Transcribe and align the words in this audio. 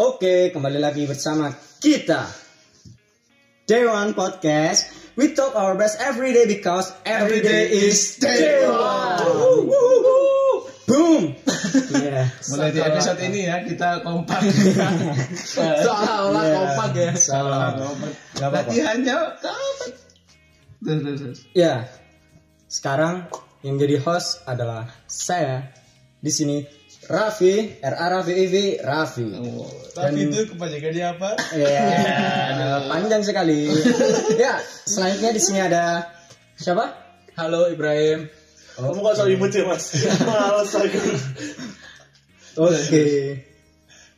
Oke, 0.00 0.48
kembali 0.48 0.80
lagi 0.80 1.04
bersama 1.04 1.52
kita. 1.76 2.24
Day 3.68 3.84
One 3.84 4.16
Podcast. 4.16 5.12
We 5.12 5.36
talk 5.36 5.52
our 5.52 5.76
best 5.76 6.00
every 6.00 6.32
day 6.32 6.48
because 6.48 6.88
every 7.04 7.44
day 7.44 7.68
is 7.68 8.16
Day 8.16 8.64
One. 8.64 9.68
Boom. 10.88 11.36
Yeah. 11.92 12.32
Mulai 12.48 12.72
di 12.72 12.80
episode 12.80 13.20
ini 13.20 13.44
ya 13.44 13.60
kita 13.60 14.00
kompak. 14.00 14.40
Seolah-olah 15.52 16.44
Yeah. 16.48 16.56
kompak 16.56 16.90
ya. 16.96 17.12
Gak 17.20 18.48
apa-apa. 18.48 18.72
Latihannya 18.72 19.16
terus. 20.80 21.44
Ya. 21.52 21.92
Sekarang 22.72 23.28
yang 23.60 23.76
jadi 23.76 24.00
host 24.00 24.48
adalah 24.48 24.88
saya 25.04 25.76
di 26.24 26.32
sini 26.32 26.79
Raffi, 27.10 27.82
R 27.82 27.94
A 27.98 28.06
Raffi 28.06 28.32
I 28.38 28.46
V 28.46 28.56
Raffi. 28.86 29.26
Tapi 29.90 30.30
itu 30.30 30.54
kepanjangannya 30.54 31.04
apa? 31.10 31.30
Ya, 31.58 32.78
panjang 32.90 33.26
sekali. 33.26 33.66
ya, 34.42 34.62
selanjutnya 34.86 35.30
di 35.34 35.42
sini 35.42 35.58
ada 35.58 36.06
siapa? 36.54 36.94
Halo 37.34 37.66
Ibrahim. 37.66 38.30
Oh, 38.78 38.94
Kamu 38.94 39.02
kok 39.02 39.14
selalu 39.18 39.30
imut 39.42 39.50
ya 39.50 39.66
mas? 39.66 39.90
Males 40.30 40.70
aku. 40.70 41.00
Oke. 42.62 43.02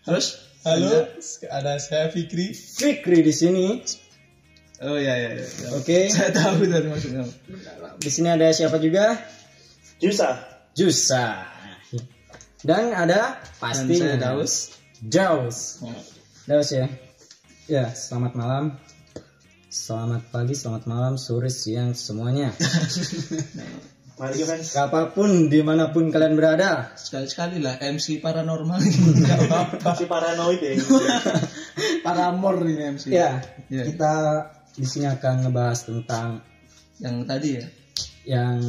Terus 0.04 0.26
Halo, 0.62 1.08
ada 1.48 1.80
saya 1.80 2.12
Fikri. 2.12 2.52
Fikri 2.52 3.24
di 3.24 3.32
sini. 3.32 3.80
Oh 4.84 5.00
ya 5.00 5.16
ya 5.16 5.40
ya. 5.40 5.46
Oke. 5.80 6.12
Saya 6.12 6.28
tahu 6.28 6.68
dari 6.68 6.92
maksudnya. 6.92 7.24
Di 7.96 8.10
sini 8.12 8.28
ada 8.28 8.52
siapa 8.52 8.76
juga? 8.76 9.16
Jusa. 9.96 10.44
Jusa. 10.76 11.51
Dan 12.62 12.94
ada 12.94 13.42
pasti 13.58 13.98
Daus. 13.98 14.78
Daus. 15.02 15.82
Daus 16.46 16.68
ya. 16.70 16.86
Ya, 17.66 17.90
selamat 17.90 18.38
malam. 18.38 18.64
Selamat 19.66 20.22
pagi, 20.30 20.54
selamat 20.54 20.84
malam, 20.86 21.18
sore, 21.18 21.50
siang, 21.50 21.96
semuanya. 21.96 22.52
Mari 24.20 24.44
mas. 24.46 24.76
Apa 24.78 25.10
pun, 25.10 25.48
di 25.50 25.58
mana 25.64 25.90
pun 25.90 26.12
kalian 26.12 26.38
berada. 26.38 26.92
Sekali-sekali 26.94 27.58
lah 27.58 27.80
MC 27.82 28.20
paranormal. 28.22 28.78
Masih 29.86 30.06
paranoid 30.06 30.60
ya. 30.62 30.76
Paramor 32.06 32.62
ini 32.62 32.94
MC. 32.94 33.10
Ya, 33.10 33.40
Ya. 33.72 33.82
kita 33.88 34.14
di 34.76 34.86
sini 34.86 35.08
akan 35.10 35.48
ngebahas 35.48 35.88
tentang 35.88 36.44
Yang 37.02 37.16
tadi 37.26 37.48
ya. 37.58 37.64
yang 38.22 38.60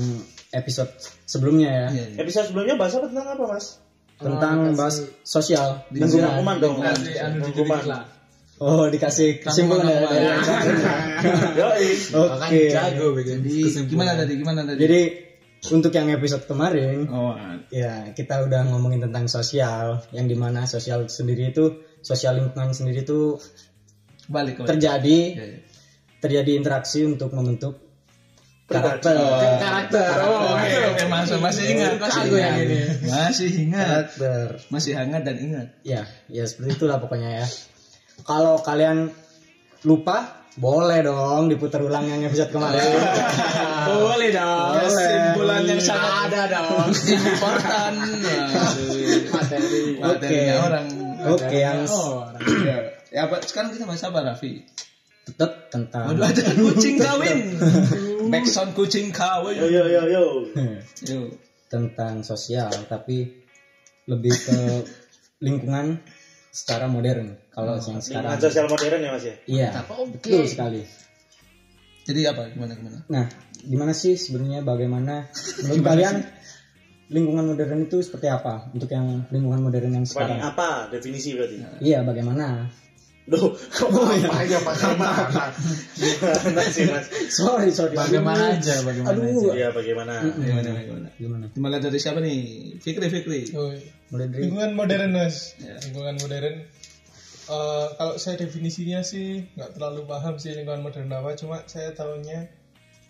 episode 0.50 0.89
sebelumnya 1.30 1.69
ya. 1.69 1.88
Iya. 1.94 2.05
Episode 2.25 2.50
sebelumnya 2.50 2.80
bahas 2.80 2.97
apa 2.97 3.05
tentang 3.11 3.28
apa 3.38 3.44
mas? 3.45 3.83
Tentang 4.23 4.57
bahas 4.73 4.95
sosial, 5.27 5.83
Lingkungan 5.91 6.39
lingkungan. 6.39 6.39
kuman 6.39 6.55
dong. 6.63 6.75
Anu 6.79 7.43
Lingkungan. 7.43 7.83
Oh, 8.63 8.88
dikasih 8.88 9.43
kesimpulan 9.43 9.91
ya. 9.91 9.99
Kan 10.07 10.67
Oke. 12.31 12.71
jago 12.71 13.07
Jadi 13.19 13.55
gimana 13.91 14.16
tadi? 14.16 14.33
Gimana 14.39 14.61
tadi? 14.63 14.79
Jadi 14.79 15.01
untuk 15.71 15.91
yang 15.95 16.11
episode 16.11 16.44
kemarin, 16.44 17.07
oh, 17.07 17.35
ya 17.71 18.11
kita 18.11 18.44
udah 18.44 18.67
ngomongin 18.67 19.03
tentang 19.07 19.31
sosial, 19.31 20.03
yang 20.11 20.27
di 20.27 20.35
mana 20.35 20.67
sosial 20.67 21.07
sendiri 21.07 21.55
itu, 21.55 21.79
sosial 22.03 22.35
lingkungan 22.39 22.75
sendiri 22.75 23.07
itu 23.07 23.39
balik 24.27 24.59
terjadi, 24.63 25.19
Iya, 25.35 25.44
iya. 25.44 25.59
terjadi 26.19 26.51
interaksi 26.59 27.07
untuk 27.07 27.31
membentuk 27.31 27.79
karakter. 28.67 29.16
karakter. 29.59 30.11
Oh, 30.23 30.56
Oke, 30.56 30.78
oke, 30.95 31.03
masuk 31.11 31.39
masih 31.44 31.64
ingat, 31.75 32.00
masih 32.00 32.22
ingat. 32.31 32.56
ini. 32.64 32.80
Masih 33.06 33.50
ingat. 33.67 34.06
Karakter. 34.16 34.47
Masih 34.72 34.92
hangat 34.95 35.22
dan 35.28 35.36
ingat. 35.38 35.67
Ya, 35.83 36.08
ya 36.31 36.44
seperti 36.47 36.80
itulah 36.80 36.97
pokoknya 36.97 37.44
ya. 37.44 37.47
Kalau 38.23 38.61
kalian 38.64 39.11
lupa, 39.84 40.44
boleh 40.56 41.02
dong 41.02 41.50
diputar 41.50 41.81
ulang 41.81 42.06
yang 42.08 42.22
episode 42.23 42.53
kemarin. 42.53 42.78
Boleh 43.84 44.31
dong. 44.31 44.80
Kesimpulan 44.80 45.66
yang 45.68 45.81
sangat 45.81 46.31
ada 46.31 46.41
dong. 46.56 46.88
Important. 46.94 47.95
Materi. 49.34 49.84
Materinya 50.00 50.56
Oke. 50.56 50.66
orang. 50.68 50.85
Oke, 51.24 51.57
yang 51.57 51.80
Oh, 51.90 52.24
Ya, 52.69 52.78
ya 53.12 53.19
apa 53.28 53.41
sekarang 53.44 53.75
kita 53.75 53.84
bahas 53.84 54.03
apa 54.06 54.19
Raffi? 54.24 54.63
Tetap 55.23 55.72
tentang 55.72 56.13
Waduh 56.13 56.28
ada 56.28 56.44
kucing 56.67 56.95
kawin. 57.00 57.38
Backsound 58.28 58.72
kucing 58.75 59.09
kawin. 59.16 59.56
yo 59.59 59.67
yo 59.67 60.03
yo. 60.07 60.23
Yo. 61.09 61.19
tentang 61.72 62.22
sosial, 62.22 62.69
tapi 62.85 63.33
lebih 64.06 64.29
ke 64.29 64.85
lingkungan 65.41 65.97
secara 66.53 66.85
modern. 66.85 67.33
Kalau 67.50 67.81
yang 67.81 67.97
sekarang, 67.97 68.38
Lingkungan 68.38 68.45
sosial 68.45 68.67
modern 68.69 69.00
ya 69.01 69.09
mas 69.09 69.25
ya. 69.25 69.35
iya, 69.50 69.69
betul 70.13 70.45
sekali. 70.45 70.85
Jadi 72.03 72.22
apa? 72.29 72.51
Gimana 72.53 72.78
gimana? 72.78 73.00
Nah, 73.09 73.25
gimana 73.63 73.95
sih 73.95 74.13
sebenarnya 74.19 74.62
bagaimana 74.62 75.25
menurut 75.66 75.81
kalian 75.81 76.16
lingkungan 77.09 77.45
modern 77.57 77.89
itu 77.89 78.06
seperti 78.06 78.28
apa 78.29 78.69
untuk 78.69 78.89
yang 78.91 79.25
lingkungan 79.33 79.66
modern 79.66 79.91
yang 79.97 80.06
sekarang? 80.06 80.39
apa 80.45 80.94
definisi 80.94 81.33
berarti? 81.33 81.81
Iya, 81.81 82.06
bagaimana? 82.06 82.69
Loh, 83.23 83.56
kok 83.56 83.88
apa 83.88 84.35
aja 84.44 84.59
bagaimana? 84.59 85.47
Gimana 85.95 86.61
sih 86.67 86.84
mas? 86.91 87.07
Sorry, 87.31 87.72
sorry. 87.72 87.95
Bagaimana 87.95 88.59
aja, 88.59 88.84
bagaimana 88.84 89.16
Aduh. 89.16 89.56
Iya 89.56 89.72
bagaimana? 89.72 90.28
Gimana 90.28 90.69
gimana? 90.84 91.07
Gimana? 91.16 91.45
Dimulai 91.56 91.79
dari 91.79 92.00
siapa 92.03 92.19
nih? 92.19 92.75
Fikri 92.83 93.07
Fikri. 93.07 93.47
Oh, 93.56 93.72
Mulai 94.12 94.28
dari 94.28 94.41
Lingkungan 94.44 94.75
modern 94.75 95.16
mas. 95.16 95.56
Ya. 95.56 95.79
Lingkungan 95.88 96.19
modern. 96.19 96.56
Eh, 97.44 97.88
kalau 98.00 98.16
saya 98.19 98.35
definisinya 98.39 99.03
sih 99.03 99.47
nggak 99.56 99.75
terlalu 99.75 100.03
paham 100.07 100.35
sih 100.35 100.51
lingkungan 100.51 100.83
modern 100.83 101.07
apa. 101.12 101.39
Cuma 101.39 101.63
saya 101.63 101.95
tahunya 101.95 102.51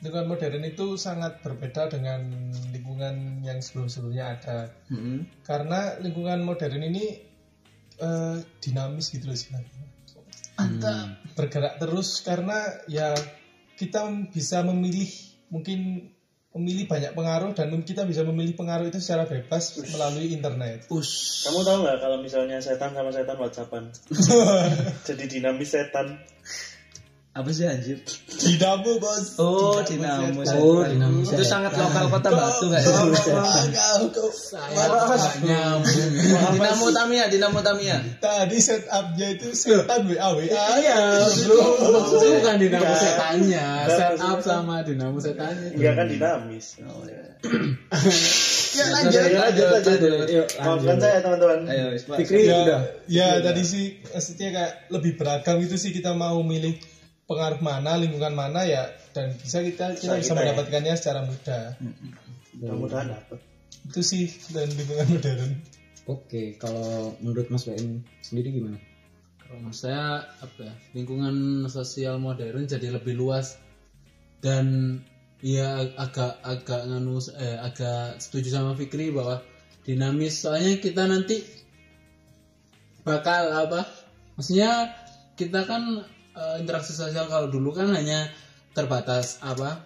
lingkungan 0.06 0.30
modern 0.30 0.62
itu 0.62 0.94
sangat 0.98 1.42
berbeda 1.42 1.90
dengan 1.90 2.22
lingkungan 2.70 3.42
yang 3.42 3.62
sebelum-sebelumnya 3.66 4.26
ada. 4.38 4.70
Hmm. 4.94 5.26
Karena 5.42 5.98
lingkungan 6.02 6.46
modern 6.46 6.82
ini 6.86 7.18
eh, 7.98 8.38
dinamis 8.62 9.10
gitu 9.10 9.30
loh 9.30 9.38
sih. 9.38 9.54
Mantap. 10.54 11.34
bergerak 11.34 11.82
terus 11.82 12.22
karena 12.22 12.62
ya 12.86 13.18
kita 13.74 14.06
bisa 14.30 14.62
memilih 14.62 15.10
mungkin 15.50 16.10
memilih 16.54 16.86
banyak 16.86 17.18
pengaruh 17.18 17.52
dan 17.58 17.74
kita 17.82 18.06
bisa 18.06 18.22
memilih 18.22 18.54
pengaruh 18.54 18.86
itu 18.86 19.02
secara 19.02 19.26
bebas 19.26 19.74
melalui 19.90 20.30
internet. 20.38 20.86
Us. 20.94 21.42
Kamu 21.50 21.66
tahu 21.66 21.78
nggak 21.82 21.98
kalau 21.98 22.18
misalnya 22.22 22.62
setan 22.62 22.94
sama 22.94 23.10
setan 23.10 23.42
whatsappan? 23.42 23.90
Jadi 25.10 25.24
dinamis 25.26 25.74
setan. 25.74 26.22
Apa 27.34 27.50
sih 27.50 27.66
anjir? 27.66 27.98
Dinamo 28.30 29.02
bos. 29.02 29.42
Oh, 29.42 29.82
dinamo. 29.82 30.46
Oh, 30.54 30.86
dinamo. 30.86 31.26
Itu 31.26 31.42
sangat 31.42 31.74
lokal 31.74 32.06
kota 32.14 32.30
Batu 32.30 32.70
enggak 32.70 32.86
ya? 32.86 32.94
Dinamo 36.54 36.86
Tamiya, 36.94 37.34
Dinamo 37.34 37.66
Tamiya. 37.66 38.22
Tadi 38.22 38.58
setupnya 38.62 39.28
itu 39.34 39.50
setan 39.58 40.06
WA 40.14 40.30
WA. 40.38 40.66
Iya, 40.78 41.26
bro. 41.50 41.62
Maksudnya 41.98 42.30
bukan 42.38 42.56
dinamo 42.62 42.94
setannya, 43.02 43.66
setup 43.90 44.40
sama 44.46 44.76
dinamo 44.86 45.18
setannya. 45.18 45.74
Enggak 45.74 45.94
kan 45.98 46.06
dinamis. 46.06 46.78
Ya 46.78 46.86
lanjut. 46.86 47.22
Ya, 48.74 48.90
lanjut, 48.90 49.70
lanjut. 49.86 50.26
Yuk, 50.34 50.48
Maafkan 50.58 50.98
saya 50.98 51.22
teman-teman. 51.22 51.70
Fikri 52.18 52.50
Ya, 52.50 52.58
udah. 52.66 52.82
ya 53.06 53.28
tadi 53.46 53.62
sih 53.62 54.02
maksudnya 54.02 54.50
kayak 54.50 54.74
lebih 54.90 55.14
beragam 55.14 55.62
itu 55.62 55.78
sih 55.78 55.94
kita 55.94 56.18
mau 56.18 56.42
milih 56.42 56.74
pengaruh 57.30 57.62
mana, 57.64 57.96
lingkungan 57.96 58.36
mana 58.36 58.68
ya 58.68 58.92
dan 59.16 59.32
bisa 59.40 59.64
kita 59.64 59.96
kita 59.96 60.20
Bisa 60.20 60.20
bisa 60.20 60.34
kita 60.34 60.34
ya. 60.34 60.40
mendapatkannya 60.52 60.94
secara 61.00 61.20
mudah. 61.24 61.64
Mudah-mudahan 62.60 63.08
dapat. 63.16 63.40
Itu 63.90 64.02
sih 64.04 64.28
dan 64.52 64.68
lingkungan 64.72 65.08
modern. 65.18 65.52
Oke, 66.04 66.60
kalau 66.60 67.16
menurut 67.24 67.48
Mas 67.48 67.64
Baim 67.64 68.04
sendiri 68.20 68.52
gimana? 68.52 68.76
Kalau 69.40 69.64
menurut 69.64 69.80
saya 69.80 70.20
apa 70.44 70.60
ya, 70.68 70.74
lingkungan 70.92 71.66
sosial 71.72 72.20
modern 72.20 72.68
jadi 72.68 72.92
lebih 72.92 73.16
luas 73.16 73.56
dan 74.44 75.00
ya 75.40 75.80
agak 75.96 76.40
agak 76.44 76.88
nganu 76.88 77.20
eh, 77.40 77.60
agak 77.60 78.20
setuju 78.20 78.52
sama 78.52 78.76
Fikri 78.76 79.12
bahwa 79.12 79.44
dinamis 79.84 80.44
soalnya 80.44 80.80
kita 80.80 81.04
nanti 81.08 81.44
bakal 83.04 83.52
apa 83.52 83.84
maksudnya 84.40 84.96
kita 85.36 85.68
kan 85.68 86.08
eh, 86.34 86.56
interaksi 86.62 86.94
sosial 86.94 87.26
kalau 87.30 87.48
dulu 87.50 87.74
kan 87.74 87.90
hanya 87.94 88.30
terbatas 88.74 89.38
apa 89.46 89.86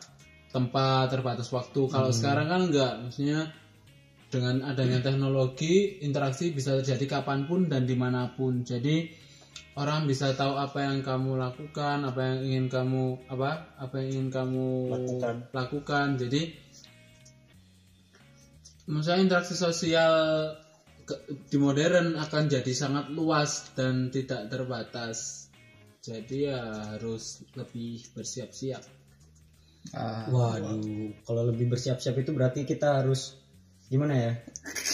tempat 0.52 1.12
terbatas 1.12 1.52
waktu 1.52 1.92
kalau 1.92 2.10
sekarang 2.16 2.48
kan 2.48 2.62
enggak 2.72 2.94
maksudnya 3.04 3.52
dengan 4.28 4.64
adanya 4.64 5.00
teknologi 5.00 6.04
interaksi 6.04 6.52
bisa 6.52 6.80
terjadi 6.84 7.20
kapan 7.20 7.48
pun 7.48 7.72
dan 7.72 7.88
di 7.88 7.96
mana 7.96 8.32
pun 8.36 8.64
jadi 8.64 9.08
orang 9.78 10.10
bisa 10.10 10.34
tahu 10.34 10.58
apa 10.58 10.84
yang 10.84 11.00
kamu 11.06 11.38
lakukan 11.38 12.04
apa 12.04 12.20
yang 12.24 12.40
ingin 12.44 12.66
kamu 12.68 13.04
apa 13.30 13.78
apa 13.78 13.94
yang 14.04 14.08
ingin 14.10 14.28
kamu 14.34 14.68
Lakukan. 14.90 15.36
lakukan. 15.54 16.08
jadi 16.20 16.42
misalnya 18.88 19.22
interaksi 19.32 19.56
sosial 19.56 20.16
ke- 21.08 21.24
di 21.48 21.58
modern 21.60 22.20
akan 22.20 22.44
jadi 22.52 22.72
sangat 22.76 23.12
luas 23.12 23.72
dan 23.76 24.12
tidak 24.12 24.52
terbatas. 24.52 25.47
Jadi 26.08 26.48
ya 26.48 26.60
harus 26.96 27.44
lebih 27.60 28.00
bersiap-siap. 28.16 28.84
Ah, 29.92 30.28
Waduh, 30.32 31.12
kalau 31.24 31.48
lebih 31.52 31.68
bersiap-siap 31.72 32.16
itu 32.20 32.32
berarti 32.32 32.64
kita 32.64 33.04
harus 33.04 33.36
gimana 33.92 34.16
ya? 34.16 34.32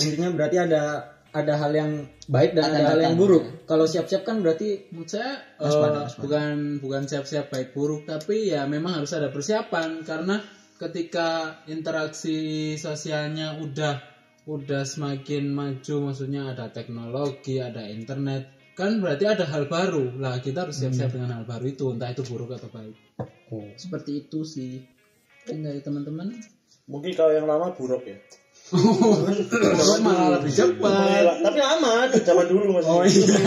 Intinya 0.02 0.30
berarti 0.34 0.58
ada 0.58 1.14
ada 1.34 1.54
hal 1.58 1.72
yang 1.74 1.92
baik 2.30 2.54
dan 2.54 2.70
ada, 2.70 2.94
hal 2.94 3.00
yang 3.02 3.18
buruk. 3.18 3.66
Kalau 3.66 3.90
siap-siap 3.90 4.22
kan 4.22 4.46
berarti 4.46 4.90
Menurut 4.94 5.10
saya 5.10 5.42
eh, 5.58 6.06
bukan 6.22 6.78
bukan 6.78 7.04
siap-siap 7.10 7.50
baik 7.50 7.74
buruk, 7.74 8.06
tapi 8.06 8.54
ya 8.54 8.70
memang 8.70 9.02
harus 9.02 9.18
ada 9.18 9.34
persiapan 9.34 10.06
karena 10.06 10.38
ketika 10.78 11.62
interaksi 11.66 12.74
sosialnya 12.78 13.58
udah 13.62 13.98
udah 14.46 14.84
semakin 14.86 15.50
maju, 15.50 16.12
maksudnya 16.12 16.54
ada 16.54 16.70
teknologi, 16.70 17.58
ada 17.58 17.88
internet, 17.88 18.63
kan 18.74 19.02
berarti 19.02 19.26
ada 19.30 19.46
hal 19.46 19.70
baru. 19.70 20.18
Lah 20.18 20.42
kita 20.42 20.68
harus 20.68 20.82
siap-siap 20.82 21.14
dengan 21.14 21.42
hal 21.42 21.46
baru 21.46 21.66
itu, 21.70 21.86
entah 21.94 22.10
itu 22.10 22.26
buruk 22.26 22.58
atau 22.58 22.70
baik. 22.70 22.96
Seperti 23.78 24.26
itu 24.26 24.42
sih. 24.46 24.82
Mungkin 25.46 25.60
dari 25.62 25.80
teman-teman. 25.84 26.28
Mungkin 26.90 27.12
kalau 27.16 27.32
yang 27.32 27.48
lama 27.48 27.72
buruk 27.76 28.04
ya. 28.08 28.18
Buruk 28.74 30.00
malah 30.02 30.40
lebih 30.40 30.52
cepat. 30.52 31.44
Tapi 31.44 31.60
lama, 31.60 32.10
zaman 32.12 32.46
dulu 32.50 32.80
masih. 32.80 32.92
Oh 32.92 33.04
iya. 33.06 33.38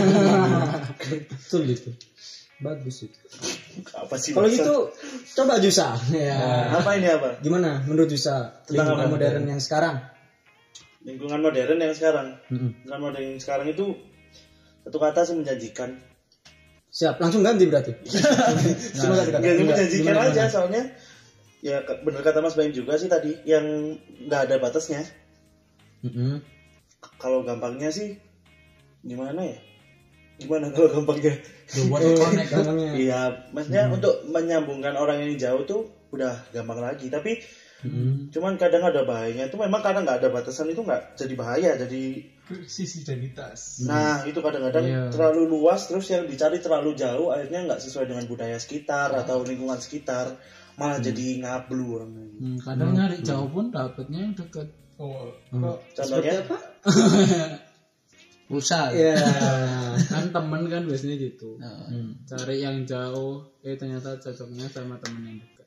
betul 1.32 1.62
itu. 1.66 1.90
Bagus 2.56 3.04
itu. 3.04 3.18
Apa 3.92 4.16
sih? 4.16 4.32
Kalau 4.32 4.48
gitu 4.48 4.88
coba 5.36 5.60
Jusa. 5.60 5.92
Ya. 6.08 6.72
apa 6.72 6.96
ini 6.96 7.08
apa? 7.12 7.36
Gimana 7.44 7.84
menurut 7.84 8.08
Jusa 8.08 8.64
Tentang 8.64 8.96
lingkungan 8.96 9.08
modern 9.12 9.44
yang 9.44 9.60
sekarang? 9.60 10.00
Lingkungan 11.04 11.40
modern 11.44 11.76
yang 11.76 11.92
sekarang. 11.92 12.26
Mm-mm. 12.48 12.70
Lingkungan 12.80 13.00
modern 13.04 13.24
yang 13.36 13.40
sekarang 13.40 13.66
itu 13.68 13.86
satu 14.86 14.98
kata 15.02 15.26
sih 15.26 15.34
menjanjikan. 15.34 15.98
Siap, 16.94 17.18
langsung 17.18 17.42
ganti 17.42 17.66
berarti. 17.66 17.92
Nggak, 18.96 19.34
Enggak, 19.34 19.54
menjanjikan 19.66 20.14
gimana, 20.14 20.30
aja 20.30 20.32
gimana? 20.46 20.54
soalnya 20.54 20.82
ya 21.58 21.82
bener 21.82 22.22
kata 22.22 22.38
Mas 22.38 22.54
Baim 22.54 22.70
juga 22.70 22.94
sih 22.94 23.10
tadi 23.10 23.34
yang 23.42 23.98
nggak 24.30 24.46
ada 24.46 24.56
batasnya. 24.62 25.02
Mm-mm. 26.06 26.38
Kalau 27.18 27.42
gampangnya 27.42 27.90
sih 27.90 28.14
gimana 29.02 29.42
ya? 29.42 29.58
Gimana 30.38 30.70
kalau 30.70 30.88
gampangnya? 30.94 31.34
Buat 31.90 32.00
connect 32.14 32.48
gampangnya. 32.54 32.90
Iya, 32.94 33.20
maksudnya 33.50 33.90
untuk 33.90 34.22
menyambungkan 34.30 34.94
orang 34.94 35.18
yang 35.26 35.34
jauh 35.34 35.66
tuh 35.66 35.82
udah 36.14 36.46
gampang 36.54 36.78
lagi. 36.78 37.10
Tapi 37.10 37.42
Mm-mm. 37.84 38.32
cuman 38.32 38.56
kadang 38.56 38.80
ada 38.82 39.04
bahayanya 39.04 39.52
itu 39.52 39.56
memang 39.60 39.84
karena 39.84 40.00
nggak 40.00 40.24
ada 40.24 40.28
batasan 40.32 40.72
itu 40.72 40.80
nggak 40.80 41.12
jadi 41.14 41.34
bahaya. 41.36 41.70
Jadi 41.76 42.24
krisis 42.46 43.02
identitas 43.02 43.82
nah 43.84 44.22
itu 44.22 44.38
kadang-kadang 44.38 44.86
Iya. 44.86 45.02
terlalu 45.10 45.50
luas 45.50 45.84
terus 45.84 46.06
yang 46.08 46.24
dicari 46.24 46.62
terlalu 46.62 46.94
jauh 46.94 47.34
akhirnya 47.34 47.66
nggak 47.66 47.82
sesuai 47.82 48.06
dengan 48.06 48.24
budaya 48.24 48.54
sekitar 48.56 49.10
atau 49.12 49.42
lingkungan 49.42 49.76
sekitar 49.76 50.38
malah 50.78 51.02
jadi 51.02 51.42
ngablu. 51.42 52.06
Hmm, 52.38 52.56
kadang 52.62 52.94
nyari 52.94 53.18
jauh 53.20 53.48
pun 53.50 53.68
dapetnya 53.68 54.24
yang 54.24 54.32
deket. 54.32 54.68
oh 54.96 55.28
kok 55.52 55.78
Contohnya 55.92 56.40
pulsa. 58.48 58.88
Iya. 58.96 59.18
kan 60.14 60.30
temen 60.30 60.62
kan 60.70 60.86
biasanya 60.86 61.16
gitu 61.18 61.58
Nah, 61.58 61.90
cari 62.24 62.62
yang 62.62 62.86
jauh 62.86 63.42
eh 63.60 63.74
ternyata 63.74 64.14
cocoknya 64.16 64.70
sama 64.70 64.94
temen 65.02 65.26
yang 65.26 65.38
dekat 65.42 65.66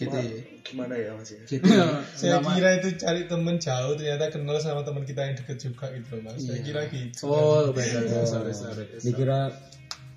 gitu 0.00 0.16
ya. 0.16 0.32
gimana 0.64 0.94
ya 0.96 1.10
mas 1.12 1.28
ya? 1.28 1.42
Gitu. 1.44 1.66
ya. 1.76 2.00
saya 2.16 2.40
kira 2.40 2.70
itu 2.80 2.88
cari 2.96 3.22
temen 3.28 3.56
jauh 3.56 3.92
ternyata 3.94 4.32
kenal 4.32 4.56
sama 4.56 4.80
teman 4.80 5.04
kita 5.04 5.20
yang 5.28 5.34
deket 5.36 5.58
juga 5.60 5.92
gitu 5.92 6.08
loh 6.16 6.22
mas 6.24 6.40
Iya. 6.40 6.48
saya 6.48 6.60
kira 6.64 6.80
gitu 6.88 7.22
oh 7.28 7.68
beda 7.70 7.98
beda 8.00 8.24
sorry 8.24 8.52
sorry 8.56 8.84
Dikira 8.96 9.52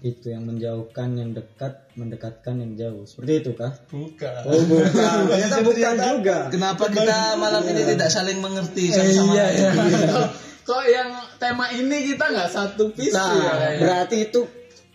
itu 0.03 0.35
yang 0.35 0.43
menjauhkan 0.43 1.15
yang 1.15 1.31
dekat, 1.31 1.87
mendekatkan 1.95 2.59
yang 2.59 2.75
jauh. 2.75 3.07
Seperti 3.07 3.39
itu 3.39 3.51
kah? 3.55 3.71
bukan 3.87 4.43
Oh, 4.43 4.59
bukan. 4.67 4.91
Ternyata 5.31 5.63
bukan 5.63 5.95
juga. 5.95 6.37
Kenapa 6.51 6.91
kita 6.91 7.39
malam 7.39 7.63
ini 7.63 7.87
tidak 7.87 8.11
saling 8.11 8.43
mengerti 8.43 8.91
satu 8.91 9.07
sama 9.15 9.31
Iya, 9.31 9.47
lain? 9.47 9.55
iya. 9.63 9.71
kok, 10.67 10.83
yang 10.91 11.07
tema 11.39 11.71
ini 11.71 11.97
kita 12.11 12.35
nggak 12.35 12.51
satu 12.51 12.91
visi 12.91 13.15
Nah, 13.15 13.31
ya 13.31 13.79
berarti 13.79 14.27
itu 14.27 14.43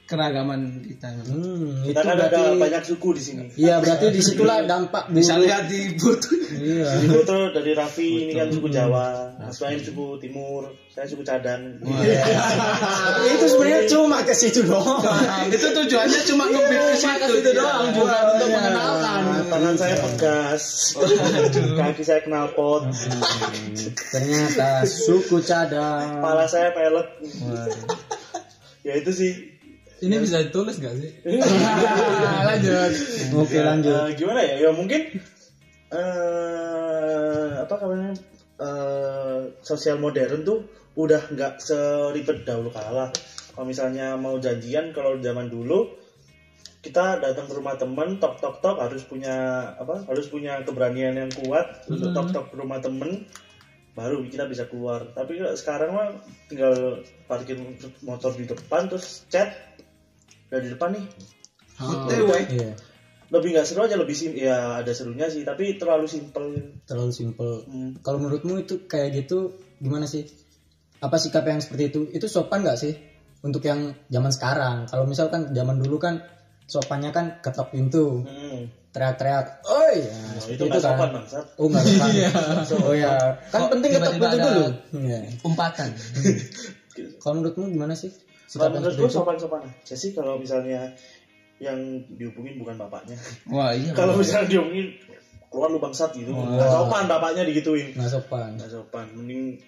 Keragaman 0.09 0.81
kita. 0.89 1.05
hmm, 1.21 1.85
itu 1.85 1.93
Kita 1.93 2.01
kan 2.01 2.17
ada 2.17 2.33
berarti 2.33 2.57
banyak 2.57 2.83
suku 2.89 3.09
di 3.13 3.21
sini. 3.21 3.45
Iya, 3.61 3.77
berarti 3.85 4.09
di 4.09 4.25
situlah 4.25 4.65
dampak 4.65 5.13
Bisa 5.13 5.37
lihat 5.37 5.69
di 5.69 5.93
foto. 6.01 6.33
Iya. 6.49 6.89
Di 7.05 7.07
foto 7.13 7.53
dari 7.53 7.77
Raffi 7.77 8.25
ini 8.25 8.33
kan 8.33 8.49
suku 8.49 8.73
Jawa, 8.73 9.37
Mas 9.37 9.61
Baim 9.61 9.77
suku 9.77 10.17
Timur, 10.17 10.73
saya 10.89 11.05
suku 11.05 11.21
Cadang. 11.21 11.77
Iya. 11.85 12.25
itu 13.37 13.47
sebenarnya 13.53 13.85
cuma 13.85 14.25
ke 14.25 14.33
situ 14.33 14.65
doang. 14.65 15.05
itu 15.53 15.69
tujuannya 15.77 16.21
cuma 16.25 16.45
ngebit 16.49 16.81
ke 16.89 16.97
situ. 16.97 17.33
itu 17.45 17.51
doang 17.53 17.93
bukan 17.93 18.23
untuk 18.33 18.49
mengenalkan 18.49 19.21
Nah, 19.29 19.45
tangan 19.45 19.75
saya 19.77 19.97
pegas, 20.01 20.97
kaki 21.77 22.03
saya 22.03 22.25
knalpot, 22.25 22.89
Ternyata 24.09 24.89
suku 24.89 25.45
cadang. 25.45 26.25
kepala 26.25 26.49
saya 26.49 26.73
pelet. 26.73 27.09
Ya 28.87 28.97
itu 28.97 29.13
sih. 29.13 29.58
Ini 30.05 30.17
bisa 30.23 30.43
ditulis 30.43 30.79
nggak 30.79 30.95
sih 30.99 31.13
lanjut 32.49 32.93
Oke, 33.39 33.59
lanjut. 33.61 33.93
Eh, 33.93 34.09
gimana 34.17 34.41
ya? 34.41 34.55
Ya 34.69 34.71
mungkin 34.73 35.01
eh 35.93 37.49
apa 37.61 37.75
namanya? 37.81 38.13
eh 38.59 39.41
sosial 39.63 40.03
modern 40.03 40.43
tuh 40.43 40.67
udah 40.99 41.31
nggak 41.31 41.63
seribet 41.63 42.43
dahulu 42.43 42.75
kala. 42.75 43.13
Kalau 43.55 43.67
misalnya 43.67 44.19
mau 44.19 44.39
janjian 44.43 44.91
kalau 44.91 45.19
zaman 45.23 45.47
dulu 45.51 45.87
kita 46.79 47.19
datang 47.19 47.51
ke 47.51 47.55
rumah 47.59 47.75
temen 47.75 48.23
tok 48.23 48.39
tok 48.39 48.63
tok 48.63 48.77
harus 48.79 49.03
punya 49.03 49.35
apa 49.75 50.07
harus 50.07 50.31
punya 50.31 50.63
keberanian 50.63 51.19
yang 51.19 51.31
kuat 51.31 51.67
untuk 51.91 52.15
tok 52.15 52.29
tok 52.31 52.47
ke 52.51 52.57
rumah 52.59 52.79
temen 52.79 53.27
baru 53.99 54.23
kita 54.23 54.47
bisa 54.47 54.71
keluar 54.71 55.11
tapi 55.11 55.43
kalau 55.43 55.59
sekarang 55.59 55.91
mah 55.91 56.09
tinggal 56.47 57.03
parkir 57.27 57.59
motor 58.07 58.31
di 58.31 58.47
depan 58.47 58.87
terus 58.87 59.27
chat 59.27 59.51
dari 60.49 60.67
depan 60.73 60.91
nih 60.97 61.07
Iya, 61.79 62.75
lebih 63.31 63.49
nggak 63.55 63.67
seru 63.69 63.87
aja 63.87 63.95
lebih 63.95 64.17
sim 64.17 64.35
ya 64.35 64.83
ada 64.83 64.91
serunya 64.91 65.31
sih 65.31 65.47
tapi 65.47 65.79
terlalu 65.79 66.11
simpel 66.11 66.75
terlalu 66.89 67.13
simpel. 67.15 67.63
Hmm. 67.69 67.95
Kalau 68.03 68.19
menurutmu 68.19 68.59
itu 68.59 68.89
kayak 68.91 69.15
gitu 69.15 69.55
gimana 69.79 70.09
sih? 70.09 70.27
Apa 70.99 71.21
sikap 71.21 71.47
yang 71.47 71.63
seperti 71.63 71.95
itu? 71.95 72.01
Itu 72.11 72.27
sopan 72.27 72.67
nggak 72.67 72.79
sih 72.81 72.99
untuk 73.47 73.63
yang 73.63 73.95
zaman 74.11 74.33
sekarang? 74.35 74.77
Kalau 74.91 75.07
misalkan 75.07 75.55
zaman 75.55 75.79
dulu 75.79 76.03
kan 76.03 76.19
sopannya 76.67 77.15
kan 77.15 77.39
ketok 77.39 77.71
pintu, 77.71 78.27
Hmm. 78.27 78.69
teriak-teriak, 78.93 79.63
oi, 79.65 80.03
ya, 80.03 80.19
Nah, 80.35 80.45
itu 80.51 80.63
nggak 80.67 80.83
kan. 80.83 80.89
sopan 80.91 81.09
bangsat 81.15 81.45
Oh 81.57 81.67
nggak 81.71 81.85
sopan. 81.87 82.11
oh 82.91 82.95
ya, 82.97 83.15
kan 83.55 83.59
Kok 83.65 83.71
penting 83.79 83.91
ketok 83.95 84.13
pintu 84.19 84.37
dulu. 84.43 84.65
Iya. 84.99 85.19
Umpatan. 85.47 85.89
Kalau 87.23 87.35
menurutmu 87.39 87.71
gimana 87.71 87.95
sih? 87.95 88.11
Kalau 88.51 88.65
yang 88.65 88.75
menurut 88.81 88.95
gue 88.95 89.05
itu? 89.05 89.15
sopan 89.15 89.37
sopan 89.37 89.61
aja 89.63 89.95
sih 89.95 90.11
kalau 90.11 90.35
misalnya 90.35 90.81
yang 91.59 91.77
dihubungin 92.09 92.57
bukan 92.57 92.79
bapaknya 92.79 93.19
Wah 93.47 93.71
iya. 93.71 93.93
kalau 93.99 94.15
misalnya 94.15 94.49
dihubungin 94.49 94.97
keluar 95.49 95.69
lu 95.69 95.77
bangsat 95.77 96.13
gitu 96.13 96.31
nggak 96.31 96.65
sopan 96.67 97.05
bapaknya 97.05 97.45
digituin 97.45 97.93
Nggak 97.93 98.11
sopan. 98.11 98.57
nggak 98.57 98.71
sopan 98.71 99.07
mending 99.13 99.61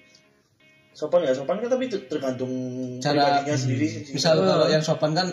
sopan 0.90 1.20
ya 1.22 1.32
sopan 1.32 1.56
kan 1.58 1.68
tapi 1.68 1.86
ter- 1.86 2.04
tergantung 2.04 2.50
Cara- 2.98 3.40
pribadinya 3.40 3.56
sendiri 3.56 3.86
sih. 3.86 4.02
Misal 4.10 4.36
kalau 4.38 4.66
yang 4.66 4.80
sopan 4.80 5.12
kan 5.12 5.28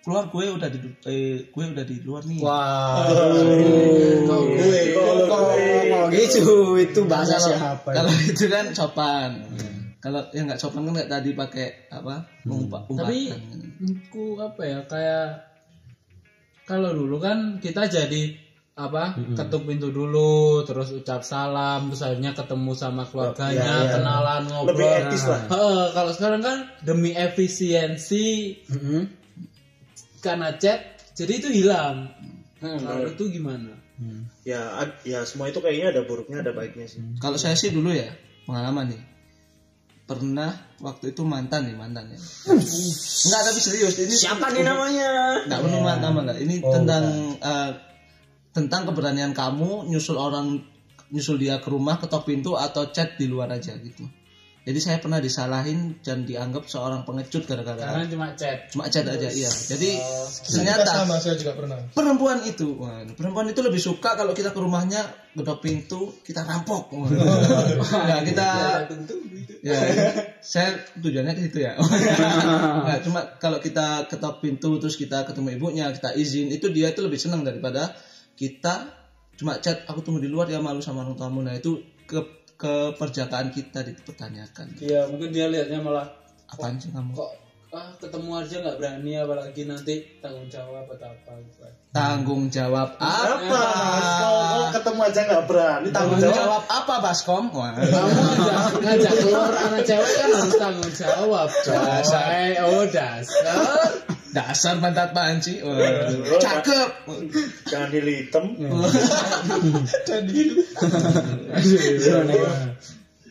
keluar 0.00 0.30
gue 0.30 0.46
udah 0.48 0.68
di 0.70 0.78
eh, 1.04 1.50
gue 1.50 1.64
udah 1.66 1.82
di 1.82 1.96
luar 2.00 2.22
nih. 2.22 2.38
Wah, 2.38 3.02
Kalau 3.04 4.46
gue 4.46 5.26
kalau 5.26 6.08
gitu 6.08 6.46
itu 6.78 7.00
bahasa 7.04 7.36
siapa? 7.36 7.90
Kalau 7.90 8.12
itu 8.24 8.46
kan 8.46 8.70
sopan. 8.72 9.30
Kalau 10.06 10.22
yang 10.30 10.46
nggak 10.46 10.60
sopan 10.60 10.86
kan 10.86 10.94
kayak 10.94 11.10
tadi 11.10 11.30
pakai 11.34 11.66
apa? 11.90 12.22
Umpa, 12.46 12.86
umpatan. 12.86 12.94
tapi 12.94 13.18
ku 14.06 14.38
apa 14.38 14.62
ya 14.62 14.78
kayak 14.86 15.26
kalau 16.62 16.90
dulu 16.90 17.18
kan 17.18 17.58
kita 17.58 17.86
jadi 17.86 18.30
apa 18.76 19.16
ketuk 19.34 19.64
pintu 19.64 19.88
dulu 19.88 20.60
terus 20.62 20.92
ucap 20.92 21.24
salam 21.24 21.88
terus 21.88 22.04
akhirnya 22.04 22.36
ketemu 22.36 22.70
sama 22.70 23.02
keluarganya 23.02 23.56
Iya, 23.56 23.82
iya. 23.82 23.90
kenalan 23.90 24.42
ngobrol 24.46 24.76
lebih 24.76 24.86
etis 25.00 25.22
lah 25.24 25.40
Heeh, 25.48 25.84
kalau 25.90 26.10
sekarang 26.12 26.38
kan 26.38 26.56
demi 26.84 27.10
efisiensi 27.10 28.52
Mm-mm. 28.68 29.02
karena 30.20 30.54
chat 30.54 30.80
jadi 31.14 31.32
itu 31.40 31.48
hilang 31.50 32.12
Hmm, 32.56 32.78
kalau 32.78 33.04
itu 33.06 33.24
gimana 33.28 33.76
ya 34.42 34.80
ad- 34.80 35.00
ya 35.02 35.24
semua 35.24 35.44
itu 35.46 35.58
kayaknya 35.58 35.92
ada 35.92 36.02
buruknya 36.04 36.40
ada 36.40 36.52
baiknya 36.52 36.84
sih 36.84 37.00
Kalau 37.16 37.36
saya 37.36 37.52
sih 37.52 37.68
dulu 37.68 37.90
ya 37.90 38.08
pengalaman 38.44 38.92
nih. 38.92 39.00
Pernah 40.06 40.78
waktu 40.78 41.10
itu 41.10 41.26
mantan 41.26 41.66
nih 41.66 41.74
mantan 41.74 42.14
ya. 42.14 42.18
Enggak 42.46 43.40
tapi 43.42 43.58
serius 43.58 43.98
ini 43.98 44.14
Siapa 44.14 44.54
nih 44.54 44.62
namanya? 44.62 45.08
Enggak 45.42 45.60
perlu 45.66 45.78
nama 45.82 46.18
enggak. 46.22 46.38
Ini 46.46 46.54
tentang 46.62 47.04
eh, 47.42 47.70
tentang 48.54 48.82
keberanian 48.86 49.34
kamu 49.34 49.90
nyusul 49.90 50.14
orang 50.14 50.62
nyusul 51.10 51.42
dia 51.42 51.58
ke 51.58 51.68
rumah 51.68 51.98
ketok 51.98 52.22
pintu 52.22 52.54
atau 52.54 52.88
chat 52.94 53.18
di 53.18 53.26
luar 53.26 53.50
aja 53.50 53.74
gitu. 53.78 54.06
Jadi 54.66 54.78
saya 54.82 54.98
pernah 54.98 55.22
disalahin 55.22 56.02
dan 56.02 56.26
dianggap 56.26 56.66
seorang 56.66 57.06
pengecut 57.06 57.46
gara-gara 57.46 57.78
Karena 57.78 58.10
cuma 58.10 58.34
chat. 58.34 58.66
cuma 58.74 58.90
chat 58.90 59.06
aja 59.06 59.30
iya. 59.30 59.46
Jadi 59.46 59.94
Kita 59.94 60.58
ternyata 60.58 61.06
sama 61.06 61.22
saya 61.22 61.38
juga 61.38 61.54
pernah 61.54 61.78
perempuan 61.94 62.42
itu, 62.42 62.74
wah, 62.74 63.06
perempuan 63.14 63.46
itu 63.46 63.62
lebih 63.62 63.78
suka 63.78 64.18
kalau 64.18 64.34
kita 64.34 64.50
ke 64.50 64.58
rumahnya 64.58 65.06
gedok 65.38 65.62
pintu 65.62 66.10
kita 66.26 66.42
rampok. 66.42 66.90
Ya 67.94 68.18
kita 68.28 68.48
ya 69.62 69.78
saya 70.42 70.82
tujuannya 70.98 71.32
ke 71.38 71.46
situ 71.46 71.58
ya. 71.62 71.78
Nah, 72.86 72.98
cuma 73.02 73.22
kalau 73.38 73.62
kita 73.62 74.10
ketok 74.10 74.42
pintu 74.42 74.82
terus 74.82 74.98
kita 74.98 75.22
ketemu 75.22 75.62
ibunya 75.62 75.94
kita 75.94 76.10
izin 76.10 76.50
itu 76.50 76.74
dia 76.74 76.90
itu 76.90 77.06
lebih 77.06 77.22
senang 77.22 77.46
daripada 77.46 77.94
kita 78.34 78.90
cuma 79.38 79.62
chat 79.62 79.84
aku 79.86 80.02
tunggu 80.02 80.18
di 80.18 80.26
luar 80.26 80.50
ya 80.50 80.58
malu 80.58 80.82
sama 80.82 81.06
orang 81.06 81.14
tuamu. 81.14 81.46
Nah 81.46 81.54
itu 81.54 81.78
ke 82.08 82.35
keperjakaan 82.56 83.52
kita 83.52 83.84
dipertanyakan. 83.84 84.76
Iya, 84.80 85.08
mungkin 85.12 85.30
dia 85.30 85.46
lihatnya 85.46 85.80
malah 85.80 86.08
Apaan 86.46 86.78
sih 86.78 86.94
kamu? 86.94 87.10
kok 87.12 87.32
ah 87.74 87.90
ketemu 87.98 88.30
aja 88.38 88.56
nggak 88.62 88.78
berani 88.78 89.12
apalagi 89.18 89.62
nanti 89.66 89.94
tanggung 90.22 90.46
jawab 90.48 90.86
atau 90.86 91.10
apa 91.12 91.32
gitu. 91.44 91.66
Tanggung 91.90 92.46
jawab 92.48 92.94
apa? 92.96 93.34
Apa? 93.36 93.62
Kalau 94.22 94.64
ketemu 94.72 95.00
aja 95.02 95.20
nggak 95.26 95.44
berani 95.50 95.88
tanggung 95.90 96.16
Tanggung 96.22 96.22
jawab. 96.22 96.38
jawab 96.38 96.62
apa 96.70 96.94
Baskom? 97.02 97.44
Kamu 97.50 97.76
ngajak, 97.76 98.56
ngajak 98.80 99.12
keluar 99.18 99.52
anak 99.52 99.82
cewek 99.84 100.12
kan 100.14 100.28
harus 100.30 100.54
tanggung 100.56 100.92
jawab. 100.94 101.48
Coy, 101.66 102.50
oh 102.62 102.84
dasar. 102.88 104.15
Dasar 104.36 104.76
pantat 104.84 105.16
panci. 105.16 105.64
Waduh. 105.64 106.36
Cakep. 106.36 106.90
Jangan 107.72 107.88
hitam. 107.88 108.44
Gimana, 111.96 112.32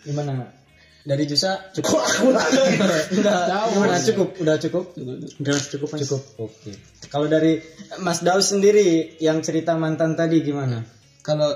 gimana? 0.06 0.46
Dari 1.06 1.30
Jusa 1.30 1.70
cukup. 1.70 2.02
udah, 2.34 2.42
gimana 3.70 4.02
cukup? 4.02 4.42
Udah 4.42 4.58
cukup? 4.58 4.98
Udah 5.38 5.58
cukup, 5.62 5.88
Mas. 5.94 6.02
Cukup. 6.02 6.22
Oke. 6.50 6.74
Kalau 7.14 7.30
dari 7.30 7.62
Mas 8.02 8.26
Daus 8.26 8.50
sendiri 8.50 9.14
yang 9.22 9.46
cerita 9.46 9.78
mantan 9.78 10.18
tadi 10.18 10.42
gimana? 10.42 10.82
Kalau 11.22 11.54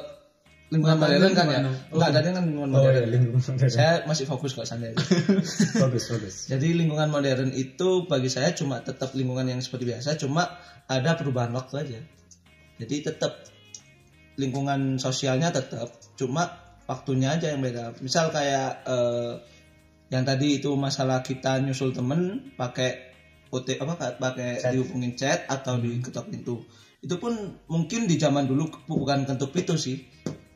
lingkungan 0.70 0.98
modern 1.02 1.34
kan 1.34 1.46
ya? 1.50 1.60
Enggak, 1.90 2.10
tadi 2.14 2.28
kan 2.30 2.44
lingkungan 2.46 2.70
Oh, 2.74 2.82
modern. 2.86 3.02
ya, 3.02 3.08
lingkungan 3.10 3.42
modern. 3.42 3.70
Saya 3.74 3.94
masih 4.06 4.26
fokus 4.30 4.54
kok 4.54 4.70
santai. 4.70 4.94
bagus, 5.84 6.04
bagus. 6.14 6.36
Jadi 6.46 6.68
lingkungan 6.78 7.10
modern 7.10 7.50
itu 7.54 8.06
bagi 8.06 8.30
saya 8.30 8.54
cuma 8.54 8.86
tetap 8.86 9.12
lingkungan 9.18 9.50
yang 9.50 9.60
seperti 9.60 9.90
biasa, 9.90 10.18
cuma 10.22 10.46
ada 10.86 11.18
perubahan 11.18 11.50
waktu 11.58 11.74
aja. 11.82 12.00
Jadi 12.80 12.96
tetap 13.02 13.44
lingkungan 14.38 15.02
sosialnya 15.02 15.52
tetap, 15.52 15.90
cuma 16.16 16.48
waktunya 16.88 17.36
aja 17.36 17.52
yang 17.52 17.62
beda. 17.66 17.98
Misal 18.00 18.30
kayak 18.30 18.86
eh, 18.88 19.34
yang 20.10 20.26
tadi 20.26 20.58
itu 20.58 20.74
masalah 20.74 21.22
kita 21.22 21.62
nyusul 21.62 21.94
temen 21.94 22.54
pakai 22.58 23.10
OT 23.50 23.82
apa 23.82 24.18
pakai 24.18 24.62
dihubungin 24.74 25.18
chat 25.18 25.46
atau 25.50 25.78
diketok 25.82 26.30
pintu. 26.30 26.62
Itu 27.00 27.18
pun 27.18 27.62
mungkin 27.72 28.06
di 28.06 28.20
zaman 28.20 28.46
dulu 28.46 28.70
bukan 28.90 29.26
ketuk 29.26 29.54
pintu 29.56 29.78
sih. 29.80 30.02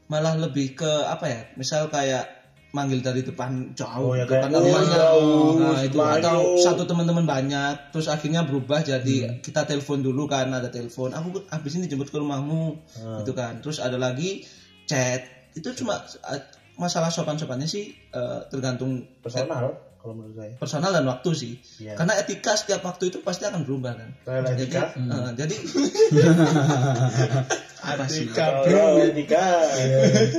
Malah 0.06 0.38
lebih 0.38 0.74
ke 0.74 0.88
apa 1.04 1.26
ya? 1.26 1.40
Misal 1.54 1.88
kayak 1.88 2.28
manggil 2.70 3.00
dari 3.00 3.22
depan 3.22 3.72
jauh 3.72 4.04
Oh, 4.04 4.12
ya, 4.12 4.26
depan 4.26 4.48
kayak, 4.48 4.56
oh, 4.56 4.66
rumahnya. 4.66 4.96
jauh, 4.98 5.50
Nah, 5.62 5.80
itu 5.80 5.94
atau 5.94 6.38
satu 6.58 6.82
teman-teman 6.84 7.24
banyak 7.24 7.74
terus 7.90 8.06
akhirnya 8.08 8.42
berubah 8.42 8.82
jadi 8.82 9.38
kita 9.40 9.64
telepon 9.64 10.02
dulu 10.02 10.26
kan 10.26 10.50
ada 10.50 10.68
telepon 10.68 11.10
aku 11.10 11.40
habis 11.48 11.72
ini 11.76 11.86
jemput 11.86 12.08
ke 12.08 12.16
rumahmu 12.16 12.74
gitu 13.22 13.32
kan 13.32 13.60
terus 13.60 13.78
ada 13.78 13.96
lagi 13.96 14.42
chat 14.84 15.22
itu 15.54 15.70
cuma 15.76 16.02
uh, 16.02 16.40
masalah 16.76 17.08
sopan-sopannya 17.08 17.64
sih 17.64 17.94
uh, 18.10 18.42
tergantung 18.48 19.06
Personal 19.22 19.70
kalau 19.96 20.12
menurut 20.18 20.34
saya. 20.36 20.52
personal 20.58 20.90
dan 20.92 21.06
waktu 21.06 21.30
sih 21.32 21.54
Iya. 21.80 21.94
karena 21.94 22.12
etika 22.18 22.52
setiap 22.54 22.82
waktu 22.82 23.08
itu 23.08 23.22
pasti 23.22 23.46
akan 23.46 23.62
berubah 23.62 23.94
kan 23.94 24.10
jadi 24.26 24.50
etika. 24.58 24.82
uh, 24.98 25.30
jadi 25.32 25.54
apa 27.84 28.08
sih? 28.08 28.32
Royal 28.32 29.12
etika. 29.12 29.44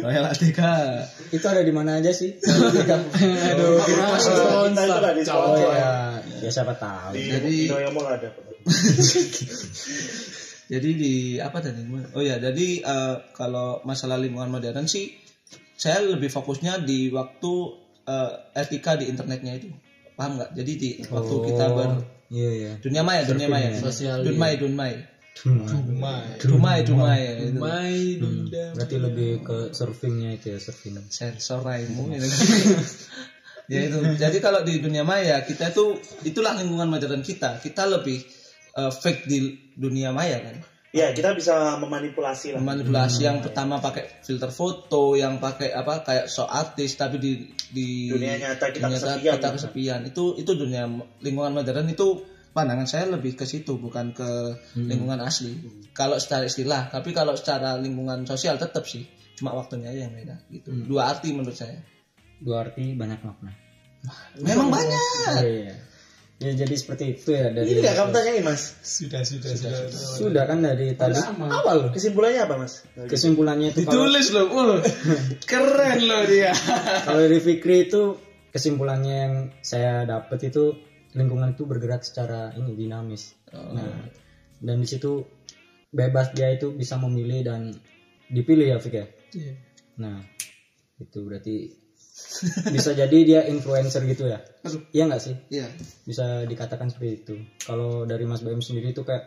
royal 0.00 0.24
etika 0.32 1.04
Itu 1.28 1.44
ada 1.44 1.60
di 1.60 1.72
mana 1.76 2.00
aja 2.00 2.08
sih? 2.08 2.40
Aduh, 3.52 3.84
kita 3.84 5.12
di 5.12 5.22
oh 5.28 5.60
ya, 5.60 5.92
ya 6.40 6.50
siapa 6.50 6.72
tahu. 6.80 7.12
Di 7.12 7.28
Jadi- 7.28 7.68
ada. 7.68 8.32
jadi 10.72 10.90
di 10.96 11.36
apa 11.36 11.60
tadi? 11.60 11.84
Oh 12.16 12.24
ya 12.24 12.40
jadi 12.40 12.68
eh, 12.80 13.16
kalau 13.36 13.84
masalah 13.84 14.16
lingkungan 14.16 14.48
modern 14.48 14.88
sih 14.88 15.12
saya 15.76 16.00
lebih 16.00 16.32
fokusnya 16.32 16.80
di 16.80 17.12
waktu 17.12 17.52
eh, 18.08 18.32
etika 18.56 18.96
di 18.96 19.12
internetnya 19.12 19.60
itu. 19.60 19.68
Paham 20.16 20.40
nggak? 20.40 20.56
Jadi 20.56 20.72
di 20.80 20.90
waktu 21.12 21.34
kita 21.52 21.66
ber 21.76 21.90
Iya, 22.34 22.50
iya. 22.50 22.72
dunia 22.80 23.04
maya 23.04 23.20
dunia 23.28 23.46
maya. 23.52 23.76
Sosial 23.76 24.24
dunmai 24.24 24.56
dunmai 24.56 24.96
Dumai. 25.34 26.38
dumai 26.38 26.78
dumai 26.86 27.22
itu. 27.50 27.58
Mai 27.58 27.98
dunda. 28.22 28.70
Berarti 28.78 28.96
lebih 29.02 29.30
ke 29.42 29.58
surfingnya 29.74 30.38
itu 30.38 30.54
ya, 30.54 30.58
surfing. 30.62 30.94
sensor 31.10 31.66
raimu 31.66 32.14
gitu. 32.14 32.22
ya 33.72 33.80
itu 33.88 33.96
jadi 34.20 34.36
kalau 34.44 34.60
di 34.60 34.76
dunia 34.78 35.02
maya 35.08 35.40
kita 35.40 35.72
itu 35.72 35.96
itulah 36.28 36.52
lingkungan 36.52 36.84
modern 36.84 37.24
kita 37.24 37.64
kita 37.64 37.88
lebih 37.88 38.20
eh, 38.76 38.92
fake 38.92 39.24
di 39.24 39.38
dunia 39.74 40.12
maya 40.12 40.40
kan 40.44 40.56
Ya 40.94 41.10
kita 41.10 41.34
bisa 41.34 41.74
memanipulasi 41.82 42.54
lah. 42.54 42.62
manipulasi 42.62 43.26
yang 43.26 43.42
pertama 43.42 43.82
pakai 43.82 44.22
filter 44.22 44.46
foto 44.54 45.18
yang 45.18 45.42
pakai 45.42 45.74
apa 45.74 46.06
kayak 46.06 46.30
so 46.30 46.46
artis 46.46 46.94
tapi 46.94 47.18
di 47.18 47.50
di 47.74 48.14
Dunia 48.14 48.38
nyata 48.38 48.70
kita 48.70 48.86
dunia 48.86 49.02
kesepian, 49.02 49.34
kita 49.34 49.48
kesepian 49.58 50.00
itu 50.06 50.38
itu 50.38 50.54
dunia 50.54 50.86
lingkungan 51.18 51.50
modern 51.50 51.90
itu 51.90 52.22
pandangan 52.54 52.86
saya 52.86 53.10
lebih 53.10 53.34
ke 53.34 53.44
situ 53.44 53.76
bukan 53.76 54.14
ke 54.14 54.30
lingkungan 54.78 55.18
asli. 55.20 55.58
Kalau 55.90 56.16
secara 56.22 56.46
istilah 56.46 56.88
tapi 56.88 57.10
kalau 57.10 57.34
secara 57.34 57.74
lingkungan 57.76 58.22
sosial 58.24 58.56
tetap 58.56 58.86
sih 58.86 59.04
cuma 59.34 59.50
waktunya 59.50 59.90
aja 59.90 60.06
yang 60.06 60.14
beda 60.14 60.36
gitu. 60.54 60.70
Dua 60.86 61.10
arti 61.10 61.34
menurut 61.34 61.58
saya. 61.58 61.82
Dua 62.38 62.62
arti 62.62 62.94
banyak 62.94 63.20
makna. 63.26 63.52
memang 64.38 64.70
banyak. 64.70 65.42
Iya. 65.42 65.74
Ya 66.42 66.50
jadi 66.50 66.74
seperti 66.74 67.14
itu 67.14 67.30
ya 67.30 67.46
dari 67.54 67.72
Ini 67.72 67.78
nggak 67.78 67.94
kamu 67.94 68.10
tanyain 68.10 68.42
mas. 68.42 68.62
Sudah, 68.82 69.22
sudah, 69.22 69.54
sudah. 69.54 69.86
sudah. 69.94 70.44
kan 70.50 70.60
dari 70.66 70.92
tadi? 70.98 71.16
awal 71.40 71.94
Kesimpulannya 71.94 72.40
apa 72.42 72.54
mas? 72.58 72.82
kesimpulannya 73.06 73.70
itu 73.70 73.86
kalau, 73.86 74.10
ditulis 74.10 74.26
loh 74.34 74.46
uh, 74.50 74.78
keren 75.50 76.00
loh 76.04 76.22
dia. 76.26 76.50
Kalau 77.06 77.22
dari 77.22 77.38
Fikri 77.38 77.86
itu 77.86 78.18
kesimpulannya 78.50 79.14
yang 79.14 79.34
saya 79.62 80.06
dapat 80.06 80.50
itu 80.50 80.93
lingkungan 81.14 81.54
itu 81.54 81.62
bergerak 81.64 82.02
secara 82.02 82.50
ini 82.54 82.74
dinamis. 82.74 83.34
Nah, 83.50 84.10
dan 84.58 84.76
di 84.78 84.86
situ 84.86 85.22
bebas 85.88 86.34
dia 86.34 86.50
itu 86.50 86.74
bisa 86.74 86.98
memilih 86.98 87.46
dan 87.46 87.70
dipilih 88.26 88.74
ya 88.74 88.78
Fik 88.82 88.94
ya. 88.94 89.06
Iya. 89.30 89.52
Nah, 90.02 90.18
itu 90.98 91.18
berarti 91.22 91.56
bisa 92.70 92.94
jadi 92.94 93.18
dia 93.22 93.40
influencer 93.46 94.02
gitu 94.06 94.26
ya. 94.26 94.42
Iya 94.90 95.06
nggak 95.06 95.22
sih? 95.22 95.34
iya 95.50 95.66
bisa 96.02 96.42
dikatakan 96.44 96.90
seperti 96.90 97.10
itu. 97.22 97.34
Kalau 97.62 98.02
dari 98.04 98.26
Mas 98.26 98.42
BM 98.42 98.58
sendiri 98.58 98.90
itu 98.90 99.02
kayak 99.02 99.26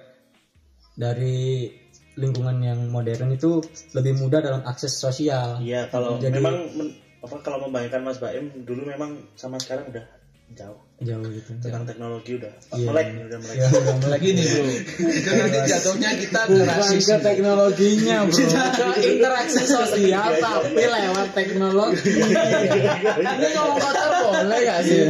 dari 0.98 1.70
lingkungan 2.17 2.58
yang 2.60 2.89
modern 2.89 3.29
itu 3.29 3.62
lebih 3.94 4.17
mudah 4.17 4.41
dalam 4.41 4.62
akses 4.65 4.98
sosial. 4.98 5.62
Iya 5.62 5.88
kalau 5.88 6.17
Jadi- 6.17 6.36
memang 6.36 6.56
men- 6.74 6.96
apa 7.17 7.36
kalau 7.41 7.67
membayangkan 7.67 8.01
Mas 8.03 8.17
Baim 8.17 8.50
dulu 8.65 8.88
memang 8.88 9.17
sama 9.36 9.58
sekarang 9.58 9.89
udah 9.89 10.06
jauh. 10.55 10.79
Jauh 10.97 11.29
gitu. 11.29 11.53
tentang 11.61 11.85
teknologi 11.85 12.41
udah. 12.41 12.49
Iya. 12.73 12.89
melek 12.89 13.07
nih, 13.13 13.23
udah 13.29 13.37
melek. 13.37 13.55
Ya, 13.61 13.67
udah 13.69 13.95
mulai 14.01 14.17
gini 14.17 14.41
bro. 14.49 14.65
Itu 15.13 15.29
nanti 15.29 15.59
jatuhnya 15.69 16.09
kita 16.17 16.41
rasis 16.49 17.05
ke 17.05 17.17
teknologinya 17.21 18.17
bro. 18.25 18.33
Ke 18.33 18.87
interaksi 19.05 19.61
sosial 19.61 20.29
tapi 20.41 20.83
lewat 20.89 21.27
teknologi. 21.37 22.17
Ini 22.17 23.47
ngomong 23.53 23.77
kotor 23.77 24.09
boleh 24.25 24.59
gak 24.65 24.81
sih? 24.89 25.05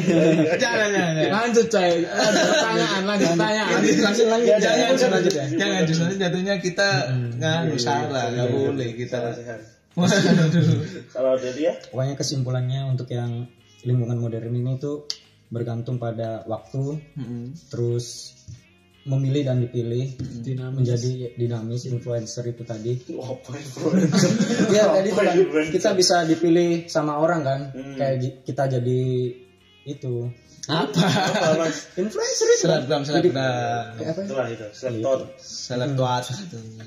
Jangan 0.60 0.88
jangan 0.92 1.14
jangan. 1.16 1.32
lanjut 1.48 1.68
coy 1.72 1.92
pertanyaan 2.04 3.02
lanjut. 3.08 3.28
pertanyaan. 3.32 3.80
Langsung 4.04 4.28
lanjut. 4.28 4.52
jangan 4.60 4.92
lanjut 4.98 5.34
jangan 5.56 5.82
justru 5.88 6.14
jatuhnya 6.20 6.56
kita 6.60 6.90
nganu 7.40 7.78
salah 7.80 8.28
nggak 8.36 8.50
boleh 8.52 8.90
kita. 8.92 9.18
Kalau 11.16 11.34
dari 11.42 11.62
ya 11.64 11.74
Pokoknya 11.90 12.14
kesimpulannya 12.14 12.86
untuk 12.86 13.10
yang 13.10 13.50
lingkungan 13.88 14.20
modern 14.20 14.52
ini 14.52 14.78
tuh 14.78 15.08
bergantung 15.48 15.96
pada 15.96 16.44
waktu, 16.44 17.00
Mm-mm. 17.14 17.56
terus 17.68 18.36
memilih 19.04 19.40
dan 19.42 19.58
dipilih 19.62 20.20
Dinamis. 20.44 20.76
menjadi 20.76 21.12
dinamis 21.34 21.88
influencer 21.88 22.44
itu 22.46 22.62
tadi. 22.62 22.92
oh, 23.14 23.40
apa 23.40 23.56
ya 24.76 24.84
tadi 24.92 25.08
itu 25.08 25.16
kan 25.16 25.26
influencer? 25.34 25.72
kita 25.72 25.90
bisa 25.94 26.16
dipilih 26.24 26.70
sama 26.86 27.16
orang 27.16 27.42
kan 27.42 27.60
Hmm. 27.72 27.96
kayak 27.96 28.44
kita 28.44 28.68
jadi 28.70 29.02
itu 29.86 30.28
apa 30.68 30.92
influencer 31.96 32.48
itu 32.50 32.60
selebgram 32.62 33.02
selebgram? 33.02 33.96
Itulah 33.96 34.48
itu 34.50 34.68
selektor. 34.74 35.20
selebtuat 35.40 36.24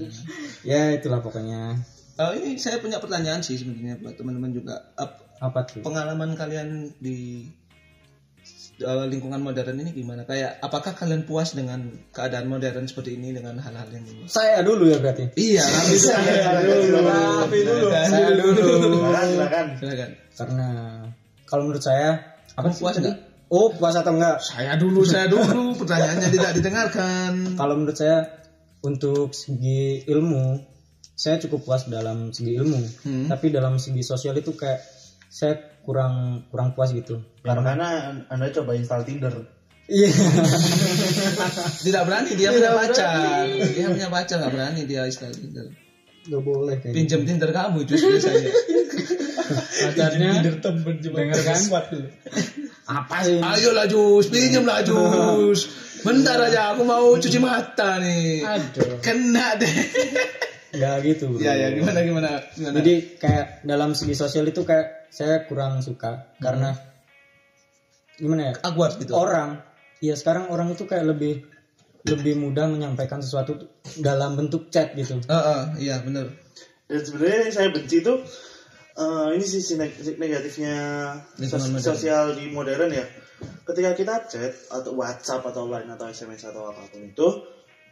ya 0.69 0.93
itulah 0.93 1.19
pokoknya 1.19 1.81
Eh, 2.12 2.33
ini 2.37 2.61
saya 2.61 2.76
punya 2.76 3.00
pertanyaan 3.00 3.40
sih 3.40 3.57
sebenarnya 3.57 3.97
buat 3.97 4.12
teman-teman 4.12 4.52
juga. 4.52 4.93
Ap- 4.93 5.40
Apa 5.40 5.64
tuh? 5.64 5.81
pengalaman 5.81 6.37
kalian 6.37 6.93
di 7.00 7.49
eh, 8.81 9.07
lingkungan 9.07 9.41
modern 9.45 9.77
ini 9.85 9.93
gimana? 9.93 10.25
Kayak 10.25 10.59
apakah 10.65 10.97
kalian 10.97 11.29
puas 11.29 11.53
dengan 11.53 11.93
keadaan 12.11 12.49
modern 12.49 12.89
seperti 12.89 13.21
ini 13.21 13.37
dengan 13.37 13.61
hal-hal 13.61 13.89
yang 13.93 14.05
ini? 14.09 14.25
Saya 14.27 14.65
dulu 14.65 14.89
ya 14.89 14.99
berarti. 14.99 15.31
Iya, 15.37 15.63
Raffi 15.63 15.97
dulu. 16.01 16.09
Saya 16.09 16.59
dulu. 16.65 16.99
Raffi 17.07 17.61
dulu. 17.63 17.87
Saya 17.93 18.29
dulu. 18.35 18.61
silakan. 19.29 19.67
Karena 20.35 20.69
kalau 21.45 21.63
menurut 21.69 21.85
saya 21.85 22.37
apa 22.57 22.73
sih 22.73 22.83
puas 22.83 22.97
tadi? 22.97 23.05
nggak? 23.07 23.19
Oh, 23.51 23.69
puas 23.75 23.99
atau 23.99 24.15
enggak? 24.15 24.39
Saya 24.41 24.79
dulu, 24.79 25.03
saya 25.03 25.27
dulu. 25.27 25.75
Pertanyaannya 25.75 26.29
tidak 26.31 26.53
didengarkan. 26.55 27.59
Kalau 27.59 27.75
menurut 27.75 27.99
saya 27.99 28.41
untuk 28.81 29.35
segi 29.37 30.07
ilmu 30.09 30.71
saya 31.21 31.37
cukup 31.37 31.69
puas 31.69 31.85
dalam 31.85 32.33
segi 32.33 32.57
ilmu. 32.57 32.81
Hmm. 33.05 33.27
Tapi 33.29 33.53
dalam 33.53 33.77
segi 33.77 34.01
sosial 34.01 34.41
itu 34.41 34.57
kayak 34.57 34.81
saya 35.31 35.79
kurang 35.87 36.45
kurang 36.51 36.75
puas 36.75 36.91
gitu. 36.91 37.23
ya, 37.47 37.55
makanya 37.55 38.27
anda 38.27 38.51
coba 38.51 38.75
install 38.75 39.07
Tinder 39.07 39.33
Iya. 39.91 40.07
Tidak 41.87 42.03
berani 42.07 42.39
dia 42.39 42.55
punya 42.55 42.71
pacar. 42.79 43.43
Dia 43.51 43.91
punya 43.91 44.07
pacar 44.07 44.39
nggak 44.39 44.53
berani 44.55 44.87
dia 44.87 45.03
istilah 45.03 45.35
Tinder. 45.35 45.67
Gak 46.31 46.43
boleh 46.47 46.79
kayak 46.79 46.95
gitu. 46.95 46.99
Pinjam 47.03 47.21
Tinder 47.27 47.51
kamu 47.51 47.79
justru 47.91 48.23
saya. 48.23 48.39
pacarnya 49.83 50.29
Tinder 50.39 50.55
temen 50.63 50.95
cuma 51.03 51.17
Denger 51.19 51.43
kan? 51.43 51.61
Apa 52.87 53.17
sih? 53.27 53.43
Ayolah 53.43 53.87
Jus, 53.91 54.31
pinjam 54.31 54.63
lah 54.63 54.87
Jus. 54.87 55.67
Bentar 56.07 56.39
aja 56.39 56.73
aku 56.73 56.87
mau 56.87 57.11
cuci 57.19 57.39
mata 57.43 57.99
nih. 57.99 58.47
aduh 58.47 59.03
Kena 59.03 59.59
deh. 59.59 59.75
Gak 60.71 60.97
gitu. 61.03 61.35
bro. 61.35 61.43
Ya 61.43 61.53
ya 61.59 61.69
gimana 61.75 62.00
gimana 62.07 62.29
gimana. 62.55 62.75
Jadi 62.79 63.19
kayak 63.19 63.67
dalam 63.67 63.91
segi 63.99 64.15
sosial 64.15 64.47
itu 64.47 64.62
kayak 64.62 65.11
saya 65.11 65.43
kurang 65.50 65.83
suka 65.83 66.31
karena 66.39 66.71
gimana 68.21 68.53
ya? 68.53 68.55
awkward 68.62 68.95
gitu. 69.03 69.17
Orang, 69.19 69.59
ya 69.99 70.15
sekarang 70.15 70.53
orang 70.53 70.71
itu 70.77 70.87
kayak 70.87 71.11
lebih 71.11 71.43
lebih 72.07 72.39
mudah 72.39 72.71
menyampaikan 72.71 73.19
sesuatu 73.21 73.59
tuh 73.59 73.69
dalam 73.99 74.39
bentuk 74.39 74.71
chat 74.71 74.95
gitu. 74.95 75.19
Heeh, 75.27 75.61
iya 75.83 75.99
benar. 76.00 76.31
dan 76.91 77.00
sebenarnya 77.07 77.39
yang 77.47 77.55
saya 77.55 77.69
benci 77.71 78.03
itu 78.03 78.15
eh, 78.99 79.29
ini 79.39 79.47
sisi 79.47 79.79
neg- 79.79 80.19
negatifnya 80.19 80.75
sos- 81.47 81.71
modern. 81.71 81.87
sosial 81.95 82.25
di 82.35 82.50
modern 82.50 82.91
ya 82.91 83.07
ketika 83.62 83.91
kita 83.95 84.15
chat 84.27 84.50
atau 84.75 84.99
WhatsApp 84.99 85.47
atau 85.47 85.71
line 85.71 85.87
atau 85.87 86.11
SMS 86.11 86.50
atau 86.50 86.67
apa 86.67 86.83
pun 86.91 86.99
itu 87.07 87.29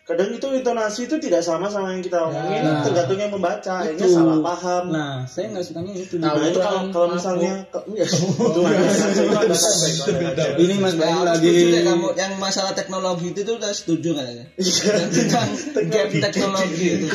kadang 0.08 0.32
itu 0.32 0.48
intonasi 0.48 1.04
itu 1.04 1.20
tidak 1.20 1.44
sama 1.44 1.68
sama 1.68 1.92
yang 1.92 2.00
kita 2.00 2.16
omongin 2.24 2.64
Nah. 2.64 2.80
tergantung 2.80 3.20
yang 3.20 3.28
membaca 3.28 3.84
akhirnya 3.84 4.08
salah 4.08 4.40
paham 4.40 4.84
Nah, 4.88 5.28
saya 5.28 5.52
nggak 5.52 5.60
sukanya 5.62 5.92
itu. 5.92 6.16
Nah, 6.16 6.32
itu 6.40 6.56
kalau 6.56 6.88
kalau 6.88 7.08
misalnya 7.12 7.68
ke- 7.68 7.84
ya, 8.00 8.08
itu 8.08 8.60
Ini 10.58 10.74
Mas 10.80 10.96
Bayu 10.96 11.12
Aku 11.12 11.28
lagi 11.28 11.52
kamu 11.84 12.08
yang 12.16 12.32
masalah 12.40 12.72
teknologi 12.72 13.30
itu 13.30 13.44
tuh 13.44 13.60
udah 13.60 13.68
setuju 13.68 14.16
kayaknya. 14.16 14.48
Yang 14.56 15.08
tentang 15.12 15.48
gap 15.92 16.08
teknologi 16.08 16.86
itu. 16.88 17.06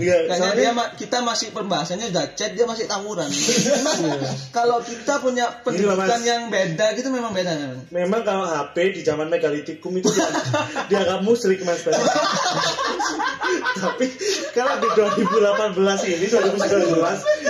Iya, 0.00 0.16
soalnya 0.32 0.56
dia 0.56 0.72
kita 0.96 1.20
masih 1.20 1.52
pembahasannya 1.52 2.08
udah 2.10 2.24
chat 2.32 2.56
dia 2.56 2.64
masih 2.64 2.88
tawuran. 2.88 3.28
Kalau 4.50 4.80
kita 4.80 5.20
punya 5.20 5.60
pendidikan 5.60 6.22
yang 6.22 6.48
beda 6.48 6.96
gitu 6.96 7.12
memang 7.12 7.36
beda 7.36 7.52
memang. 7.92 8.22
kalau 8.24 8.48
HP 8.48 8.96
di 8.96 9.00
zaman 9.04 9.28
megalitikum 9.28 9.92
itu 9.94 10.08
dia, 10.10 10.26
dianggap 10.88 11.20
musrik 11.22 11.60
mas 11.62 11.84
Bas. 11.84 11.94
Tapi 13.76 14.06
kalau 14.50 14.74
di 14.80 14.88
2018 14.88 15.76
ini 16.10 16.26
2019 16.26 16.96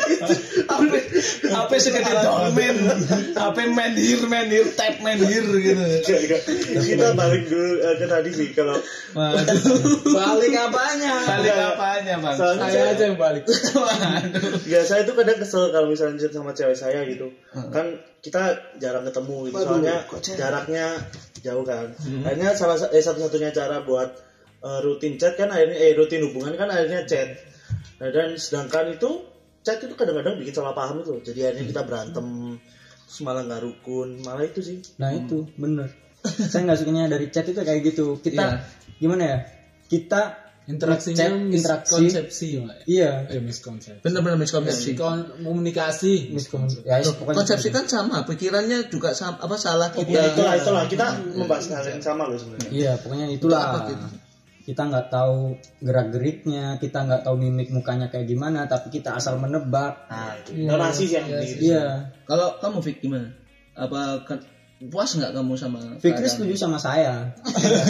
itu 0.07 0.35
HP 0.67 0.93
HP 1.47 1.71
segede 1.79 2.13
dolmen, 2.19 2.77
HP 3.33 3.57
main 3.71 3.95
here, 3.95 4.27
main 4.27 4.49
here, 4.49 4.67
tap 4.75 4.99
main 5.01 5.17
here 5.19 5.47
gitu. 5.47 5.83
Kita 6.77 7.15
balik 7.15 7.47
dulu 7.47 7.73
eh, 7.81 7.95
ke 7.97 8.07
tadi 8.07 8.31
sih 8.31 8.49
kalau 8.53 8.77
balik 10.05 10.53
apanya? 10.53 11.15
Balik 11.23 11.55
apanya 11.55 12.15
bang? 12.19 12.35
soalnya 12.37 12.67
saya 12.69 12.87
aja 12.93 13.05
yang 13.07 13.17
balik. 13.17 13.45
Ya 14.67 14.81
saya 14.83 15.07
tuh 15.07 15.15
kadang 15.15 15.39
kesel 15.39 15.71
kalau 15.71 15.89
misalnya 15.89 16.27
sama 16.27 16.53
cewek 16.53 16.77
saya 16.77 17.07
gitu. 17.07 17.31
Kan 17.71 17.87
kita 18.21 18.43
jarang 18.77 19.07
ketemu 19.07 19.37
gitu 19.49 19.57
soalnya 19.63 19.97
jaraknya 20.35 20.87
jauh 21.41 21.63
kan. 21.63 21.95
Akhirnya 22.25 22.51
salah 22.53 22.77
sa- 22.77 22.91
eh, 22.91 23.01
satu-satunya 23.01 23.51
cara 23.51 23.81
buat 23.81 24.11
eh, 24.67 24.79
rutin 24.81 25.15
chat 25.15 25.35
kan 25.35 25.47
akhirnya 25.47 25.77
eh 25.77 25.95
rutin 25.95 26.27
hubungan 26.27 26.55
kan 26.55 26.67
akhirnya 26.67 27.07
chat 27.07 27.39
nah 27.97 28.11
dan 28.11 28.35
sedangkan 28.37 28.93
itu 28.93 29.11
chat 29.63 29.79
itu 29.79 29.95
kadang-kadang 29.95 30.37
bikin 30.37 30.53
salah 30.53 30.73
paham 30.73 31.01
itu 31.01 31.23
jadi 31.23 31.51
akhirnya 31.51 31.65
kita 31.67 31.83
berantem 31.83 32.27
terus 33.03 33.19
malah 33.21 33.43
nggak 33.43 33.63
rukun 33.63 34.09
malah 34.21 34.43
itu 34.43 34.61
sih 34.61 34.79
Nah 34.97 35.11
itu 35.11 35.47
bener. 35.55 35.87
saya 36.51 36.67
nggak 36.67 36.77
sukanya 36.77 37.07
dari 37.09 37.31
chat 37.31 37.47
itu 37.47 37.57
kayak 37.57 37.81
gitu. 37.85 38.19
Kita 38.19 38.45
Iya. 38.45 38.59
gimana 38.99 39.23
ya? 39.25 39.39
Kita 39.87 40.35
interaksinya 40.67 41.31
interaksi. 41.47 41.95
miskonsepsi 42.03 42.47
Mbak. 42.59 42.77
Iya. 42.85 43.11
eh 43.29 43.39
miskonsepsi 43.39 44.03
Bener-bener 44.03 44.35
miskonsepsi. 44.37 44.91
Kon- 44.93 45.39
komunikasi 45.39 46.35
Miskon- 46.35 46.67
ya, 46.83 46.99
pokoknya 47.07 47.39
Konsepsi 47.39 47.71
kan 47.71 47.87
sama, 47.87 48.27
pikirannya 48.27 48.91
juga 48.91 49.15
sama, 49.15 49.39
apa 49.39 49.55
salah 49.57 49.87
kita. 49.89 50.11
ya 50.11 50.23
itulah 50.29 50.55
itulah 50.59 50.85
kita 50.85 51.07
membahas 51.33 51.71
hal 51.71 51.87
yang 51.89 52.03
sama 52.03 52.27
loh 52.27 52.35
sebenarnya 52.35 52.71
Iya, 52.75 52.93
pokoknya 52.99 53.27
itulah. 53.31 53.63
Apa 53.65 53.79
gitu? 53.87 54.07
Kita 54.67 54.83
nggak 54.91 55.07
tahu 55.15 55.55
gerak-geriknya, 55.79 56.83
kita 56.83 57.07
nggak 57.07 57.23
tahu 57.23 57.39
mimik 57.39 57.71
mukanya 57.71 58.11
kayak 58.11 58.27
gimana, 58.27 58.67
tapi 58.67 58.91
kita 58.91 59.15
asal 59.15 59.39
menebak. 59.39 60.11
nah 60.11 60.35
itu 60.43 60.67
intonasi 60.67 61.07
sih 61.07 61.15
yang 61.15 61.31
penting 61.31 61.71
Iya. 61.71 61.87
Kalau 62.27 62.59
kamu 62.59 62.79
Fik 62.83 62.99
gimana? 62.99 63.31
Apa 63.79 64.27
kan 64.27 64.43
puas 64.91 65.15
nggak 65.15 65.33
kamu 65.33 65.55
sama 65.55 65.79
Fikri 66.03 66.27
setuju 66.27 66.55
sama 66.59 66.83
saya. 66.83 67.31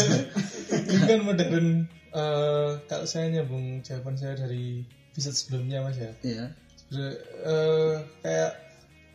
Lingkungan 0.87 1.23
modern 1.25 1.67
eh, 2.13 2.71
kalau 2.85 3.07
saya 3.09 3.33
nyambung 3.33 3.81
jawaban 3.81 4.15
saya 4.21 4.37
dari 4.37 4.85
episode 5.17 5.33
sebelumnya 5.37 5.81
mas 5.81 5.97
ya 5.97 6.13
Iya. 6.21 6.45
Sebenarnya, 6.87 7.17
eh, 7.49 7.95
kayak 8.21 8.53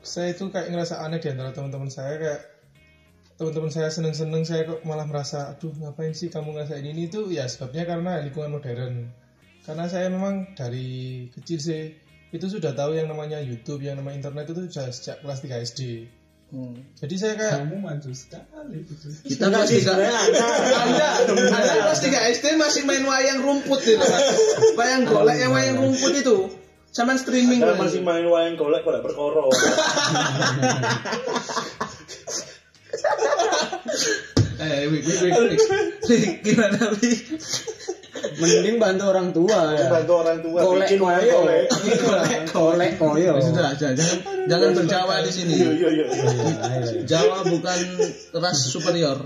saya 0.02 0.34
itu 0.34 0.50
kayak 0.50 0.74
ngerasa 0.74 1.06
aneh 1.06 1.22
di 1.22 1.30
antara 1.30 1.54
teman-teman 1.54 1.94
saya 1.94 2.18
kayak 2.18 2.42
teman-teman 3.42 3.74
saya 3.74 3.90
seneng-seneng 3.90 4.46
saya 4.46 4.70
kok 4.70 4.86
malah 4.86 5.10
merasa 5.10 5.50
aduh 5.50 5.74
ngapain 5.74 6.14
sih 6.14 6.30
kamu 6.30 6.54
ngerasain 6.54 6.86
ini? 6.86 7.10
Itu 7.10 7.26
ya 7.34 7.50
sebabnya 7.50 7.90
karena 7.90 8.22
lingkungan 8.22 8.54
modern. 8.54 9.10
Karena 9.66 9.90
saya 9.90 10.14
memang 10.14 10.54
dari 10.54 11.26
kecil 11.34 11.58
sih 11.58 11.98
itu 12.30 12.46
sudah 12.46 12.72
tahu 12.72 12.94
yang 12.94 13.10
namanya 13.10 13.42
YouTube 13.42 13.82
yang 13.82 13.98
namanya 13.98 14.30
internet 14.30 14.54
itu 14.54 14.62
sudah 14.70 14.88
sejak 14.94 15.18
kelas 15.20 15.42
3 15.42 15.66
SD 15.66 15.82
Hmm. 16.52 16.76
jadi 17.00 17.16
saya 17.16 17.34
kayak 17.40 17.64
kamu 17.64 17.80
maju 17.80 18.12
sekali 18.12 18.84
Kita 19.24 19.48
Enggak 19.48 19.64
kelas 19.64 19.72
sih, 19.72 19.80
tiga. 19.80 19.96
sebenarnya 19.96 20.20
Anda, 20.84 21.08
Anda 21.48 21.74
kelas 21.80 22.00
3 22.04 22.28
SD 22.36 22.46
masih 22.60 22.84
main 22.84 23.08
wayang 23.08 23.40
rumput 23.40 23.80
itu. 23.80 23.96
Wayang 24.76 25.08
golek 25.08 25.40
yang 25.40 25.56
wayang 25.56 25.80
rumput 25.80 26.12
itu. 26.12 26.52
Sama 26.92 27.16
streaming. 27.16 27.64
Anda 27.64 27.80
masih 27.80 28.04
main 28.04 28.28
wayang 28.28 28.60
golek 28.60 28.84
golek 28.84 29.00
perkara 29.00 29.48
Eh, 34.62 34.86
gimana 36.46 36.78
Wik? 37.02 37.20
Mending 38.38 38.78
bantu 38.78 39.04
orang 39.10 39.34
tua 39.34 39.74
ya. 39.74 39.90
bantu 39.90 40.14
orang 40.22 40.38
tua 40.46 40.60
Golek 40.62 40.88
bikin 40.94 41.00
koyo. 41.02 41.40
golek 42.54 42.92
koyo. 43.02 43.34
Sudah, 43.42 43.74
jangan, 43.74 43.98
jangan, 43.98 44.46
jangan 44.46 44.70
berjawa 44.78 45.16
di 45.26 45.32
sini. 45.34 45.54
iya 45.58 45.90
iya 45.90 46.06
iya. 46.14 47.02
Jawa 47.10 47.42
bukan 47.50 47.80
ras 48.38 48.60
superior. 48.70 49.18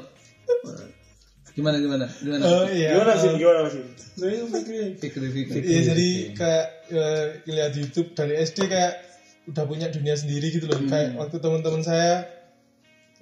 Gimana 1.55 1.79
gimana? 1.79 2.05
Gimana? 2.19 2.43
oh 2.43 2.67
iya 2.67 2.99
gimana 2.99 3.13
sih 3.15 3.31
gimana 3.39 3.59
sih 3.71 3.83
saya 4.15 4.43
pikir 4.47 4.95
Fikri, 4.99 5.27
Fikri. 5.31 5.59
Iya 5.63 5.81
jadi 5.91 6.09
kayak 6.35 6.65
eh, 6.91 7.25
lihat 7.51 7.71
YouTube 7.75 8.11
dari 8.15 8.39
SD 8.39 8.67
kayak 8.67 8.93
udah 9.51 9.63
punya 9.67 9.87
dunia 9.91 10.15
sendiri 10.19 10.51
gitu 10.51 10.67
loh. 10.67 10.79
Kayak 10.87 11.15
waktu 11.19 11.39
teman-teman 11.39 11.83
saya 11.83 12.27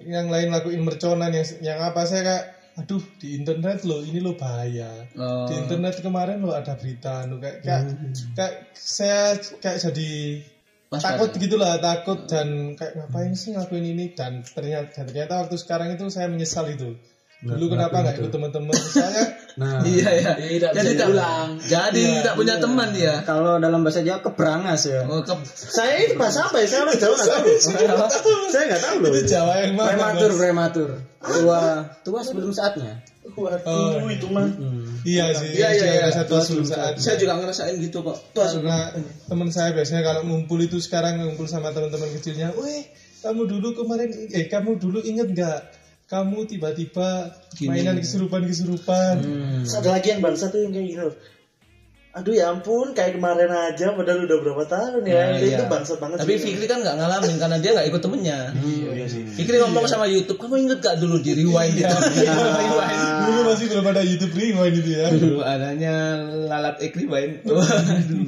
yang 0.02 0.26
lain 0.26 0.50
lakuin 0.50 0.82
merconan 0.82 1.30
yang 1.30 1.46
yang 1.62 1.78
apa 1.78 2.02
saya 2.02 2.22
kayak 2.26 2.44
aduh 2.74 3.02
di 3.22 3.38
internet 3.38 3.86
loh 3.86 4.02
ini 4.02 4.18
loh 4.18 4.34
bahaya. 4.34 5.06
Oh. 5.14 5.46
Di 5.46 5.54
internet 5.54 6.02
kemarin 6.02 6.42
loh 6.42 6.58
ada 6.58 6.74
berita 6.74 7.22
loh 7.30 7.38
kayak 7.38 7.62
kayak, 7.62 7.82
kayak 8.34 8.54
saya 8.74 9.38
kayak 9.62 9.78
jadi 9.78 10.10
Waspada. 10.90 11.22
takut 11.22 11.30
gitulah 11.38 11.78
takut 11.78 12.18
dan 12.26 12.74
kayak 12.74 12.98
ngapain 12.98 13.34
sih 13.38 13.54
ngelakuin 13.54 13.86
ini 13.94 14.14
dan 14.14 14.42
ternyata 14.42 14.90
dan 14.90 15.04
ternyata 15.06 15.32
waktu 15.46 15.56
sekarang 15.58 15.94
itu 15.94 16.06
saya 16.10 16.26
menyesal 16.26 16.66
itu 16.70 16.98
dulu 17.44 17.76
kenapa 17.76 18.00
nggak 18.00 18.22
ikut 18.22 18.32
teman-teman 18.32 18.74
saya 18.78 19.22
Nah, 19.54 19.78
Iya 19.86 20.10
ya. 20.18 20.32
Tidak 20.34 20.70
Jadi 20.74 20.90
tak 20.98 21.08
diulang. 21.14 21.48
Jadi 21.62 22.04
tak 22.26 22.34
punya 22.34 22.58
teman 22.58 22.90
dia. 22.90 23.22
kalau 23.22 23.62
dalam 23.62 23.86
bahasa 23.86 24.02
Jawa 24.02 24.18
keberangas 24.18 24.82
ya. 24.84 25.06
Oh, 25.06 25.22
ke- 25.22 25.46
Saya 25.46 25.94
itu 26.02 26.18
bahasa 26.18 26.50
apa 26.50 26.58
ya? 26.58 26.66
Saya 26.66 26.80
orang 26.84 26.98
Jawa 26.98 27.14
nggak 27.14 27.30
tahu. 27.30 27.48
Saya 28.50 28.64
nggak 28.66 28.82
tahu 28.82 28.96
loh. 28.98 29.10
itu 29.10 29.22
Jawa 29.30 29.52
yang 29.62 29.72
mana 29.74 29.88
Prematur, 29.94 30.30
Mas? 30.30 30.38
prematur. 30.38 30.88
Tua, 31.24 31.62
tua 32.02 32.20
sebelum 32.20 32.50
saatnya. 32.50 32.98
Waduh, 33.24 34.04
itu 34.06 34.26
mah. 34.28 34.44
iya 35.02 35.32
sih 35.32 35.56
Iya, 35.56 35.68
iya, 35.72 35.86
iya. 35.96 36.08
satu 36.12 36.36
sebelum 36.38 36.64
saat 36.64 37.00
saya 37.00 37.16
juga 37.16 37.40
ngerasain 37.40 37.78
gitu 37.78 38.04
kok. 38.04 38.20
Tuh, 38.30 38.44
karena 38.44 38.92
teman 39.24 39.48
saya 39.48 39.72
biasanya 39.72 40.02
kalau 40.02 40.20
ngumpul 40.22 40.60
itu 40.60 40.76
sekarang 40.76 41.16
ngumpul 41.18 41.48
sama 41.48 41.72
teman-teman 41.72 42.12
kecilnya, 42.12 42.52
weh 42.52 42.84
kamu 43.20 43.48
dulu 43.48 43.72
kemarin 43.74 44.12
eh 44.28 44.44
kamu 44.46 44.76
dulu 44.76 45.00
inget 45.00 45.32
nggak 45.32 45.58
kamu 46.14 46.38
tiba-tiba 46.46 47.34
mainan 47.66 47.98
kesurupan-kesurupan 47.98 49.14
Hmm. 49.24 49.66
Terus 49.66 49.74
ada 49.82 49.90
lagi 49.98 50.14
yang 50.14 50.22
bangsa 50.22 50.54
tuh 50.54 50.62
yang 50.62 50.70
kayak 50.70 51.02
loh. 51.02 51.14
Aduh 52.14 52.30
ya 52.30 52.46
ampun, 52.54 52.94
kayak 52.94 53.18
kemarin 53.18 53.50
aja 53.50 53.90
padahal 53.90 54.22
udah 54.22 54.38
berapa 54.38 54.64
tahun 54.70 55.02
ya. 55.02 55.18
Nah, 55.18 55.34
itu, 55.34 55.50
iya. 55.50 55.58
itu 55.58 55.64
bangsat 55.66 55.98
banget 55.98 56.22
Tapi 56.22 56.38
sih. 56.38 56.54
Fikri 56.54 56.66
kan 56.70 56.78
nggak 56.78 56.94
ngalamin 56.94 57.36
karena 57.42 57.56
dia 57.58 57.70
nggak 57.74 57.90
ikut 57.90 58.02
temennya. 58.06 58.38
Iya 58.54 59.06
sih. 59.10 59.22
Fikri 59.34 59.58
ngomong 59.58 59.90
sama 59.90 60.06
YouTube, 60.06 60.38
kamu 60.38 60.62
inget 60.62 60.78
gak 60.78 61.02
dulu 61.02 61.18
di 61.18 61.34
rewind 61.42 61.74
itu? 61.74 61.90
rewind. 61.90 63.02
dulu 63.26 63.40
masih 63.50 63.66
belum 63.66 63.86
ada 63.90 64.02
YouTube 64.06 64.34
Rewind 64.38 64.74
gitu 64.78 64.90
ya 64.94 65.06
Dulu 65.10 65.42
adanya 65.42 65.94
lalat 66.46 66.76
ek 66.86 66.94
rewind. 66.94 67.42
Waduh. 67.50 68.22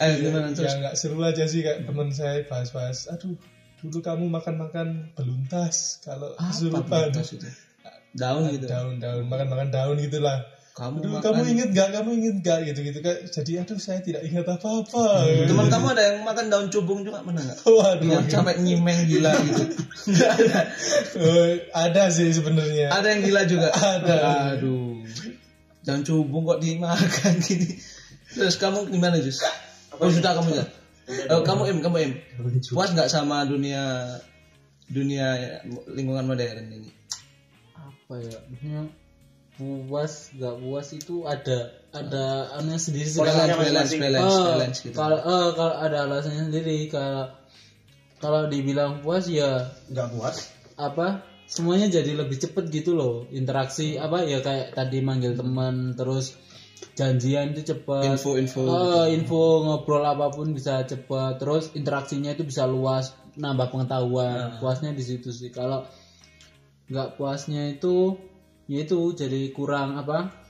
Eh 0.00 0.12
gimana 0.16 0.48
ya 0.48 0.56
terus? 0.56 0.74
nggak 0.80 0.94
seru 0.96 1.20
aja 1.20 1.44
sih 1.44 1.60
kayak 1.60 1.84
teman 1.84 2.08
saya 2.08 2.40
bahas-bahas 2.48 3.06
aduh 3.12 3.36
dulu 3.80 3.98
kamu 3.98 4.24
makan-makan 4.28 5.10
beluntas 5.12 6.00
kalau 6.00 6.36
Apa 6.36 6.52
kesurupan? 6.52 7.10
Daun 8.10 8.50
gitu. 8.50 8.66
daun-daun 8.66 9.24
makan-makan 9.24 9.68
daun 9.70 9.96
gitulah 9.96 10.42
Kamu 10.70 11.02
Aduh, 11.02 11.10
makan. 11.18 11.24
kamu 11.34 11.40
inget 11.50 11.70
gak? 11.74 11.88
Kamu 11.92 12.10
inget 12.14 12.36
gak? 12.40 12.58
Gitu-gitu 12.62 12.98
kan. 13.00 13.16
Jadi 13.26 13.52
aduh 13.58 13.76
saya 13.76 14.00
tidak 14.00 14.22
ingat 14.22 14.46
apa-apa. 14.46 15.26
Teman 15.44 15.66
kamu 15.66 15.86
ada 15.92 16.02
yang 16.08 16.18
makan 16.22 16.46
daun 16.46 16.66
cubung 16.68 17.02
juga 17.02 17.20
mana 17.20 17.42
nggak? 17.42 17.58
Waduh. 17.66 18.06
Yang 18.06 18.26
sampai 18.30 18.54
nyimeng 18.58 19.04
gila 19.04 19.34
gitu. 19.44 19.64
Nggak 20.08 20.30
ada. 20.30 20.60
Eh, 21.18 21.52
ada 21.74 22.02
sih 22.08 22.30
sebenarnya. 22.30 22.86
Ada 22.88 23.06
yang 23.12 23.20
gila 23.22 23.42
juga. 23.44 23.68
Ada. 23.98 24.16
Aduh. 24.56 25.04
Daun 25.82 26.00
cubung 26.00 26.46
kok 26.46 26.62
dimakan 26.62 27.34
gini. 27.42 27.76
Terus 28.30 28.56
kamu 28.56 28.88
gimana 28.88 29.18
Jus? 29.18 29.42
Oh 29.98 30.06
sudah 30.06 30.38
kamu 30.38 30.54
ya. 30.54 30.64
Oh, 31.28 31.40
kamu 31.40 31.62
im, 31.66 31.78
kamu 31.80 31.96
im. 32.00 32.12
Puas 32.68 32.90
nggak 32.90 33.06
sama 33.06 33.42
dunia 33.44 34.06
dunia 34.86 35.26
lingkungan 35.88 36.24
modern 36.24 36.66
ini? 36.68 36.90
apa 37.72 38.18
ya 38.18 38.38
maksudnya 38.44 38.82
puas 39.52 40.12
nggak 40.32 40.56
puas 40.58 40.88
itu 40.90 41.16
ada 41.24 41.58
ada 41.90 42.24
aneh 42.56 42.74
sendiri 42.74 43.06
sih 43.06 43.18
Polanya 43.18 43.54
kalau- 43.54 43.62
balance, 43.62 43.92
balance, 43.94 44.34
Eh, 44.34 44.46
balance 44.48 44.78
gitu. 44.80 44.96
kalau 44.96 45.18
eh, 45.20 45.48
kalau 45.54 45.74
ada 45.76 45.98
alasannya 46.04 46.44
sendiri 46.48 46.76
kalau 46.86 47.30
kalau 48.18 48.40
dibilang 48.46 48.98
puas 49.00 49.26
ya 49.26 49.70
Nggak 49.86 50.08
puas. 50.10 50.36
apa 50.74 51.22
semuanya 51.46 51.86
jadi 51.88 52.14
lebih 52.16 52.34
cepet 52.36 52.66
gitu 52.72 52.94
loh 52.94 53.26
interaksi 53.28 53.94
apa 53.94 54.22
ya 54.22 54.38
kayak 54.40 54.72
tadi 54.72 54.98
manggil 55.00 55.34
teman 55.34 55.94
terus 55.94 56.34
janjian 56.96 57.52
itu 57.56 57.74
cepet 57.74 58.16
Info-info. 58.16 58.62
Eh, 58.66 59.06
info 59.16 59.64
ngobrol 59.64 60.04
apa 60.04 60.28
pun 60.32 60.52
bisa 60.52 60.84
cepet 60.84 61.40
terus 61.40 61.72
interaksinya 61.76 62.32
itu 62.34 62.44
bisa 62.44 62.64
luas 62.68 63.12
nambah 63.36 63.70
pengetahuan. 63.72 64.58
Puasnya 64.58 64.92
di 64.92 65.04
situ 65.04 65.30
sih. 65.32 65.48
Kalau 65.48 65.84
nggak 66.90 67.14
puasnya 67.16 67.70
itu 67.70 68.18
ya 68.66 68.82
itu 68.82 69.14
jadi 69.14 69.50
kurang 69.54 69.98
apa 69.98 70.42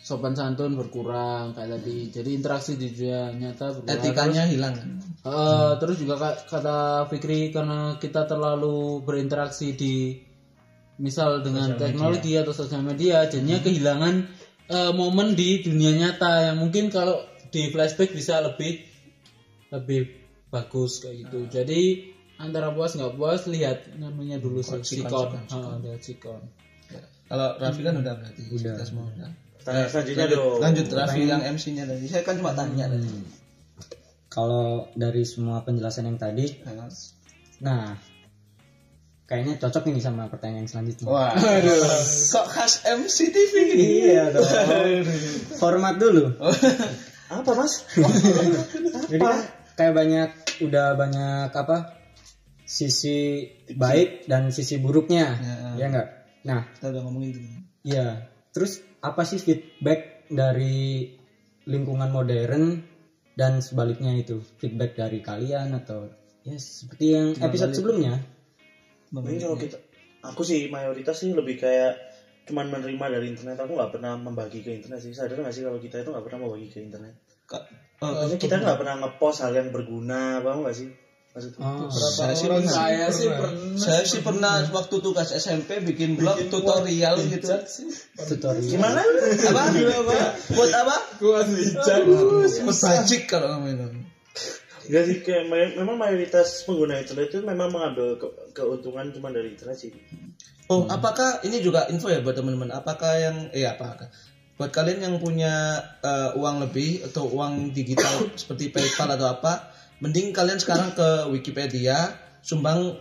sopan 0.00 0.32
santun 0.32 0.72
berkurang 0.72 1.52
kayak 1.52 1.80
tadi. 1.80 2.08
Jadi 2.08 2.30
interaksi 2.32 2.80
di 2.80 2.88
dunia 2.88 3.28
nyata 3.36 3.76
berkurang. 3.76 3.92
Etikanya 4.00 4.42
hilang. 4.48 4.74
Eh, 5.20 5.72
terus 5.76 6.00
juga 6.00 6.16
ka- 6.16 6.40
kata 6.48 7.04
Fikri 7.12 7.52
karena 7.52 8.00
kita 8.00 8.24
terlalu 8.24 9.04
berinteraksi 9.04 9.76
di 9.76 10.16
misal 10.98 11.44
dengan 11.46 11.78
teknologi 11.78 12.34
atau 12.34 12.50
sosial 12.50 12.82
media 12.82 13.22
jadinya 13.30 13.62
kehilangan 13.62 14.14
eh, 14.68 14.92
momen 14.92 15.34
di 15.34 15.64
dunia 15.64 15.96
nyata 15.96 16.52
yang 16.52 16.56
mungkin 16.60 16.92
kalau 16.92 17.18
di 17.48 17.72
flashback 17.72 18.12
bisa 18.12 18.44
lebih 18.44 18.84
lebih 19.72 20.12
bagus 20.48 21.00
kayak 21.04 21.28
gitu 21.28 21.38
jadi 21.48 21.80
antara 22.40 22.72
puas 22.72 22.96
nggak 22.96 23.16
puas 23.16 23.48
lihat 23.48 23.96
namanya 23.96 24.40
dulu 24.40 24.60
sih 24.64 24.80
sikon 24.84 25.34
lihat 25.84 26.00
sikon 26.04 26.40
Kalau 27.28 27.60
Raffi 27.60 27.84
kan 27.84 27.94
udah 28.00 28.14
berarti. 28.16 28.42
Udah. 28.56 28.72
Kita 28.72 28.84
semua 28.88 29.04
udah. 29.12 29.28
Pertanyaan 29.60 29.88
selanjutnya 29.92 30.24
lanjut, 30.24 30.40
dong. 30.40 30.58
lanjut 30.64 30.86
Raffi 30.96 31.22
yang 31.28 31.42
MC-nya 31.44 31.84
tadi. 31.84 32.04
Saya 32.08 32.22
kan 32.24 32.34
cuma 32.40 32.52
tanya 32.56 32.88
tadi. 32.88 33.08
Kalau 34.32 34.88
dari 34.96 35.22
semua 35.28 35.60
penjelasan 35.60 36.08
yang 36.08 36.16
tadi, 36.16 36.46
nah 37.60 37.96
kayaknya 39.28 39.60
cocok 39.60 39.92
ini 39.92 40.00
sama 40.00 40.32
pertanyaan 40.32 40.64
selanjutnya. 40.64 41.04
Wah, 41.04 41.36
kok 42.32 42.46
khas 42.56 42.80
MC 42.88 43.28
TV 43.28 43.52
gini? 43.68 43.84
Iya 44.08 44.32
dong. 44.32 44.48
Format 45.60 46.00
dulu. 46.00 46.32
Apa 47.28 47.50
mas? 47.52 47.84
Jadi 49.12 49.20
kan 49.20 49.44
kayak 49.76 49.94
banyak 49.94 50.30
udah 50.64 50.96
banyak 50.96 51.52
apa 51.52 52.00
sisi 52.64 53.44
baik 53.68 54.24
dan 54.24 54.48
sisi 54.48 54.80
buruknya, 54.80 55.36
ya 55.76 55.86
enggak? 55.92 56.08
Nah, 56.48 56.64
Kita 56.72 56.88
udah 56.88 57.02
ngomongin 57.04 57.36
gitu. 57.36 57.48
iya. 57.84 58.32
Terus 58.56 58.80
apa 59.04 59.28
sih 59.28 59.36
feedback 59.36 60.24
dari 60.32 61.12
lingkungan 61.68 62.08
modern 62.08 62.80
dan 63.36 63.60
sebaliknya 63.60 64.16
itu 64.16 64.40
feedback 64.56 64.96
dari 64.96 65.20
kalian 65.20 65.76
atau 65.76 66.08
ya 66.48 66.56
seperti 66.56 67.04
yang 67.12 67.36
episode 67.44 67.76
sebelumnya? 67.76 68.24
Ini 69.08 69.40
kalau 69.40 69.56
kita, 69.56 69.76
aku 70.24 70.42
sih 70.44 70.68
mayoritas 70.68 71.16
sih 71.16 71.32
lebih 71.32 71.56
kayak 71.56 71.96
cuman 72.48 72.68
menerima 72.72 73.06
dari 73.12 73.26
internet. 73.32 73.56
Aku 73.60 73.76
nggak 73.76 73.92
pernah 73.96 74.16
membagi 74.16 74.60
ke 74.64 74.72
internet 74.72 75.00
sih. 75.04 75.12
Sadar 75.12 75.40
nggak 75.40 75.54
sih 75.54 75.64
kalau 75.64 75.80
kita 75.80 76.00
itu 76.00 76.08
nggak 76.12 76.24
pernah 76.24 76.40
membagi 76.48 76.68
ke 76.72 76.78
internet? 76.84 77.14
Kak, 77.48 77.64
oh, 78.04 78.12
Maksudnya 78.12 78.40
kita 78.40 78.54
nggak 78.60 78.78
pernah 78.80 78.94
ngepost 79.00 79.40
hal 79.40 79.52
yang 79.56 79.68
berguna, 79.72 80.44
paham 80.44 80.64
nggak 80.64 80.76
sih? 80.76 80.88
Maksudnya? 81.32 81.60
Oh, 81.60 81.88
saya 81.92 82.34
sih 82.34 82.48
pernah. 82.48 82.72
saya 82.72 83.06
sih 83.12 83.28
pernah 83.28 83.52
Saya 83.76 84.02
sih 84.04 84.20
pernah 84.24 84.52
waktu 84.72 84.96
tugas 85.00 85.28
SMP 85.32 85.80
bikin 85.84 86.16
blog 86.16 86.40
tutorial 86.48 87.20
gitu. 87.20 87.52
tutorial. 88.16 88.64
Gimana? 88.64 89.00
Apa? 89.00 89.62
Buat 90.52 90.72
apa? 90.72 90.96
kuat 91.20 91.46
bijak 91.48 92.00
Buat 92.04 92.78
bajik 92.80 93.22
kalau 93.28 93.56
kamu 93.56 93.66
itu. 93.76 93.86
Enggak 94.88 95.04
sih, 95.04 95.16
kayak 95.20 95.44
may- 95.46 95.76
memang 95.76 96.00
mayoritas 96.00 96.64
pengguna 96.64 96.96
internet 96.96 97.28
itu 97.28 97.44
memang 97.44 97.68
mengambil 97.68 98.16
ke- 98.16 98.56
keuntungan 98.56 99.12
cuma 99.12 99.28
dari 99.28 99.52
internet 99.52 99.76
sih. 99.76 99.92
Oh, 100.68 100.88
apakah 100.88 101.44
ini 101.44 101.60
juga 101.60 101.88
info 101.88 102.08
ya 102.08 102.24
buat 102.24 102.32
teman-teman? 102.32 102.72
Apakah 102.72 103.12
yang 103.16 103.36
eh 103.52 103.64
apakah 103.64 104.08
buat 104.56 104.72
kalian 104.72 105.00
yang 105.04 105.14
punya 105.20 105.76
eh, 106.00 106.32
uang 106.34 106.64
lebih 106.64 107.04
atau 107.04 107.28
uang 107.28 107.70
digital 107.70 108.26
seperti 108.40 108.72
PayPal 108.72 109.12
atau 109.12 109.28
apa, 109.28 109.68
mending 110.00 110.32
kalian 110.32 110.56
sekarang 110.56 110.96
ke 110.96 111.28
Wikipedia 111.28 112.16
sumbang 112.40 112.96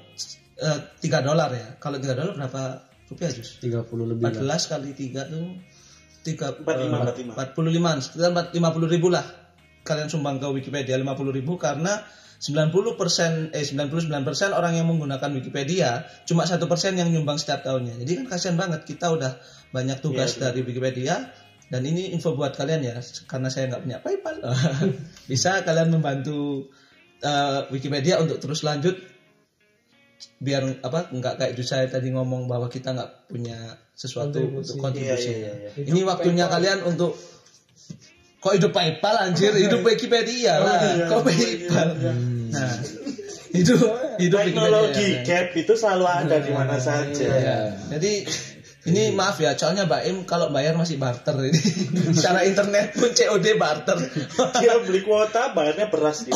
eh, 0.60 0.80
3 1.00 1.24
dolar 1.24 1.50
ya. 1.52 1.68
Kalau 1.80 2.00
3 2.00 2.20
dolar 2.20 2.36
berapa 2.36 2.84
rupiah, 3.08 3.32
Jus? 3.32 3.64
30 3.64 3.88
lebih 4.12 4.28
14 4.28 4.44
lah. 4.44 4.60
kali 4.76 4.92
3 4.92 5.32
tuh 5.32 5.48
3 6.28 6.68
45, 6.68 7.32
45 7.32 8.04
sekitar 8.04 8.32
50 8.52 8.92
ribu 8.92 9.08
lah 9.08 9.47
kalian 9.88 10.12
sumbang 10.12 10.44
ke 10.44 10.48
Wikipedia 10.52 11.00
50 11.00 11.32
ribu 11.32 11.56
karena 11.56 12.04
90% 12.38 13.56
eh 13.56 13.66
99% 13.66 14.54
orang 14.54 14.78
yang 14.78 14.86
menggunakan 14.86 15.32
Wikipedia 15.34 16.06
cuma 16.30 16.46
satu 16.46 16.70
persen 16.70 16.94
yang 16.94 17.10
nyumbang 17.10 17.42
setiap 17.42 17.66
tahunnya. 17.66 17.98
Jadi 18.06 18.12
kan 18.22 18.26
kasihan 18.30 18.58
banget 18.60 18.86
kita 18.86 19.10
udah 19.10 19.42
banyak 19.74 19.98
tugas 20.06 20.38
dari 20.38 20.62
Wikipedia 20.62 21.34
dan 21.74 21.82
ini 21.84 22.14
info 22.14 22.38
buat 22.38 22.54
kalian 22.54 22.82
ya 22.86 22.96
karena 23.26 23.50
saya 23.50 23.74
nggak 23.74 23.84
punya 23.84 23.98
PayPal. 24.06 24.38
Bisa 25.32 25.66
kalian 25.66 25.90
membantu 25.90 26.70
eh, 27.26 27.62
Wikipedia 27.74 28.22
untuk 28.22 28.38
terus 28.38 28.62
lanjut? 28.62 28.94
Biar 30.38 30.62
apa 30.86 31.10
nggak 31.10 31.42
kayak 31.42 31.54
Jus 31.58 31.74
saya 31.74 31.90
tadi 31.90 32.14
ngomong 32.14 32.46
bahwa 32.46 32.70
kita 32.70 32.94
nggak 32.94 33.34
punya 33.34 33.82
sesuatu 33.98 34.46
untuk 34.46 34.78
kontribusi. 34.78 35.42
Iya, 35.42 35.54
iya, 35.58 35.74
iya. 35.74 35.90
Ini 35.90 36.06
waktunya 36.06 36.46
kalian 36.46 36.86
untuk 36.86 37.18
kok 38.48 38.56
hidup 38.56 38.72
PayPal 38.72 39.16
anjir, 39.20 39.52
hidup 39.60 39.84
Wikipedia 39.84 40.64
lah. 40.64 40.80
Kok 41.12 41.22
PayPal? 41.28 41.90
Nah, 42.48 42.74
hidup 43.52 43.80
hidup 44.16 44.40
Teknologi 44.40 45.20
Wikipedia. 45.20 45.28
gap 45.28 45.48
itu 45.52 45.74
selalu 45.76 46.06
ada 46.08 46.36
di 46.40 46.52
mana 46.56 46.80
saja. 46.80 47.28
Ya. 47.28 47.60
Jadi 47.92 48.24
ini 48.88 49.12
maaf 49.12 49.36
ya, 49.44 49.52
soalnya 49.60 49.84
Mbak 49.84 50.02
Im 50.08 50.18
kalau 50.24 50.48
bayar 50.48 50.80
masih 50.80 50.96
barter 50.96 51.36
ini. 51.44 51.60
Secara 52.16 52.48
internet 52.48 52.96
pun 52.96 53.12
COD 53.12 53.60
barter. 53.60 54.00
Dia 54.64 54.80
beli 54.80 55.04
kuota, 55.04 55.52
bayarnya 55.52 55.92
beras 55.92 56.24
dia. 56.24 56.32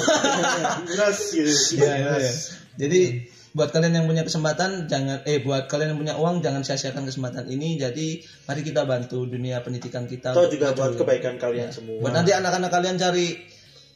beras 0.92 1.32
gitu. 1.32 1.80
Iya, 1.80 1.94
iya, 1.96 2.14
iya. 2.20 2.34
Jadi 2.76 3.31
buat 3.52 3.70
kalian 3.70 3.94
yang 3.94 4.06
punya 4.06 4.24
kesempatan 4.24 4.88
jangan 4.88 5.22
eh 5.24 5.40
buat 5.40 5.68
kalian 5.68 5.92
yang 5.92 6.00
punya 6.00 6.16
uang 6.16 6.40
jangan 6.40 6.62
sia-siakan 6.62 7.04
kesempatan 7.04 7.46
ini 7.46 7.76
jadi 7.76 8.08
mari 8.46 8.62
kita 8.62 8.84
bantu 8.84 9.24
dunia 9.24 9.60
pendidikan 9.60 10.06
kita 10.06 10.32
Atau 10.32 10.48
juga 10.48 10.72
maju. 10.72 10.78
buat 10.78 10.92
kebaikan 10.98 11.36
kalian 11.36 11.68
semua. 11.70 12.00
buat 12.00 12.14
nanti 12.14 12.32
anak-anak 12.32 12.72
kalian 12.72 12.96
cari 12.96 13.36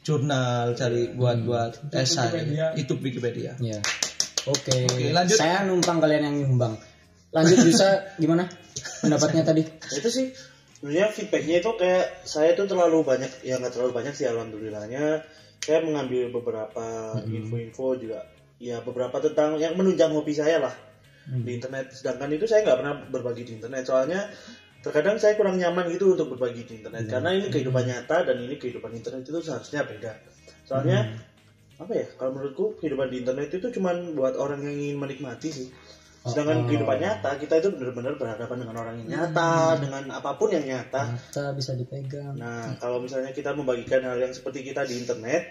jurnal 0.00 0.72
cari 0.72 1.10
buat 1.10 1.36
Hmm. 1.36 1.46
buat 1.46 1.72
esai 1.90 2.46
itu 2.76 2.92
Wikipedia 2.96 3.56
Ya. 3.58 3.80
Oke. 4.46 4.86
Oke, 4.86 5.10
lanjut. 5.10 5.34
Saya 5.34 5.66
numpang 5.66 5.98
kalian 5.98 6.22
yang 6.22 6.36
nyumbang. 6.38 6.78
Lanjut 7.32 7.58
bisa 7.66 7.98
gimana? 8.22 8.46
Pendapatnya 9.02 9.42
tadi? 9.42 9.66
Nah, 9.66 9.96
itu 9.96 10.06
sih 10.06 10.26
sebenarnya 10.76 11.10
feedbacknya 11.10 11.56
itu 11.58 11.70
kayak 11.74 12.22
saya 12.22 12.52
tuh 12.52 12.68
terlalu 12.68 13.02
banyak 13.02 13.32
ya 13.42 13.56
nggak 13.56 13.72
terlalu 13.72 13.96
banyak 13.96 14.12
sih 14.12 14.28
alhamdulillahnya 14.28 15.24
saya 15.58 15.80
mengambil 15.82 16.30
beberapa 16.30 16.84
info-info 17.26 17.96
juga 17.98 18.22
ya 18.56 18.80
beberapa 18.80 19.20
tentang 19.20 19.60
yang 19.60 19.76
menunjang 19.76 20.12
hobi 20.12 20.32
saya 20.32 20.60
lah. 20.60 20.74
Di 21.26 21.58
internet. 21.58 21.90
Sedangkan 21.90 22.30
itu 22.30 22.46
saya 22.46 22.62
nggak 22.62 22.78
pernah 22.78 22.94
berbagi 23.10 23.42
di 23.42 23.52
internet. 23.58 23.82
Soalnya 23.82 24.30
terkadang 24.80 25.18
saya 25.18 25.34
kurang 25.34 25.58
nyaman 25.58 25.90
gitu 25.90 26.14
untuk 26.14 26.38
berbagi 26.38 26.62
di 26.62 26.72
internet. 26.82 27.10
Karena 27.10 27.34
ini 27.34 27.50
kehidupan 27.50 27.84
nyata 27.84 28.22
dan 28.22 28.36
ini 28.38 28.54
kehidupan 28.54 28.94
internet 28.94 29.26
itu 29.26 29.40
seharusnya 29.42 29.82
beda. 29.82 30.12
Soalnya 30.62 31.18
apa 31.76 31.92
ya 31.92 32.06
kalau 32.16 32.32
menurutku 32.32 32.80
kehidupan 32.80 33.12
di 33.12 33.20
internet 33.20 33.52
itu 33.52 33.68
cuman 33.76 34.16
buat 34.16 34.38
orang 34.38 34.64
yang 34.64 34.76
ingin 34.78 34.96
menikmati 34.96 35.50
sih. 35.50 35.68
Sedangkan 36.26 36.66
kehidupan 36.66 36.98
nyata 36.98 37.38
kita 37.38 37.62
itu 37.62 37.68
benar-benar 37.70 38.18
berhadapan 38.18 38.66
dengan 38.66 38.76
orang 38.82 38.94
yang 39.02 39.08
nyata 39.14 39.78
dengan 39.78 40.02
apa 40.10 40.34
pun 40.34 40.50
yang 40.50 40.66
nyata. 40.66 41.14
Mata 41.14 41.44
bisa 41.54 41.78
dipegang. 41.78 42.34
nah 42.34 42.74
kalau 42.82 42.98
misalnya 42.98 43.30
kita 43.30 43.54
membagikan 43.54 44.02
hal 44.02 44.18
yang 44.18 44.34
seperti 44.34 44.66
kita 44.66 44.82
di 44.86 44.98
internet 44.98 45.42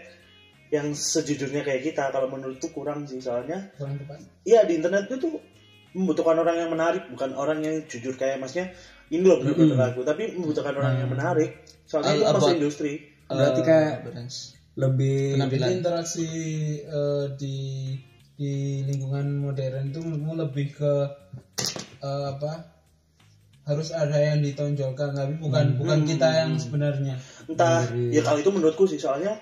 yang 0.73 0.93
sejujurnya 0.97 1.62
kayak 1.62 1.86
kita 1.86 2.10
kalau 2.10 2.25
menurutku 2.30 2.73
kurang 2.73 3.06
sih 3.06 3.21
soalnya 3.21 3.69
kurang 3.78 4.01
tepat 4.01 4.17
Iya 4.45 4.65
di 4.65 4.82
internet 4.82 5.10
itu 5.10 5.17
tuh 5.30 5.34
membutuhkan 5.95 6.36
orang 6.36 6.60
yang 6.60 6.69
menarik, 6.69 7.08
bukan 7.08 7.32
orang 7.39 7.63
yang 7.63 7.75
jujur 7.88 8.19
kayak 8.19 8.43
masnya 8.43 8.67
ini 9.08 9.23
loh 9.23 9.39
bener-bener 9.39 9.80
aku, 9.80 10.04
tapi 10.04 10.36
membutuhkan 10.36 10.75
orang 10.75 10.99
yang 10.99 11.08
menarik. 11.08 11.63
Soalnya 11.88 12.19
itu 12.19 12.25
Al- 12.28 12.36
masuk 12.36 12.56
industri. 12.60 12.93
Berarti 13.25 13.62
Eh, 13.62 13.65
kayak 13.65 13.95
lebih 14.75 15.39
penampilan. 15.39 15.67
Jadi 15.71 15.75
interaksi 15.80 16.30
eh, 16.84 17.25
di 17.39 17.58
di 18.36 18.84
lingkungan 18.84 19.39
modern 19.39 19.88
itu 19.88 19.99
menurutmu 20.04 20.34
lebih 20.36 20.67
ke 20.75 20.93
eh, 22.04 22.25
apa? 22.36 22.75
Harus 23.65 23.95
ada 23.95 24.19
yang 24.19 24.45
ditonjolkan 24.45 25.15
tapi 25.15 25.41
bukan 25.41 25.80
bukan 25.80 26.06
kita 26.06 26.28
yang 26.43 26.51
sebenarnya. 26.60 27.17
Entah 27.49 27.88
ya 28.12 28.21
kalau 28.21 28.38
itu 28.43 28.51
menurutku 28.51 28.86
sih 28.86 28.99
soalnya 28.99 29.39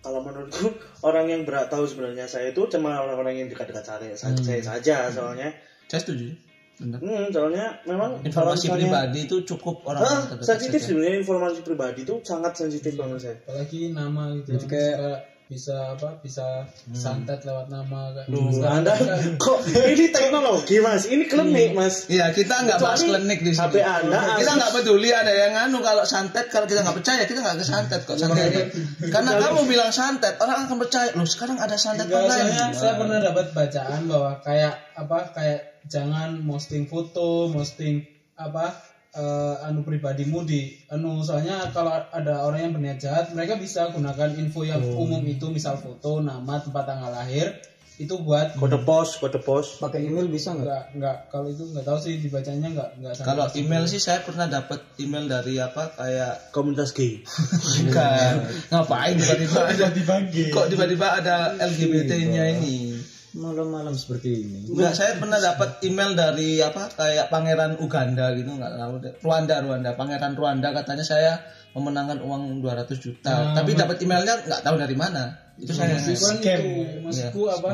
kalau 0.00 0.20
menurutku 0.20 0.72
orang 1.02 1.28
yang 1.28 1.42
berat 1.44 1.68
tahu 1.68 1.84
sebenarnya 1.84 2.24
saya 2.24 2.50
itu 2.50 2.64
cuma 2.66 2.96
orang-orang 2.96 3.36
yang 3.36 3.48
dekat-dekat 3.48 3.84
saya, 3.84 4.12
saya 4.16 4.60
saja 4.60 4.96
soalnya. 5.12 5.52
saya 5.86 6.00
setuju. 6.00 6.32
Benar. 6.80 6.96
Hmm, 7.04 7.28
soalnya 7.28 7.76
memang 7.84 8.24
informasi 8.24 8.72
misalnya- 8.72 8.88
pribadi 8.88 9.18
itu 9.28 9.36
cukup 9.44 9.84
orang 9.84 10.00
Ah, 10.00 10.24
sensitif 10.40 10.80
sebenarnya 10.80 11.20
informasi 11.20 11.60
pribadi 11.60 12.08
itu 12.08 12.14
sangat 12.24 12.56
sensitif 12.56 12.96
menurut 12.96 13.20
saya. 13.20 13.36
apalagi 13.44 13.92
nama 13.92 14.32
gitu 14.40 14.56
Jadi 14.56 14.64
kayak- 14.64 15.20
bisa 15.50 15.98
apa 15.98 16.14
bisa 16.22 16.62
santet 16.94 17.42
lewat 17.42 17.74
nama 17.74 18.14
kayak 18.14 18.30
Duh, 18.30 18.54
Sekarang 18.54 18.86
Anda 18.86 18.94
kan 18.94 19.18
kok 19.42 19.58
ini 19.66 20.06
teknologi 20.14 20.78
mas, 20.78 21.10
ini 21.10 21.26
klinik 21.26 21.74
mas. 21.74 22.06
Iya 22.06 22.30
kita 22.30 22.70
nggak 22.70 22.78
bahas 22.78 23.02
klinik 23.02 23.42
di 23.42 23.50
sini. 23.50 23.58
HP 23.58 23.74
Anda 23.82 24.38
kita 24.38 24.52
nggak 24.54 24.72
peduli 24.78 25.10
ada 25.10 25.34
yang 25.34 25.58
anu 25.58 25.82
kalau 25.82 26.06
santet 26.06 26.54
kalau 26.54 26.70
kita 26.70 26.86
nggak 26.86 27.02
percaya 27.02 27.26
kita 27.26 27.42
nggak 27.42 27.58
ke 27.58 27.66
santet 27.66 28.00
kok 28.06 28.14
santet. 28.14 28.70
Karena 29.10 29.30
kamu 29.42 29.66
bilang 29.66 29.90
santet 29.90 30.38
orang 30.38 30.70
akan 30.70 30.76
percaya. 30.86 31.10
Loh 31.18 31.26
sekarang 31.26 31.58
ada 31.58 31.74
santet 31.74 32.06
Enggak, 32.06 32.30
online. 32.30 32.46
soalnya 32.46 32.66
saya 32.70 32.94
pernah 32.94 33.18
dapat 33.18 33.46
bacaan 33.50 34.00
bahwa 34.06 34.32
kayak 34.46 34.74
apa 34.94 35.18
kayak 35.34 35.60
jangan 35.90 36.46
posting 36.46 36.86
foto, 36.86 37.50
posting 37.50 38.06
apa 38.38 38.89
eh, 39.14 39.66
anu 39.66 39.82
pribadimu 39.82 40.46
di 40.46 40.74
anu 40.90 41.22
soalnya 41.22 41.70
kalau 41.74 41.90
ada 42.10 42.46
orang 42.46 42.70
yang 42.70 42.72
berniat 42.76 42.98
jahat 43.02 43.24
mereka 43.34 43.58
bisa 43.58 43.90
gunakan 43.90 44.30
info 44.38 44.62
yang 44.62 44.82
umum 44.94 45.22
itu 45.26 45.50
misal 45.50 45.78
foto, 45.78 46.22
nama, 46.22 46.62
tempat 46.62 46.84
tanggal 46.86 47.10
lahir 47.10 47.54
itu 48.00 48.16
buat 48.24 48.56
Kode 48.56 48.80
pos, 48.80 49.20
kode 49.20 49.44
pos. 49.44 49.76
pakai 49.76 50.08
email 50.08 50.24
bisa 50.32 50.56
nggak? 50.56 50.64
enggak 50.64 50.84
enggak 50.96 51.16
kalau 51.28 51.52
itu 51.52 51.68
enggak 51.68 51.84
tahu 51.84 51.98
sih 52.00 52.16
dibacanya 52.16 52.68
enggak 52.72 52.90
enggak 52.96 53.12
sampai 53.12 53.28
Kalau 53.28 53.44
email 53.60 53.84
sih 53.84 54.00
saya 54.00 54.24
pernah 54.24 54.48
dapat 54.48 54.80
email 54.96 55.28
dari 55.28 55.60
apa 55.60 55.92
kayak 56.00 56.48
Komunitas 56.48 56.96
gay. 56.96 57.20
bukan 57.84 58.34
ngapain 58.72 59.20
tiba-tiba 59.20 59.60
ada 59.76 59.86
dibagi 59.92 60.44
kok 60.48 60.72
tiba-tiba 60.72 61.06
ada 61.20 61.36
LGBT-nya 61.60 62.44
ini. 62.56 62.89
Malam-malam 63.30 63.94
seperti 63.94 64.42
ini. 64.42 64.58
Enggak, 64.66 64.98
saya 64.98 65.14
pernah 65.14 65.38
dapat 65.38 65.78
email 65.86 66.18
dari 66.18 66.58
apa 66.58 66.90
kayak 66.90 67.30
pangeran 67.30 67.78
Uganda 67.78 68.34
gitu 68.34 68.50
nggak 68.58 68.74
tahu 68.74 68.94
deh. 68.98 69.12
Rwanda 69.22 69.62
Rwanda 69.62 69.90
pangeran 69.94 70.34
Rwanda 70.34 70.74
katanya 70.74 71.04
saya 71.06 71.32
memenangkan 71.70 72.18
uang 72.26 72.58
200 72.58 72.98
juta. 72.98 73.54
Tapi 73.54 73.78
dapat 73.78 74.02
emailnya 74.02 74.34
nggak 74.42 74.62
tahu 74.66 74.76
dari 74.82 74.96
mana. 74.98 75.54
Itu 75.62 75.70
saya 75.70 75.94
kan 75.94 76.10
itu 76.42 77.06
maksudku 77.06 77.40
Iya. 77.46 77.54
apa 77.62 77.70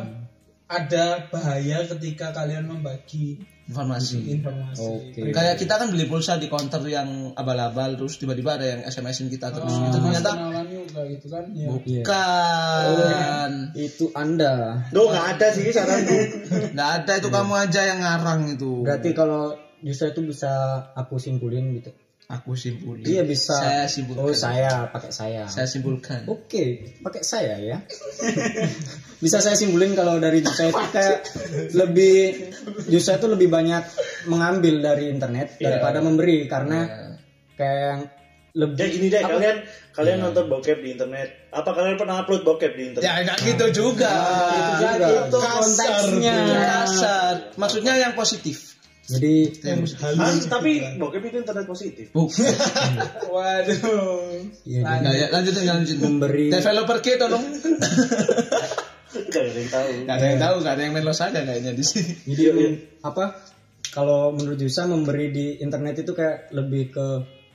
ada 0.66 1.30
bahaya 1.30 1.86
ketika 1.86 2.34
kalian 2.34 2.66
membagi 2.66 3.38
informasi. 3.70 4.38
informasi. 4.38 4.82
Oke. 4.82 5.30
kayak 5.30 5.62
kita 5.62 5.78
kan 5.78 5.88
beli 5.94 6.10
pulsa 6.10 6.38
di 6.42 6.50
counter 6.50 6.82
yang 6.90 7.34
abal-abal 7.38 7.94
terus 7.94 8.18
tiba-tiba 8.18 8.58
ada 8.58 8.66
yang 8.66 8.80
SMS-in 8.82 9.30
kita 9.30 9.54
terus. 9.54 9.70
Ah, 9.70 9.90
itu 9.90 9.98
ternyata 10.02 10.30
kayak 10.86 11.08
gitu 11.18 11.26
kan 11.28 11.44
ya. 11.52 11.68
bukan 11.68 13.50
Itu 13.74 14.04
Anda. 14.12 14.86
Duh 14.90 15.06
nggak 15.06 15.26
ada 15.36 15.46
sih 15.52 15.68
saranku. 15.68 16.16
nggak 16.74 16.90
ada 17.02 17.12
itu 17.18 17.28
kamu 17.28 17.52
aja 17.56 17.80
yang 17.84 18.00
ngarang 18.00 18.40
itu 18.50 18.82
Berarti 18.82 19.10
kalau 19.12 19.54
justru 19.80 20.10
itu 20.10 20.20
bisa 20.26 20.50
aku 20.92 21.16
simpulin 21.16 21.76
gitu. 21.76 21.92
aku 22.26 22.58
simpulin 22.58 23.06
Iya 23.06 23.22
bisa. 23.22 23.54
saya 23.54 23.86
simpulkan 23.86 24.26
Oh 24.26 24.34
saya 24.34 24.90
pakai 24.90 25.14
saya. 25.14 25.46
saya 25.46 25.70
simpulkan 25.70 26.26
Oke, 26.26 26.96
pakai 26.98 27.22
saya 27.22 27.54
ya. 27.56 27.78
Bisa 29.16 29.38
saya 29.38 29.54
simpulin 29.54 29.94
kalau 29.94 30.18
dari 30.18 30.42
Jusa 30.42 30.68
itu 30.68 30.82
kayak 30.92 31.22
lebih 31.72 32.16
Jusa 32.86 33.16
itu 33.16 33.26
lebih 33.26 33.48
banyak 33.48 33.80
mengambil 34.26 34.82
dari 34.82 35.08
internet 35.08 35.56
daripada 35.56 36.02
memberi 36.02 36.44
karena 36.44 36.84
kayak 37.56 37.78
yang 37.80 38.00
lebih 38.56 38.80
Ya 38.80 38.86
gini 38.88 39.06
deh, 39.12 39.20
kalian 39.20 39.56
kalian 39.92 40.18
nonton 40.24 40.48
bokep 40.48 40.80
di 40.80 40.96
internet. 40.96 41.52
Apa 41.52 41.76
kalian 41.76 42.00
pernah 42.00 42.24
upload 42.24 42.40
bokep 42.40 42.72
di 42.72 42.82
internet? 42.88 43.04
ya 43.04 43.12
nggak 43.20 43.38
gitu 43.44 43.66
juga. 43.84 44.12
Itu 44.48 44.72
juga. 44.80 45.06
itu 45.28 45.36
Kasar 45.36 45.60
konteksnya. 45.60 46.36
Kasar. 46.48 47.34
Maksudnya 47.60 47.92
yang 48.00 48.16
positif. 48.16 48.76
Jadi 49.06 49.62
Hah, 50.02 50.34
tapi 50.50 50.82
bokep 50.98 51.22
itu 51.30 51.36
internet 51.38 51.66
positif. 51.68 52.10
Waduh. 53.36 54.42
ya, 54.66 54.80
Nggak, 54.82 55.14
ya, 55.14 55.26
lanjutin 55.30 55.62
lanjutin 55.62 55.98
memberi 56.02 56.50
developer 56.50 56.98
kita 57.04 57.30
tolong. 57.30 57.44
Gak 59.16 59.48
ada 59.48 59.48
yang 59.48 59.70
tahu. 59.72 59.88
nggak 60.04 60.16
ada 60.20 60.26
yang 60.28 60.40
tahu 60.44 60.56
nggak 60.60 60.74
ada 60.76 60.82
yang 60.82 60.92
melos 60.92 61.20
aja 61.24 61.40
kayaknya 61.40 61.72
di 61.72 61.84
sini. 61.86 62.12
Jadi 62.28 62.44
apa? 63.00 63.24
Kalau 63.96 64.28
menurut 64.36 64.60
Jusa 64.60 64.84
memberi 64.84 65.32
di 65.32 65.46
internet 65.56 66.04
itu 66.04 66.12
kayak 66.12 66.52
lebih 66.52 66.92
ke 66.92 67.06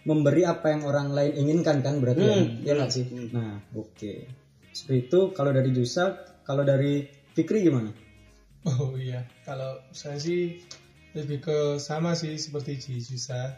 memberi 0.01 0.41
apa 0.47 0.73
yang 0.73 0.81
orang 0.87 1.13
lain 1.13 1.33
inginkan 1.37 1.85
kan 1.85 2.01
berarti 2.01 2.23
ya, 2.25 2.37
ya 2.65 2.71
nggak 2.77 2.91
sih? 2.91 3.05
Nah 3.33 3.61
oke. 3.77 4.13
Seperti 4.71 5.11
itu 5.11 5.19
kalau 5.35 5.51
dari 5.53 5.69
Jusa 5.75 6.17
kalau 6.47 6.65
dari 6.65 7.05
Fikri 7.31 7.63
gimana? 7.63 7.93
Oh 8.67 8.93
iya, 8.93 9.25
kalau 9.41 9.81
saya 9.89 10.21
sih 10.21 10.61
lebih 11.17 11.41
ke 11.41 11.57
sama 11.81 12.13
sih 12.13 12.37
seperti 12.37 12.77
Ji 12.77 12.95
Jusa. 13.01 13.57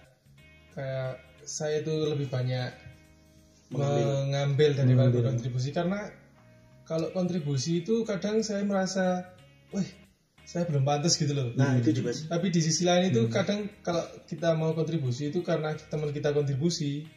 Kayak 0.76 1.22
saya 1.44 1.84
itu 1.84 1.94
lebih 2.08 2.32
banyak 2.32 2.72
mengambil. 3.74 4.78
daripada 4.78 5.10
berkontribusi 5.10 5.70
karena 5.74 6.08
kalau 6.84 7.10
kontribusi 7.16 7.82
itu 7.82 8.04
kadang 8.04 8.44
saya 8.44 8.62
merasa, 8.68 9.34
wih, 9.72 9.88
saya 10.44 10.68
belum 10.68 10.84
pantas 10.84 11.16
gitu 11.16 11.32
loh. 11.32 11.56
Nah 11.56 11.80
itu 11.80 11.96
juga 11.96 12.12
sih. 12.12 12.28
Tapi 12.28 12.52
di 12.52 12.60
sisi 12.60 12.84
lain 12.84 13.10
itu 13.10 13.32
kadang 13.32 13.66
kalau 13.82 14.04
kita 14.28 14.54
mau 14.54 14.76
kontribusi 14.76 15.32
itu 15.32 15.40
karena 15.40 15.72
teman 15.88 16.12
kita 16.12 16.36
kontribusi, 16.36 17.08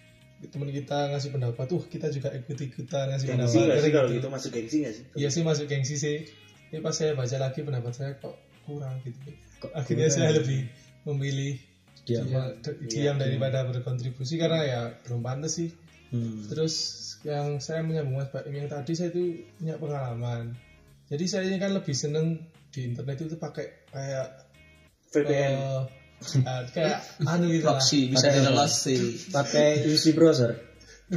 teman 0.48 0.70
kita 0.70 1.10
ngasih 1.10 1.34
pendapat, 1.34 1.64
tuh 1.66 1.82
kita 1.86 2.06
juga 2.08 2.30
ikut-ikutan 2.32 3.10
ngasih 3.10 3.26
Gengsi 3.26 3.56
pendapat. 3.58 3.72
gak 3.74 3.82
sih 3.82 3.90
kalau 3.92 4.08
gitu. 4.08 4.16
gitu 4.22 4.28
masuk 4.30 4.50
gengsi 4.54 4.76
gak 4.86 4.92
sih? 4.94 5.04
Iya 5.18 5.28
sih 5.28 5.42
masuk 5.42 5.66
gengsi 5.66 5.94
sih. 5.98 6.16
Ini 6.70 6.78
pas 6.82 6.94
saya 6.94 7.14
baca 7.14 7.36
lagi 7.36 7.60
pendapat 7.62 7.92
saya 7.94 8.10
kok 8.16 8.34
kurang 8.62 8.98
gitu. 9.02 9.30
Kok 9.58 9.70
Akhirnya 9.74 10.08
saya 10.08 10.30
lebih 10.34 10.66
memilih 11.04 11.58
Diam. 12.06 12.22
cuma 12.22 12.54
d- 12.54 12.78
diam 12.86 13.18
daripada 13.18 13.66
berkontribusi 13.66 14.38
karena 14.38 14.62
ya 14.62 14.80
belum 15.02 15.26
pantas 15.26 15.58
sih. 15.58 15.74
Hmm. 16.14 16.46
Terus 16.46 16.74
yang 17.26 17.58
saya 17.58 17.82
menyambung 17.82 18.22
mas 18.22 18.30
Pak 18.30 18.46
yang 18.46 18.70
tadi 18.70 18.94
saya 18.94 19.10
itu 19.10 19.42
punya 19.58 19.74
pengalaman. 19.74 20.54
Jadi 21.06 21.24
saya 21.24 21.46
ini 21.46 21.56
kan 21.56 21.70
lebih 21.70 21.92
seneng 21.92 22.50
di 22.68 22.80
internet 22.84 23.16
itu 23.20 23.36
pakai 23.36 23.86
kayak 23.86 24.26
VPN. 25.08 25.54
eh, 25.54 25.82
eh, 26.36 26.62
kayak 26.68 26.98
anu 27.30 27.46
gitu 27.48 27.62
lah. 27.62 27.78
proxy 27.78 28.00
bisa 28.08 28.26
Pakai- 28.26 28.34
direlasi 28.36 28.98
pakai 29.30 29.66
UC 29.86 30.04
browser. 30.12 30.52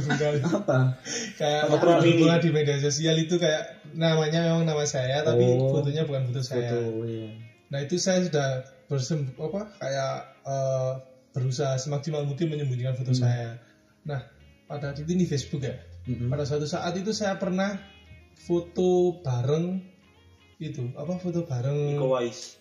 Apa? 0.54 1.02
kayak 1.34 1.66
mini. 1.66 2.22
bunga 2.22 2.38
di 2.38 2.50
media 2.50 2.78
sosial 2.78 3.18
itu 3.18 3.34
kayak 3.36 3.90
namanya 3.92 4.46
memang 4.46 4.62
nama 4.64 4.86
saya 4.86 5.20
tapi 5.20 5.42
Oh. 5.50 5.74
fotonya 5.74 6.06
bukan 6.06 6.30
foto 6.30 6.40
saya. 6.40 6.70
Foto, 6.70 7.02
iya. 7.04 7.34
Nah 7.68 7.78
itu 7.80 7.98
saya 7.98 8.22
sudah 8.22 8.48
bersem 8.86 9.26
apa 9.34 9.74
kayak 9.76 10.14
eh, 10.40 10.92
berusaha 11.30 11.74
semaksimal 11.76 12.22
mungkin 12.22 12.46
menyembunyikan 12.48 12.94
foto 12.94 13.10
saya. 13.12 13.58
Nah 14.02 14.22
pada 14.64 14.94
itu 14.94 15.02
di 15.08 15.26
Facebook 15.26 15.60
ya. 15.60 15.74
Mm-mm. 16.06 16.30
Pada 16.30 16.46
suatu 16.46 16.64
saat 16.64 16.94
itu 16.94 17.10
saya 17.10 17.34
pernah 17.34 17.74
foto 18.40 18.90
bareng 19.20 19.80
itu 20.58 20.92
apa 20.92 21.16
foto 21.16 21.44
bareng 21.44 21.96
Iko 21.96 22.06
Wais. 22.10 22.56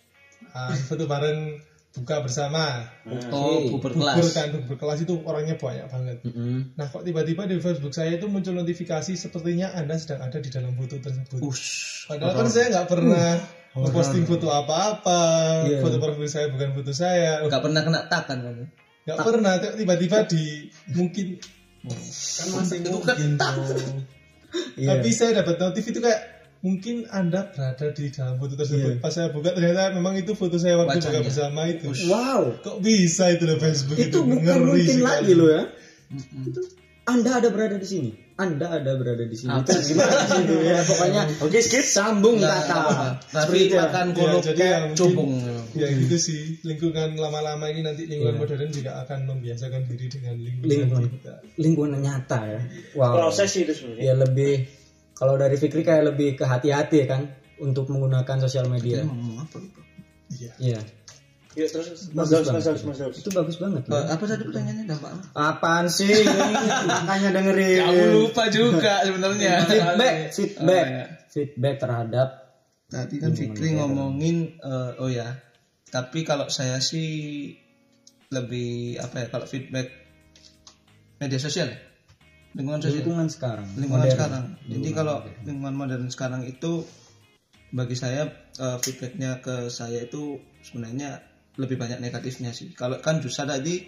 ah, 0.51 0.71
foto 0.71 1.03
bareng 1.03 1.59
buka 1.89 2.21
bersama. 2.21 2.85
Oh, 3.33 3.59
Oke. 3.59 3.73
bubur 3.73 3.91
Bubur 3.91 4.21
kelas. 4.21 4.31
kan 4.31 4.47
bubur 4.53 4.77
kelas 4.77 4.99
itu 5.01 5.19
orangnya 5.21 5.57
banyak 5.57 5.89
banget. 5.89 6.17
Mm-mm. 6.23 6.77
Nah 6.77 6.85
kok 6.85 7.01
tiba-tiba 7.01 7.43
di 7.43 7.57
Facebook 7.57 7.91
saya 7.91 8.15
itu 8.15 8.29
muncul 8.29 8.53
notifikasi 8.53 9.09
sepertinya 9.11 9.73
anda 9.73 9.97
sedang 9.97 10.21
ada 10.21 10.37
di 10.37 10.47
dalam 10.47 10.71
foto 10.73 10.95
tersebut. 10.95 11.41
Ush. 11.41 12.07
Padahal 12.07 12.39
kan 12.39 12.47
saya 12.47 12.65
nggak 12.71 12.87
pernah 12.87 13.29
memposting 13.71 14.23
foto 14.23 14.47
apa-apa, 14.47 15.21
Iya. 15.65 15.81
foto 15.81 15.97
profil 15.97 16.25
saya 16.25 16.47
bukan 16.49 16.69
foto 16.71 16.91
saya, 16.91 17.41
Gak 17.43 17.61
pernah 17.61 17.81
kena 17.81 18.01
takan 18.05 18.37
kamu. 18.41 18.65
nggak 19.03 19.17
pernah. 19.19 19.53
Tiba-tiba 19.59 20.17
di 20.25 20.43
mungkin 20.93 21.25
kan 21.83 22.47
masih 22.53 22.77
Itu 22.79 23.01
kan 23.01 23.17
mungkin 23.17 23.29
tak. 23.35 23.53
Iya. 24.75 24.87
Tapi 24.95 25.09
saya 25.11 25.31
dapat 25.43 25.55
notif 25.57 25.83
itu 25.85 25.99
kayak 25.99 26.21
mungkin 26.59 27.07
anda 27.07 27.47
berada 27.55 27.87
di 27.91 28.11
dalam 28.11 28.35
foto 28.35 28.53
tersebut. 28.55 28.97
Iya. 28.97 29.01
Pas 29.01 29.11
saya 29.11 29.29
buka 29.29 29.53
ternyata 29.53 29.93
memang 29.93 30.15
itu 30.15 30.33
foto 30.33 30.55
saya 30.55 30.75
waktu 30.75 30.99
buka 30.99 31.07
Wajahnya. 31.07 31.21
bersama 31.23 31.61
itu. 31.67 31.87
Wow. 32.07 32.41
Kok 32.59 32.77
bisa 32.79 33.31
itu 33.31 33.43
loh 33.45 33.57
Facebook 33.57 33.97
itu, 33.97 34.09
Itu 34.09 34.19
bukan 34.23 34.43
ngeri 34.43 34.65
mungkin 34.65 34.97
sekali. 34.99 35.05
lagi 35.05 35.33
loh 35.35 35.49
ya. 35.49 35.63
Itu 36.43 36.61
Anda 37.05 37.31
ada 37.41 37.49
berada 37.49 37.77
di 37.77 37.87
sini. 37.87 38.11
Anda 38.39 38.71
ada 38.71 38.95
berada 38.95 39.19
di 39.21 39.35
sini. 39.35 39.51
Itu 39.51 39.75
gimana 39.83 40.15
sih 40.23 40.41
itu 40.41 40.55
ya? 40.63 40.79
Pokoknya 40.81 41.21
Oke, 41.43 41.59
skip. 41.59 41.83
sambung 41.83 42.39
Nggak 42.39 42.55
kata. 42.55 42.71
apa-apa. 42.73 43.07
Tapi 43.19 43.35
Seperti 43.35 43.59
itu 43.59 43.75
ya. 43.75 43.83
Ya, 43.83 44.39
jadi 44.39 44.55
ya 44.63 44.77
mungkin- 44.79 44.95
cubung. 44.95 45.31
Ya 45.75 45.87
gitu 45.91 46.15
sih 46.15 46.41
lingkungan 46.63 47.09
lama-lama 47.13 47.67
ini 47.67 47.83
nanti 47.83 48.07
lingkungan 48.07 48.33
Iya. 48.33 48.41
modern 48.41 48.71
juga 48.71 48.91
akan 49.03 49.19
membiasakan 49.27 49.81
diri 49.85 50.07
dengan 50.07 50.35
lingkungan, 50.35 50.71
Lingkungan. 50.71 51.03
kita. 51.13 51.33
lingkungan 51.57 51.99
nyata 51.99 52.39
ya. 52.47 52.59
Wow. 52.95 53.11
Proses 53.13 53.47
sih 53.51 53.61
itu 53.63 53.73
sebenarnya. 53.75 54.01
Ya 54.01 54.13
lebih 54.15 54.53
kalau 55.13 55.35
dari 55.35 55.55
Fikri 55.55 55.83
kayak 55.83 56.15
lebih 56.15 56.29
ke 56.33 56.47
hati-hati 56.47 57.03
kan 57.05 57.27
untuk 57.59 57.91
menggunakan 57.91 58.39
sosial 58.39 58.65
media. 58.65 59.03
Apa 59.03 59.59
lupa. 59.59 59.81
Iya. 60.31 60.51
Iya. 60.57 60.79
Yuk 61.57 61.65
terus 61.73 61.87
Mas 62.13 62.29
Bagus 62.29 62.29
Daus, 62.29 62.45
Mas 62.45 62.53
banget. 62.53 62.65
Daus, 62.69 62.81
Mas 62.85 62.97
Daus. 63.01 63.15
Itu 63.17 63.29
bagus 63.33 63.57
banget. 63.57 63.81
Eh, 63.89 64.05
apa 64.05 64.23
tadi 64.29 64.43
pertanyaannya 64.45 64.85
dampak 64.85 65.09
apa? 65.17 65.23
Apaan 65.33 65.85
sih? 65.89 66.13
Makanya 66.85 67.29
dengerin. 67.33 67.79
Kamu 67.89 68.05
lupa 68.21 68.43
juga 68.53 69.01
sebenarnya. 69.01 69.53
Feedback, 69.65 70.13
feedback, 70.29 70.85
Oh, 70.85 70.93
iya. 70.93 71.05
feedback 71.33 71.75
terhadap 71.81 72.29
Tadi 72.89 73.21
kan 73.21 73.37
Fikri 73.37 73.77
ngomongin 73.77 74.57
eh, 74.57 74.91
oh 74.97 75.09
ya. 75.09 75.37
Tapi 75.89 76.25
kalau 76.25 76.49
saya 76.49 76.81
sih 76.81 77.53
lebih 78.29 78.97
apa 79.01 79.25
ya 79.25 79.27
kalau 79.33 79.45
feedback 79.49 79.89
media 81.17 81.41
sosial 81.41 81.69
ya? 81.69 81.77
lingkungan 82.57 82.81
sosial 82.81 83.05
lingkungan 83.05 83.29
sekarang. 83.29 83.67
lingkungan 83.77 84.05
modern. 84.05 84.13
sekarang. 84.17 84.45
Jadi 84.65 84.89
kalau 84.93 85.21
lingkungan 85.45 85.75
modern 85.77 86.05
sekarang 86.09 86.41
itu 86.49 86.81
bagi 87.69 87.93
saya 87.93 88.25
eh, 88.57 88.77
feedbacknya 88.81 89.37
ke 89.41 89.69
saya 89.69 90.01
itu 90.05 90.41
sebenarnya 90.65 91.28
lebih 91.59 91.75
banyak 91.75 91.99
negatifnya 91.99 92.55
sih. 92.55 92.71
Kalau 92.71 93.03
kan 93.03 93.19
Jusa 93.19 93.43
tadi 93.43 93.83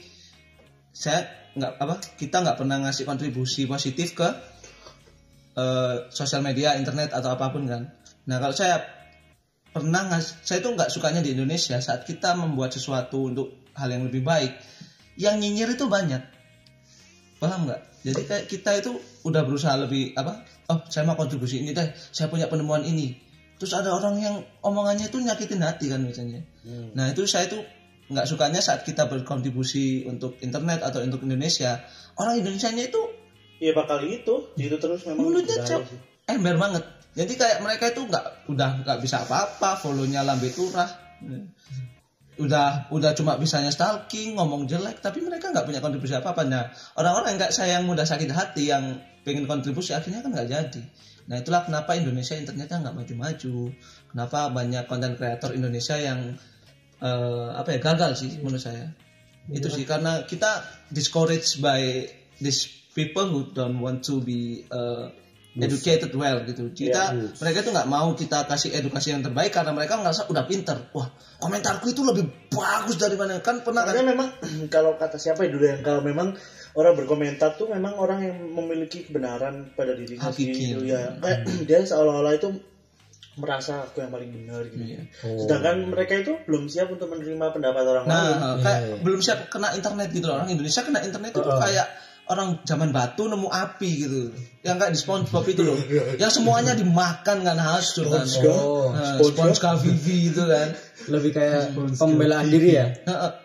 saya 0.91 1.23
nggak 1.55 1.71
apa 1.79 1.95
kita 2.19 2.43
nggak 2.43 2.57
pernah 2.59 2.83
ngasih 2.83 3.07
kontribusi 3.07 3.63
positif 3.65 4.11
ke 4.11 4.27
eh, 5.55 5.95
sosial 6.11 6.43
media, 6.43 6.75
internet 6.75 7.15
atau 7.15 7.31
apa 7.31 7.47
pun 7.49 7.63
kan. 7.65 7.87
Nah 8.27 8.37
kalau 8.43 8.51
saya 8.51 8.83
pernah 9.71 10.11
ngas 10.11 10.43
saya 10.43 10.59
itu 10.59 10.69
nggak 10.75 10.91
sukanya 10.91 11.23
di 11.23 11.31
Indonesia 11.31 11.79
saat 11.79 12.03
kita 12.03 12.35
membuat 12.35 12.75
sesuatu 12.75 13.31
untuk 13.31 13.71
hal 13.71 13.87
yang 13.87 14.03
lebih 14.03 14.19
baik, 14.19 14.51
yang 15.15 15.39
nyinyir 15.39 15.79
itu 15.79 15.87
banyak 15.87 16.41
paham 17.41 17.65
nggak 17.65 17.81
jadi 18.05 18.21
kayak 18.29 18.45
kita 18.45 18.71
itu 18.77 18.91
udah 19.25 19.41
berusaha 19.41 19.73
lebih 19.73 20.13
apa 20.13 20.45
oh 20.69 20.85
saya 20.93 21.09
mau 21.09 21.17
kontribusi 21.17 21.65
ini 21.65 21.73
deh 21.73 21.89
saya 22.13 22.29
punya 22.29 22.45
penemuan 22.45 22.85
ini 22.85 23.17
terus 23.61 23.77
ada 23.77 23.93
orang 23.93 24.17
yang 24.17 24.41
omongannya 24.65 25.05
itu 25.05 25.21
nyakitin 25.21 25.61
hati 25.61 25.93
kan 25.93 26.01
misalnya. 26.01 26.41
Nah 26.97 27.13
itu 27.13 27.29
saya 27.29 27.45
tuh 27.45 27.61
nggak 28.09 28.25
sukanya 28.25 28.57
saat 28.57 28.81
kita 28.81 29.05
berkontribusi 29.05 30.09
untuk 30.09 30.41
internet 30.41 30.81
atau 30.81 31.05
untuk 31.05 31.21
Indonesia. 31.21 31.77
Orang 32.17 32.41
Indonesia 32.41 32.73
nya 32.73 32.89
itu 32.89 32.97
Iya 33.61 33.77
bakal 33.77 34.01
itu, 34.09 34.49
itu 34.57 34.73
terus 34.81 35.05
memang 35.05 35.21
mulutnya 35.21 35.61
sih. 35.61 35.77
ember 36.25 36.57
banget. 36.57 36.81
Jadi 37.13 37.37
kayak 37.37 37.61
mereka 37.61 37.93
itu 37.93 38.01
nggak 38.09 38.49
udah 38.49 38.81
nggak 38.81 38.97
bisa 39.05 39.21
apa-apa 39.21 39.77
follownya 39.77 40.25
lambe 40.25 40.49
turah. 40.49 40.89
Udah 42.41 42.89
udah 42.89 43.13
cuma 43.13 43.37
bisanya 43.37 43.69
stalking 43.69 44.33
ngomong 44.33 44.65
jelek 44.65 45.05
tapi 45.05 45.21
mereka 45.21 45.53
nggak 45.53 45.69
punya 45.69 45.77
kontribusi 45.77 46.17
apa 46.17 46.33
apa 46.33 46.41
nah 46.49 46.73
orang-orang 46.97 47.37
yang 47.37 47.39
nggak 47.45 47.53
sayang 47.53 47.83
mudah 47.85 48.07
sakit 48.07 48.33
hati 48.33 48.73
yang 48.73 48.97
pengen 49.21 49.45
kontribusi 49.45 49.93
akhirnya 49.93 50.25
kan 50.25 50.33
nggak 50.33 50.49
jadi 50.49 50.81
nah 51.31 51.39
itulah 51.39 51.63
kenapa 51.63 51.95
Indonesia 51.95 52.35
internetnya 52.35 52.83
nggak 52.83 52.95
maju-maju. 52.99 53.71
Kenapa 54.11 54.51
banyak 54.51 54.83
konten 54.91 55.15
kreator 55.15 55.55
Indonesia 55.55 55.95
yang 55.95 56.35
eh, 56.99 57.49
apa 57.55 57.71
ya 57.71 57.79
gagal 57.79 58.19
sih 58.19 58.43
menurut 58.43 58.59
saya. 58.59 58.91
Itu 59.47 59.71
sih 59.71 59.87
karena 59.87 60.27
kita 60.27 60.67
discouraged 60.91 61.63
by 61.63 62.03
these 62.43 62.67
people 62.91 63.31
who 63.31 63.47
don't 63.55 63.79
want 63.79 64.03
to 64.03 64.19
be 64.19 64.67
uh, 64.69 65.09
educated 65.55 66.11
well 66.15 66.43
gitu. 66.47 66.71
Kita 66.71 67.11
mereka 67.15 67.63
tuh 67.65 67.71
nggak 67.75 67.89
mau 67.89 68.15
kita 68.15 68.47
kasih 68.47 68.71
edukasi 68.75 69.11
yang 69.11 69.23
terbaik 69.23 69.51
karena 69.51 69.75
mereka 69.75 69.99
ngerasa 69.99 70.31
udah 70.31 70.43
pinter. 70.47 70.77
Wah 70.95 71.11
komentarku 71.41 71.91
itu 71.91 72.05
lebih 72.05 72.29
bagus 72.53 72.95
dari 73.01 73.17
mana 73.17 73.41
kan 73.41 73.65
pernah 73.65 73.83
kan 73.83 73.97
Karena 73.97 74.13
memang 74.13 74.29
kalau 74.69 74.95
kata 74.95 75.17
siapa 75.17 75.47
ya 75.47 75.49
dulu 75.51 75.65
yang 75.65 75.81
kalau 75.81 76.05
memang 76.05 76.37
orang 76.75 76.93
berkomentar 76.95 77.59
tuh 77.59 77.67
memang 77.67 77.99
orang 77.99 78.19
yang 78.23 78.37
memiliki 78.51 79.07
kebenaran 79.07 79.75
pada 79.75 79.91
dirinya 79.95 80.31
sendiri 80.31 80.55
gitu 80.55 80.85
ya. 80.87 81.15
Kayak 81.19 81.39
dia 81.67 81.79
seolah-olah 81.83 82.33
itu 82.35 82.49
merasa 83.39 83.87
aku 83.87 84.03
yang 84.03 84.11
paling 84.11 84.27
benar 84.27 84.67
gitu. 84.67 84.83
Iya. 84.83 85.01
Sedangkan 85.39 85.87
mereka 85.87 86.19
itu 86.19 86.35
belum 86.43 86.67
siap 86.67 86.91
untuk 86.91 87.07
menerima 87.07 87.45
pendapat 87.55 87.83
orang 87.87 88.05
lain. 88.07 88.15
Nah, 88.15 88.55
kayak 88.59 88.81
belum 89.07 89.19
siap 89.23 89.47
kena 89.47 89.71
internet 89.71 90.11
gitu 90.11 90.27
loh. 90.27 90.43
Orang 90.43 90.51
Indonesia 90.51 90.83
kena 90.83 90.99
internet 90.99 91.31
itu 91.31 91.47
kayak 91.47 91.87
orang 92.31 92.63
zaman 92.63 92.95
batu 92.95 93.27
nemu 93.27 93.51
api 93.51 93.89
gitu. 93.99 94.31
Yang 94.63 94.75
kayak 94.79 94.91
di 94.95 94.99
SpongeBob 95.03 95.43
itu 95.51 95.61
loh. 95.67 95.75
Yang 96.15 96.39
semuanya 96.39 96.71
dimakan 96.73 97.43
kan 97.43 97.57
hancur 97.59 98.07
kan. 98.07 98.23
Oh, 98.47 98.95
Nah, 98.95 99.19
SpongeBob 99.19 99.83
Vivi 99.83 100.31
itu 100.31 100.43
kan. 100.47 100.71
lebih 101.11 101.33
kayak 101.33 101.75
pembelaan 101.97 102.47
diri 102.47 102.77
ya? 102.77 102.87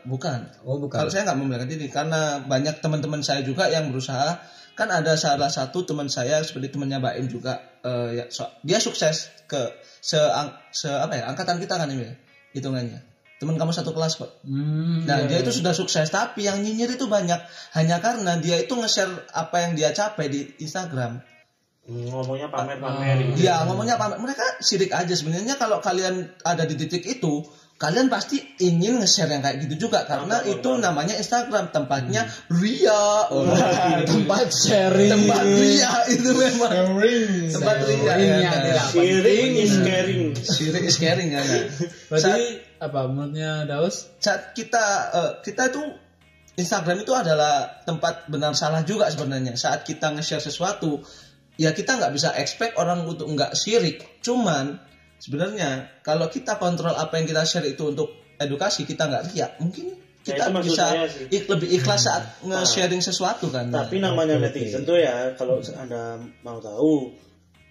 Bukan. 0.06 0.38
Oh 0.62 0.78
bukan. 0.78 1.02
Kalau 1.02 1.10
saya 1.10 1.26
nggak 1.26 1.38
membelakan 1.40 1.68
diri 1.68 1.90
karena 1.90 2.38
banyak 2.44 2.78
teman-teman 2.78 3.24
saya 3.24 3.42
juga 3.42 3.66
yang 3.66 3.90
berusaha 3.90 4.38
kan 4.76 4.92
ada 4.92 5.16
salah 5.16 5.48
satu 5.48 5.88
teman 5.88 6.12
saya 6.12 6.44
seperti 6.44 6.76
temannya 6.76 7.00
Mbak 7.00 7.14
Im 7.16 7.26
juga 7.32 7.64
eh, 7.80 8.20
ya, 8.20 8.24
so- 8.28 8.52
dia 8.60 8.76
sukses 8.76 9.32
ke 9.48 9.72
se, 10.04 10.20
se 10.68 10.92
apa 10.92 11.16
ya 11.16 11.32
angkatan 11.32 11.56
kita 11.56 11.80
kan 11.80 11.88
ini 11.88 12.04
ya 12.04 12.12
hitungannya 12.52 13.00
teman 13.36 13.60
kamu 13.60 13.72
satu 13.72 13.92
kelas 13.92 14.16
kok 14.16 14.30
Hmm, 14.42 15.04
Nah, 15.04 15.28
dia 15.28 15.44
itu 15.44 15.52
sudah 15.52 15.76
sukses, 15.76 16.08
tapi 16.08 16.48
yang 16.48 16.64
nyinyir 16.64 16.96
itu 16.96 17.04
banyak 17.04 17.36
hanya 17.76 18.00
karena 18.00 18.40
dia 18.40 18.56
itu 18.58 18.72
nge-share 18.72 19.28
apa 19.32 19.66
yang 19.66 19.72
dia 19.76 19.92
capai 19.92 20.26
di 20.32 20.40
Instagram. 20.58 21.20
Hmm, 21.86 22.10
ngomongnya 22.10 22.50
pamer-pamer 22.50 23.30
gitu. 23.30 23.46
Dia 23.46 23.62
ngomongnya 23.68 23.94
apa? 23.94 24.18
Mereka 24.18 24.58
sirik 24.58 24.90
aja 24.90 25.14
sebenarnya 25.14 25.54
kalau 25.54 25.78
kalian 25.78 26.32
ada 26.42 26.66
di 26.66 26.74
titik 26.74 27.06
itu, 27.06 27.46
kalian 27.76 28.10
pasti 28.10 28.40
ingin 28.58 28.98
nge-share 28.98 29.30
yang 29.30 29.44
kayak 29.44 29.62
gitu 29.68 29.86
juga 29.86 30.02
karena 30.08 30.40
itu 30.42 30.66
namanya 30.80 31.14
Instagram, 31.14 31.70
tempatnya 31.70 32.26
ria. 32.50 33.30
Oh, 33.30 33.46
tempat 34.10 34.48
sharing. 34.50 35.12
tempat 35.12 35.44
ria 35.46 35.92
itu 36.10 36.30
memang. 36.34 36.72
Sharing. 36.74 37.26
Tempat 37.54 37.76
ria 37.84 38.02
ya. 38.02 38.14
Sharing-nya 38.18 38.50
tidak 38.64 38.86
Sharing 38.90 39.52
is 39.54 39.74
caring. 39.84 40.22
Sirik 40.34 40.84
is 40.88 40.96
caring 40.98 41.28
kan. 41.36 41.44
Berarti 42.10 42.65
apa 42.76 43.08
menurutnya 43.08 43.64
Daus? 43.64 44.10
saat 44.20 44.52
kita 44.52 44.84
eh, 45.14 45.32
kita 45.40 45.72
itu 45.72 45.82
Instagram 46.56 47.04
itu 47.04 47.12
adalah 47.12 47.84
tempat 47.84 48.32
benar 48.32 48.56
salah 48.56 48.80
juga 48.80 49.12
sebenarnya. 49.12 49.60
Saat 49.60 49.84
kita 49.84 50.16
nge-share 50.16 50.40
sesuatu 50.40 51.04
ya 51.60 51.76
kita 51.76 52.00
nggak 52.00 52.12
bisa 52.16 52.32
expect 52.36 52.76
orang 52.80 53.04
untuk 53.04 53.28
nggak 53.32 53.56
syirik 53.56 54.20
cuman 54.20 54.76
sebenarnya 55.16 56.00
kalau 56.04 56.28
kita 56.28 56.60
kontrol 56.60 56.92
apa 56.92 57.16
yang 57.16 57.24
kita 57.28 57.44
share 57.48 57.64
itu 57.64 57.92
untuk 57.92 58.08
edukasi 58.40 58.88
kita 58.88 59.04
nggak 59.08 59.24
riak. 59.32 59.52
Mungkin 59.60 59.86
kita 60.24 60.48
itu 60.48 60.52
maksud 60.52 60.68
bisa 60.72 60.86
ik- 61.28 61.48
lebih 61.48 61.68
ikhlas 61.76 62.00
saat 62.08 62.24
nge-sharing 62.40 63.04
sesuatu 63.04 63.52
kan. 63.52 63.68
Tapi 63.68 64.00
namanya 64.00 64.40
netizen 64.40 64.88
tuh 64.88 64.96
ya 64.96 65.36
kalau 65.36 65.60
anda 65.76 66.16
mau 66.40 66.56
tahu 66.60 67.12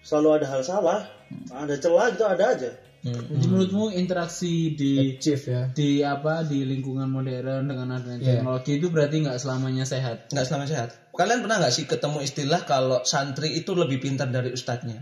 selalu 0.06 0.42
ada 0.42 0.46
hal 0.46 0.62
salah, 0.62 1.02
ada 1.50 1.74
celah 1.74 2.06
itu 2.14 2.22
ada 2.22 2.44
aja. 2.54 2.70
Jadi 3.12 3.46
menurutmu 3.46 3.94
interaksi 3.94 4.74
di 4.74 5.14
Chief 5.22 5.38
ya. 5.38 5.70
di 5.70 6.02
apa 6.02 6.42
di 6.42 6.66
lingkungan 6.66 7.06
modern 7.06 7.70
dengan 7.70 7.94
adanya 7.94 8.18
teknologi 8.42 8.82
itu 8.82 8.90
berarti 8.90 9.16
nggak 9.22 9.38
selamanya 9.38 9.84
sehat. 9.86 10.32
nggak 10.32 10.46
selama 10.46 10.66
sehat 10.66 11.06
kalian 11.16 11.40
pernah 11.42 11.56
nggak 11.58 11.74
sih 11.74 11.84
ketemu 11.88 12.18
istilah 12.22 12.60
kalau 12.68 13.00
santri 13.02 13.56
itu 13.56 13.72
lebih 13.72 13.98
pintar 13.98 14.28
dari 14.28 14.52
ustadznya? 14.52 15.00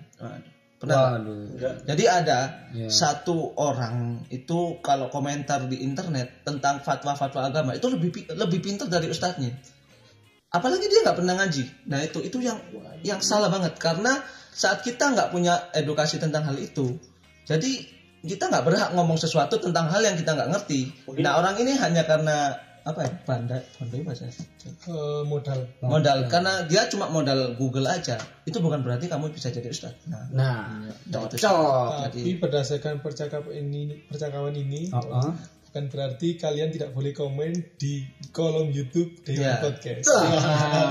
Pernah? 0.79 1.19
Waduh. 1.19 1.83
Jadi 1.87 2.05
ada 2.07 2.71
Iya. 2.71 2.89
satu 2.91 3.59
orang 3.59 4.27
itu 4.31 4.79
kalau 4.81 5.11
komentar 5.11 5.67
di 5.67 5.83
internet 5.83 6.47
tentang 6.47 6.83
fatwa-fatwa 6.83 7.51
agama 7.51 7.75
itu 7.75 7.91
lebih 7.91 8.31
lebih 8.31 8.63
pintar 8.63 8.87
dari 8.87 9.11
ustadznya. 9.11 9.51
Apalagi 10.55 10.87
dia 10.87 11.03
nggak 11.03 11.19
pernah 11.19 11.35
ngaji. 11.35 11.91
Nah 11.91 11.99
itu 12.07 12.23
itu 12.23 12.39
yang 12.39 12.63
yang 13.03 13.19
salah 13.19 13.51
banget 13.51 13.75
karena 13.83 14.23
saat 14.55 14.87
kita 14.87 15.11
nggak 15.19 15.35
punya 15.35 15.67
edukasi 15.75 16.23
tentang 16.23 16.47
hal 16.47 16.55
itu, 16.55 16.95
jadi 17.45 17.71
kita 18.25 18.49
nggak 18.49 18.65
berhak 18.65 18.91
ngomong 18.97 19.21
sesuatu 19.21 19.61
tentang 19.61 19.93
hal 19.93 20.01
yang 20.01 20.17
kita 20.17 20.33
nggak 20.33 20.51
ngerti. 20.53 20.89
Nah 21.21 21.37
orang 21.37 21.61
ini 21.61 21.77
hanya 21.77 22.09
karena 22.09 22.57
apa 22.85 23.01
ya 23.01 23.13
pandai 23.25 23.65
pandai 23.81 24.05
bahasa 24.05 24.29
Eh, 24.29 25.23
modal 25.25 25.57
modal 25.81 26.29
karena 26.29 26.69
dia 26.69 26.85
cuma 26.93 27.09
modal 27.09 27.57
Google 27.57 27.89
aja 27.89 28.21
itu 28.45 28.61
bukan 28.61 28.85
berarti 28.85 29.09
kamu 29.09 29.33
bisa 29.33 29.49
jadi 29.49 29.73
ustadz. 29.73 30.05
Nah, 30.05 30.29
Nah, 30.33 30.85
nah, 30.85 31.25
cocok. 31.25 32.13
tapi 32.13 32.37
berdasarkan 32.37 33.01
percakapan 33.01 33.73
ini 33.73 34.05
percakapan 34.05 34.53
ini 34.57 34.93
Heeh. 34.93 35.29
Bukan 35.75 35.91
berarti 35.91 36.39
kalian 36.39 36.71
tidak 36.71 36.95
boleh 36.95 37.11
komen 37.11 37.51
di 37.75 38.07
kolom 38.31 38.71
YouTube 38.71 39.11
Dewan 39.27 39.43
Ya. 39.43 39.59
Podcast 39.59 40.07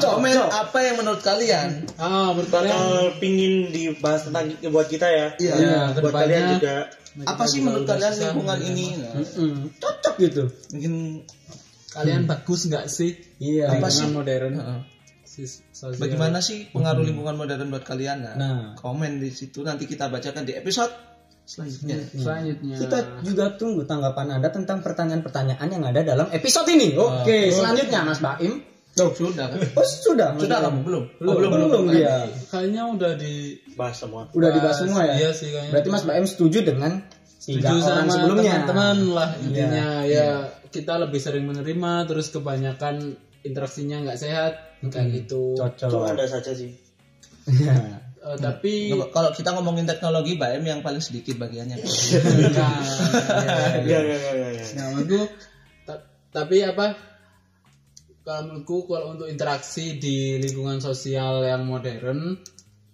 Komen 0.03 0.35
apa 0.43 0.77
yang 0.83 0.99
menurut 0.99 1.23
kalian? 1.23 1.87
Ah, 1.95 2.35
menurut 2.35 2.51
kalian 2.51 2.75
Kalau 2.75 3.15
pingin 3.15 3.71
dibahas 3.71 4.27
tentang 4.27 4.51
buat 4.67 4.91
kita 4.91 5.07
ya. 5.07 5.27
Iya. 5.39 5.53
ya, 5.55 5.71
Buat 5.87 5.95
ke 5.95 5.99
depannya 6.03 6.19
kalian 6.19 6.43
juga. 6.59 6.75
Apa 7.23 7.43
sih 7.47 7.63
menurut 7.63 7.87
kalian 7.87 8.11
lingkungan 8.11 8.59
ini? 8.59 8.87
Nah, 8.99 9.23
Mm, 9.23 9.59
Cocok 9.79 10.15
gitu. 10.19 10.43
mungkin 10.75 10.93
kalian 11.89 12.21
bagus 12.27 12.67
nggak 12.67 12.85
sih 12.91 13.15
Iya. 13.39 13.71
Apa 13.71 13.87
lingkungan 13.87 13.95
sih? 13.95 14.07
modern 14.11 14.53
Heeh. 14.59 14.79
Sis- 15.23 15.63
sosial. 15.71 15.95
bagaimana 15.97 16.43
sih 16.43 16.67
pengaruh 16.69 17.07
lingkungan 17.07 17.39
modern 17.39 17.71
buat 17.71 17.87
kalian? 17.87 18.19
Nah, 18.21 18.35
Nah. 18.35 18.63
komen 18.75 19.17
di 19.17 19.31
situ 19.31 19.63
nanti 19.63 19.87
kita 19.87 20.11
bacakan 20.11 20.43
di 20.43 20.51
episode 20.53 20.91
selanjutnya. 21.43 21.97
selanjutnya 22.09 22.75
Kita 22.79 22.97
juga 23.21 23.45
tunggu 23.55 23.83
tanggapan 23.83 24.39
Anda 24.39 24.49
tentang 24.49 24.79
pertanyaan-pertanyaan 24.79 25.67
yang 25.67 25.83
ada 25.83 26.01
dalam 26.01 26.27
episode 26.31 26.67
ini. 26.69 26.95
Oke, 26.95 27.51
selanjutnya 27.51 28.03
Mas 28.03 28.19
Baim. 28.19 28.63
Oh, 28.93 29.09
sudah 29.09 29.49
kan? 29.49 29.57
Oh, 29.73 29.81
sudah. 29.81 30.37
Sudah 30.37 30.57
kamu 30.61 30.85
belum? 30.85 31.03
Belum, 31.17 31.31
Oh, 31.33 31.35
belum, 31.35 31.51
belum. 31.51 31.69
belum 31.73 31.85
dia. 31.91 32.29
kayaknya 32.47 32.81
udah 32.87 33.11
di 33.17 33.57
Bahas 33.73 33.97
semua. 33.97 34.29
Udah 34.29 34.53
dibahas 34.53 34.77
semua 34.77 35.01
ya? 35.03 35.15
Iya 35.17 35.31
sih 35.33 35.49
kayaknya. 35.49 35.71
Berarti 35.73 35.89
Mas 35.89 36.05
Baim 36.05 36.25
setuju 36.29 36.61
dengan 36.61 36.91
tiga 37.41 37.73
setuju 37.73 37.89
orang 37.89 38.05
sama 38.05 38.13
sebelumnya. 38.13 38.51
teman-teman 38.53 38.97
lah 39.11 39.29
intinya 39.41 39.87
Iya. 40.05 40.21
ya 40.23 40.27
kita 40.69 40.93
lebih 40.95 41.19
sering 41.19 41.43
menerima 41.43 41.93
terus 42.05 42.29
kebanyakan 42.29 43.17
interaksinya 43.41 43.97
nggak 43.99 44.15
sehat 44.15 44.53
kayak 44.85 45.25
gitu 45.25 45.57
Itu 45.57 45.59
Cocok. 45.59 46.13
ada 46.13 46.23
saja 46.23 46.53
sih. 46.53 46.71
Iya. 48.23 48.33
Eh, 48.33 48.37
tapi 48.39 48.73
Kalau 49.11 49.29
kita 49.29 49.51
ngomongin 49.51 49.83
teknologi, 49.83 50.39
BM 50.39 50.63
yang 50.63 50.79
paling 50.79 51.03
sedikit 51.03 51.35
bagiannya. 51.37 51.75
Nah, 51.75 51.83
Enggak, 52.47 52.71
ya, 53.35 53.51
ya. 53.51 53.67
enggak, 53.83 53.99
enggak, 53.99 54.33
enggak. 54.55 54.69
Nah, 54.73 54.85
menurutku 54.95 55.21
ta- 55.83 56.03
tapi 56.31 56.55
apa 56.63 56.85
kalau 58.23 58.41
menurutku 58.47 58.87
kalau 58.87 59.05
untuk 59.11 59.27
interaksi 59.27 59.99
di 59.99 60.39
lingkungan 60.39 60.79
sosial 60.79 61.43
yang 61.43 61.67
modern 61.67 62.39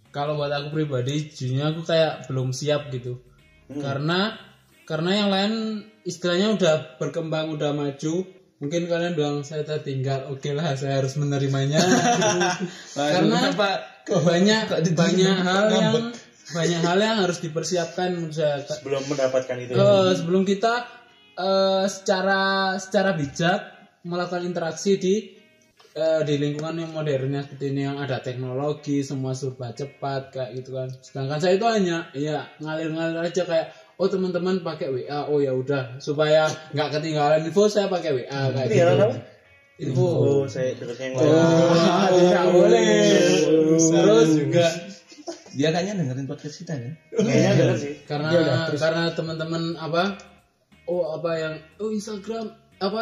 kalau 0.09 0.33
buat 0.33 0.49
aku 0.49 0.73
pribadi 0.73 1.29
jujurnya 1.29 1.69
aku 1.69 1.85
kayak 1.85 2.25
belum 2.25 2.49
siap 2.49 2.89
gitu 2.89 3.21
karena 3.69 4.33
karena 4.89 5.11
yang 5.13 5.29
lain 5.29 5.53
istilahnya 6.01 6.57
udah 6.57 6.75
berkembang 6.97 7.53
udah 7.53 7.69
maju 7.69 8.25
mungkin 8.59 8.91
kalian 8.91 9.15
bilang 9.15 9.41
saya 9.47 9.63
tertinggal 9.63 10.27
oke 10.35 10.51
lah 10.51 10.75
saya 10.75 10.99
harus 10.99 11.15
menerimanya. 11.15 11.79
Karena 12.95 13.55
banyak 14.05 14.63
banyak 14.93 15.37
hal 15.43 15.65
yang 15.71 15.93
banyak 16.49 16.81
hal 16.81 16.97
yang 16.99 17.17
harus 17.23 17.39
dipersiapkan 17.39 18.19
menurut 18.19 18.35
saya. 18.35 18.59
Belum 18.83 19.03
mendapatkan 19.07 19.55
itu. 19.63 19.73
Eh, 19.73 20.11
sebelum 20.17 20.43
kita 20.43 20.85
eh, 21.39 21.85
secara 21.87 22.75
secara 22.81 23.15
bijak 23.15 23.59
melakukan 24.03 24.43
interaksi 24.43 24.99
di 24.99 25.15
eh, 25.95 26.21
di 26.27 26.35
lingkungan 26.35 26.83
yang 26.83 26.91
modernnya 26.91 27.47
seperti 27.47 27.65
ini 27.71 27.81
yang 27.87 27.97
ada 28.01 28.19
teknologi 28.19 29.05
semua 29.05 29.31
serba 29.37 29.71
cepat 29.71 30.35
kayak 30.35 30.51
gitu 30.59 30.75
kan. 30.75 30.89
Sedangkan 30.99 31.39
saya 31.39 31.53
itu 31.55 31.67
hanya 31.69 31.97
ya 32.11 32.49
ngalir-ngalir 32.59 33.23
aja 33.23 33.43
kayak 33.45 33.67
oh 33.99 34.07
teman-teman 34.07 34.63
pakai 34.63 34.87
WA 34.87 35.27
oh 35.27 35.43
ya 35.43 35.51
udah. 35.51 35.99
Supaya 35.99 36.47
nggak 36.71 36.89
ketinggalan 36.95 37.43
info 37.43 37.67
saya 37.67 37.91
pakai 37.91 38.23
WA 38.23 38.41
kayak 38.55 38.67
Ini 38.71 38.79
gitu. 38.79 38.95
apa? 38.95 39.07
info. 39.79 40.07
Oh, 40.07 40.43
saya 40.47 40.75
dengarnya 40.75 41.05
yang 41.07 41.15
lain. 41.15 41.31
Ah, 41.79 42.07
tidak 42.19 42.45
boleh. 42.51 42.83
Terus. 43.79 44.29
Juga. 44.35 44.67
Dia 45.55 45.69
kayaknya 45.73 45.93
dengerin 46.03 46.27
podcast 46.27 46.55
kita 46.63 46.73
ya. 46.75 46.91
Kayaknya 47.15 47.51
denger 47.55 47.77
sih. 47.79 47.93
karena 48.07 48.29
karena 48.75 49.03
teman-teman 49.15 49.63
apa? 49.75 50.19
Oh 50.87 51.15
apa 51.15 51.31
yang 51.35 51.53
oh 51.79 51.91
Instagram 51.91 52.55
apa? 52.79 53.01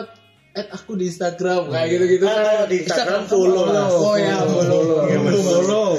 Add 0.57 0.73
aku 0.73 0.97
di 0.97 1.05
Instagram 1.05 1.69
kayak 1.69 1.87
gitu-gitu. 1.93 2.25
Nah, 2.25 2.33
kan 2.33 2.45
kalau 2.49 2.65
di 2.65 2.77
Instagram 2.81 3.23
follow 3.29 3.65
lah. 3.69 3.87
oh 3.93 4.15
ya 4.17 4.35
follow 4.41 4.81
Follow. 5.05 5.89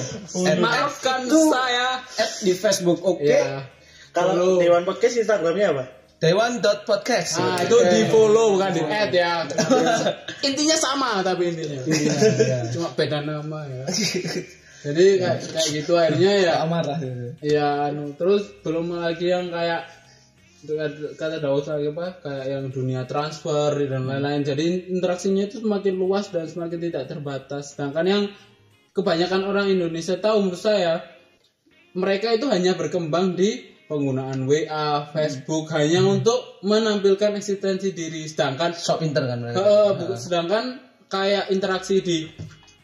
maafkan 0.58 1.20
saya. 1.30 2.02
Add 2.18 2.32
di 2.42 2.52
Facebook. 2.58 2.98
Oke. 3.06 3.22
ya 3.22 3.77
Kalau 4.12 4.32
Follow. 4.34 4.60
Dewan 4.62 4.82
Podcast 4.88 5.14
Instagramnya 5.20 5.66
apa? 5.76 5.84
Dewan.podcast. 6.18 7.38
nah 7.38 7.62
itu 7.62 7.78
di 7.78 8.10
follow 8.10 8.58
bukan 8.58 8.74
di 8.74 8.82
add 8.82 9.14
ya. 9.14 9.46
Intinya 10.50 10.74
sama 10.74 11.22
tapi 11.22 11.54
intinya. 11.54 11.78
Cuma 12.74 12.90
beda 12.90 13.22
nama 13.22 13.62
ya. 13.70 13.86
Jadi 14.82 15.22
kayak 15.22 15.38
kayak 15.46 15.68
gitu 15.70 15.94
akhirnya 15.94 16.32
ya. 16.42 16.54
Amarah. 16.66 16.98
ya 17.38 17.86
anu. 17.86 18.18
Terus 18.18 18.50
belum 18.66 18.98
lagi 18.98 19.30
yang 19.30 19.54
kayak 19.54 19.86
kata 21.14 21.38
Daud 21.38 21.70
lagi 21.70 21.86
apa? 21.94 22.06
Kayak 22.18 22.46
yang 22.50 22.64
dunia 22.74 23.06
transfer 23.06 23.78
dan 23.86 24.02
lain-lain. 24.10 24.42
Jadi 24.42 24.90
interaksinya 24.90 25.46
itu 25.46 25.62
semakin 25.62 25.94
luas 25.94 26.34
dan 26.34 26.50
semakin 26.50 26.82
tidak 26.82 27.06
terbatas. 27.06 27.78
Sedangkan 27.78 28.06
yang 28.06 28.22
kebanyakan 28.90 29.46
orang 29.46 29.70
Indonesia 29.70 30.18
tahu 30.18 30.50
menurut 30.50 30.58
saya 30.58 31.06
mereka 31.94 32.34
itu 32.34 32.50
hanya 32.50 32.74
berkembang 32.74 33.38
di 33.38 33.67
penggunaan 33.88 34.44
WA, 34.44 34.88
Facebook 35.08 35.72
hanya 35.72 36.04
untuk 36.04 36.36
menampilkan 36.60 37.34
eksistensi 37.34 37.90
diri 37.90 38.24
sedangkan 38.24 38.70
Sok 38.70 39.00
pinter 39.00 39.24
kan 39.24 39.40
mereka. 39.40 39.58
bu- 39.96 40.12
sedangkan 40.14 40.64
kayak 41.06 41.48
interaksi 41.48 41.98
di 41.98 42.28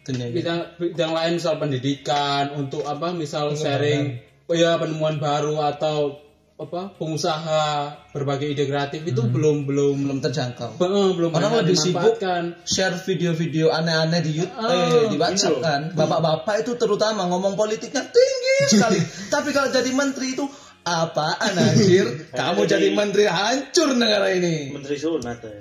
Dunia 0.02 0.28
bidang 0.28 0.60
bidang 0.76 1.12
lain 1.12 1.32
misal 1.34 1.56
pendidikan 1.56 2.52
untuk 2.54 2.84
apa 2.84 3.12
misal 3.12 3.52
sharing 3.52 4.20
oh 4.44 4.52
ya 4.52 4.76
penemuan 4.76 5.16
baru 5.16 5.56
atau 5.56 6.20
apa 6.54 6.92
pengusaha 6.94 7.64
berbagai 8.12 8.46
ide 8.46 8.64
kreatif 8.64 9.00
itu 9.02 9.24
belum 9.24 9.64
belum 9.64 10.06
belum 10.06 10.18
terjangkau. 10.20 10.76
eh, 10.76 11.10
belum 11.10 11.32
Orang 11.32 11.58
lebih 11.58 11.74
sibuk 11.74 12.14
dimanfaatkan. 12.14 12.62
share 12.62 12.94
video-video 12.96 13.68
aneh-aneh 13.68 14.20
di 14.20 14.38
YouTube, 14.38 14.70
eh, 14.70 15.08
di 15.08 15.16
WhatsApp 15.16 15.58
kan. 15.58 15.80
Bapak-bapak 15.90 16.62
itu 16.62 16.76
terutama 16.76 17.26
ngomong 17.26 17.58
politiknya 17.58 18.06
tinggi 18.06 18.58
sekali. 18.70 19.02
Tapi 19.34 19.50
kalau 19.50 19.66
jadi 19.68 19.90
menteri 19.90 20.38
itu 20.38 20.46
apaan 20.84 21.52
anjir? 21.52 22.06
Kamu 22.38 22.64
jadi 22.64 22.92
menteri 22.92 23.24
hancur 23.24 23.92
negara 23.92 24.28
ini. 24.30 24.70
Menteri 24.70 24.94
Sunat. 24.94 25.40
ya. 25.44 25.52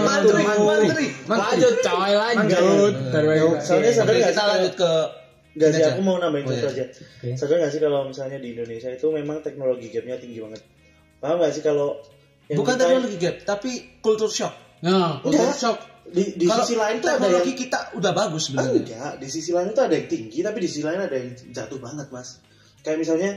Menteri, 0.00 0.42
menteri. 0.44 1.06
lanjut 1.26 1.74
coy 1.78 2.12
lanjut 2.12 2.92
Soalnya 3.60 3.92
sadar 3.92 4.14
kita 4.14 4.32
sih 4.32 4.46
lanjut 4.46 4.74
ke 4.74 4.92
Gak 5.50 5.74
sih, 5.74 5.82
aku 5.82 6.00
mau 6.00 6.14
nambahin 6.14 6.46
Oh, 6.46 6.54
satu 6.54 6.70
iya. 6.70 6.86
aja. 6.86 7.34
Sadar 7.34 7.58
gak 7.58 7.70
sih 7.70 7.80
kalau 7.80 8.06
misalnya 8.06 8.38
di 8.38 8.54
Indonesia 8.54 8.86
itu 8.86 9.06
memang 9.10 9.42
teknologi 9.42 9.90
gapnya 9.90 10.14
tinggi 10.16 10.38
banget. 10.38 10.62
Paham 11.18 11.36
gak 11.36 11.52
sih 11.52 11.60
kalau 11.60 11.98
yang 12.46 12.58
bukan 12.58 12.74
kita- 12.74 12.82
teknologi 12.86 13.16
gap, 13.18 13.36
tapi 13.44 13.70
culture 13.98 14.30
shock. 14.30 14.54
nah 14.80 15.18
culture 15.20 15.42
Enggak. 15.44 15.58
shock 15.58 15.78
di, 16.06 16.34
di 16.34 16.46
Kalau 16.46 16.62
sisi 16.62 16.74
lain 16.74 16.96
tuh 16.98 17.10
ada 17.12 17.26
yang 17.28 17.44
kita 17.46 17.78
udah 17.94 18.12
bagus 18.12 18.42
sebenarnya. 18.46 18.80
enggak, 18.80 19.12
di 19.18 19.28
sisi 19.28 19.50
lain 19.50 19.68
itu 19.68 19.80
ada 19.80 19.94
yang 19.94 20.08
tinggi, 20.08 20.38
tapi 20.40 20.58
di 20.58 20.68
sisi 20.68 20.82
lain 20.82 21.00
ada 21.00 21.14
yang 21.14 21.30
jatuh 21.50 21.78
banget, 21.78 22.06
Mas. 22.08 22.28
Kayak 22.80 22.98
misalnya 22.98 23.30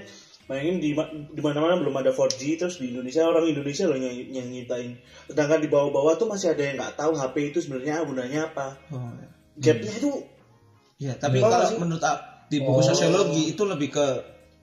bayangin 0.49 0.77
di 0.83 0.89
di 1.31 1.41
mana-mana 1.41 1.79
belum 1.79 1.95
ada 1.95 2.11
4G 2.11 2.59
terus 2.59 2.75
di 2.79 2.91
Indonesia 2.91 3.23
orang 3.23 3.47
Indonesia 3.47 3.87
loh 3.87 3.97
yang, 3.97 4.15
yang 4.31 4.47
nyiptain. 4.51 4.99
Sedangkan 5.31 5.59
di 5.63 5.69
bawah-bawah 5.71 6.19
tuh 6.19 6.27
masih 6.27 6.51
ada 6.51 6.63
yang 6.63 6.75
nggak 6.79 6.95
tahu 6.99 7.15
HP 7.15 7.35
itu 7.55 7.59
sebenarnya 7.63 8.03
gunanya 8.03 8.51
apa. 8.51 8.75
Oh, 8.91 9.11
ya. 9.15 9.29
Gapnya 9.59 9.93
itu 9.95 10.11
Iya, 11.01 11.19
tapi 11.19 11.41
Iya. 11.41 11.49
kalau 11.51 11.67
menurut 11.83 12.03
aku, 12.05 12.21
di 12.47 12.57
buku 12.63 12.81
sosiologi 12.85 13.43
itu 13.51 13.63
lebih 13.65 13.89
ke 13.91 14.07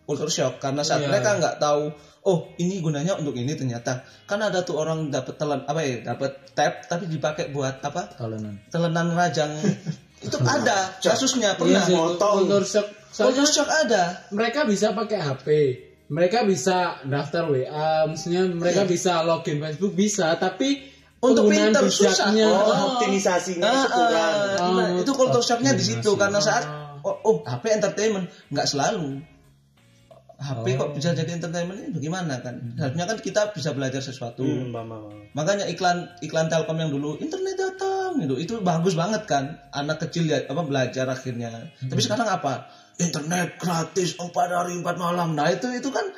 culture 0.06 0.30
shock 0.30 0.62
karena 0.62 0.82
saat 0.82 1.04
Iya. 1.04 1.10
mereka 1.10 1.38
nggak 1.38 1.56
tahu 1.62 1.90
oh 2.26 2.38
ini 2.60 2.82
gunanya 2.82 3.16
untuk 3.16 3.32
ini 3.38 3.54
ternyata 3.56 4.04
kan 4.28 4.42
ada 4.42 4.60
tuh 4.66 4.76
orang 4.82 5.08
dapat 5.08 5.38
telan 5.40 5.64
apa 5.64 5.80
ya 5.80 6.02
dapat 6.04 6.52
tab 6.52 6.84
tapi 6.84 7.08
dipakai 7.08 7.54
buat 7.54 7.80
apa 7.80 8.18
talenan 8.18 8.60
telenan 8.68 9.14
rajang 9.16 9.54
itu 10.20 10.36
ada 10.44 10.92
kasusnya 11.00 11.56
iya 11.56 11.58
pernah 11.58 11.82
sih 11.84 11.96
motong. 11.96 12.44
culture 12.44 12.66
shock 12.68 12.88
shock 13.48 13.68
ada. 13.68 14.28
Mereka 14.30 14.68
bisa 14.68 14.92
pakai 14.92 15.18
HP 15.18 15.46
mereka 16.10 16.42
bisa 16.42 16.98
daftar 17.06 17.46
WA 17.46 18.10
maksudnya 18.10 18.50
mereka 18.50 18.82
bisa 18.82 19.22
login 19.22 19.62
Facebook 19.62 19.94
bisa. 19.94 20.34
Tapi 20.34 20.90
untuk 21.22 21.46
pinter 21.46 21.86
susah. 21.86 22.34
bijaknya. 22.34 22.46
Oh, 22.50 22.66
Oh. 22.66 22.86
optimisasinya 22.96 23.68
Ah, 23.70 23.84
itu 23.86 23.88
kurang. 23.94 24.34
ah, 24.58 24.70
nah, 24.74 24.88
itu 24.98 25.12
culture 25.14 25.44
shocknya 25.44 25.72
di 25.78 25.84
situ 25.86 26.10
karena 26.18 26.42
saat 26.42 26.66
oh, 27.06 27.16
oh 27.22 27.36
HP 27.46 27.78
entertainment. 27.78 28.26
Nggak 28.50 28.66
selalu 28.66 29.22
HP 30.40 30.66
kok 30.74 30.96
bisa 30.96 31.12
jadi 31.12 31.36
entertainment 31.36 31.76
ini? 31.76 31.92
Bagaimana 31.92 32.40
kan? 32.40 32.56
Harusnya 32.74 33.04
kan 33.04 33.20
kita 33.20 33.52
bisa 33.52 33.76
belajar 33.76 34.00
sesuatu. 34.00 34.40
Hmm, 34.40 34.72
paham. 34.72 35.12
makanya 35.30 35.68
iklan 35.68 36.08
iklan 36.24 36.48
Telkom 36.48 36.80
yang 36.80 36.88
dulu 36.88 37.20
internet 37.20 37.54
datang 37.54 38.16
gitu. 38.16 38.40
Itu 38.40 38.52
bagus 38.64 38.96
banget 38.96 39.28
kan? 39.28 39.60
Anak 39.70 40.00
kecil 40.00 40.24
ya 40.24 40.40
apa 40.48 40.64
belajar 40.64 41.04
akhirnya. 41.06 41.52
Tapi 41.76 42.00
sekarang 42.00 42.24
apa? 42.24 42.72
Internet 42.96 43.60
gratis 43.60 44.16
empat 44.16 44.48
hari 44.48 44.80
empat 44.80 44.96
malam. 44.96 45.36
Nah 45.36 45.52
itu 45.52 45.68
itu 45.70 45.92
kan 45.92 46.08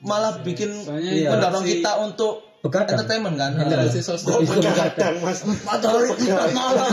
malah 0.00 0.38
bikin 0.40 0.70
Soalnya 0.70 1.10
Iya. 1.10 1.28
mendorong 1.34 1.66
interaksi- 1.66 1.82
kita 1.82 1.90
untuk 1.98 2.53
Begadang. 2.64 2.96
entertainment 2.96 3.36
kan 3.36 3.52
interaksi 3.54 4.00
sosial 4.00 4.40
Kok 4.40 4.48
begadang, 4.48 5.20
Mas? 5.20 5.44
matahari 5.44 6.08
empat 6.08 6.50
malam 6.50 6.88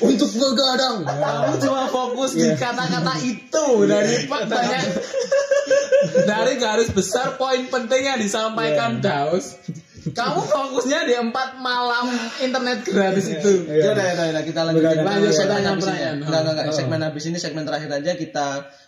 Untuk 0.00 0.30
begadang. 0.32 1.04
kamu 1.04 1.54
cuma 1.60 1.84
fokus 1.86 2.32
di 2.32 2.48
kata-kata 2.50 3.14
itu 3.20 3.66
dari 3.84 4.24
banyak 4.24 4.84
dari 6.22 6.56
garis 6.56 6.88
besar 6.88 7.36
poin 7.36 7.66
penting 7.66 8.06
yang 8.06 8.16
disampaikan 8.16 8.98
Daus 8.98 9.58
kamu 10.00 10.40
fokusnya 10.40 11.04
di 11.04 11.14
empat 11.14 11.58
malam 11.58 12.08
internet 12.40 12.82
gratis 12.82 13.28
itu 13.28 13.68
Ya 13.68 13.92
udah, 13.92 14.02
ya 14.02 14.12
udah, 14.16 14.26
ya 14.32 14.40
kita 14.40 14.60
lanjut. 14.64 14.80
Lanjut, 14.80 15.28
segmen 15.28 15.36
pertanyaan, 15.36 15.68
habis 15.68 15.76
ini. 15.76 15.84
pertanyaan. 15.84 16.16
Enggak, 16.16 16.40
enggak, 16.40 16.54
enggak. 16.56 16.64
Oh. 16.64 16.72
Segmen 16.72 17.00
habis 17.04 17.24
ini, 17.26 17.36
segmen 17.36 17.64
terakhir 17.68 17.90
aja 17.92 18.12
kita 18.16 18.46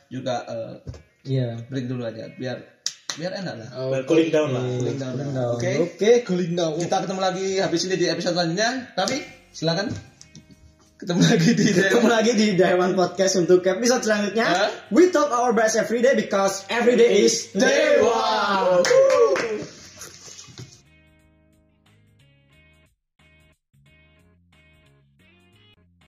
juga 0.08 0.36
eh, 0.48 0.74
Iya. 1.22 1.68
break 1.68 1.86
dulu 1.86 2.02
aja, 2.02 2.32
biar 2.32 2.71
biar 3.18 3.32
enak 3.44 3.54
lah. 3.58 3.68
Oh, 3.76 3.92
Biar 3.92 4.04
cooling 4.08 4.30
down 4.32 4.48
lah. 4.52 4.62
Cooling 4.64 4.98
down. 4.98 5.12
Cooling 5.16 5.34
down. 5.34 5.50
Oke. 5.56 5.70
Oke. 5.84 6.10
Cooling 6.24 6.54
down. 6.56 6.72
Kita 6.80 6.96
ketemu 7.04 7.20
lagi 7.20 7.46
habis 7.60 7.80
ini 7.88 7.94
di 8.00 8.06
episode 8.08 8.34
selanjutnya. 8.36 8.70
Tapi 8.96 9.16
silakan 9.52 9.86
ketemu 11.02 11.20
lagi 11.26 11.48
di 11.58 11.66
Ketemu 11.74 12.08
lagi 12.08 12.32
di 12.38 12.46
Dewan 12.54 12.92
Podcast 12.94 13.34
untuk 13.42 13.60
episode 13.66 14.02
selanjutnya. 14.06 14.46
Hah? 14.46 14.70
We 14.94 15.10
talk 15.10 15.34
our 15.34 15.50
best 15.52 15.74
every 15.74 16.00
day 16.00 16.14
because 16.14 16.62
every 16.70 16.94
day 16.94 17.26
is 17.26 17.50
Dewa. 17.52 18.06
Wow. 18.06 19.51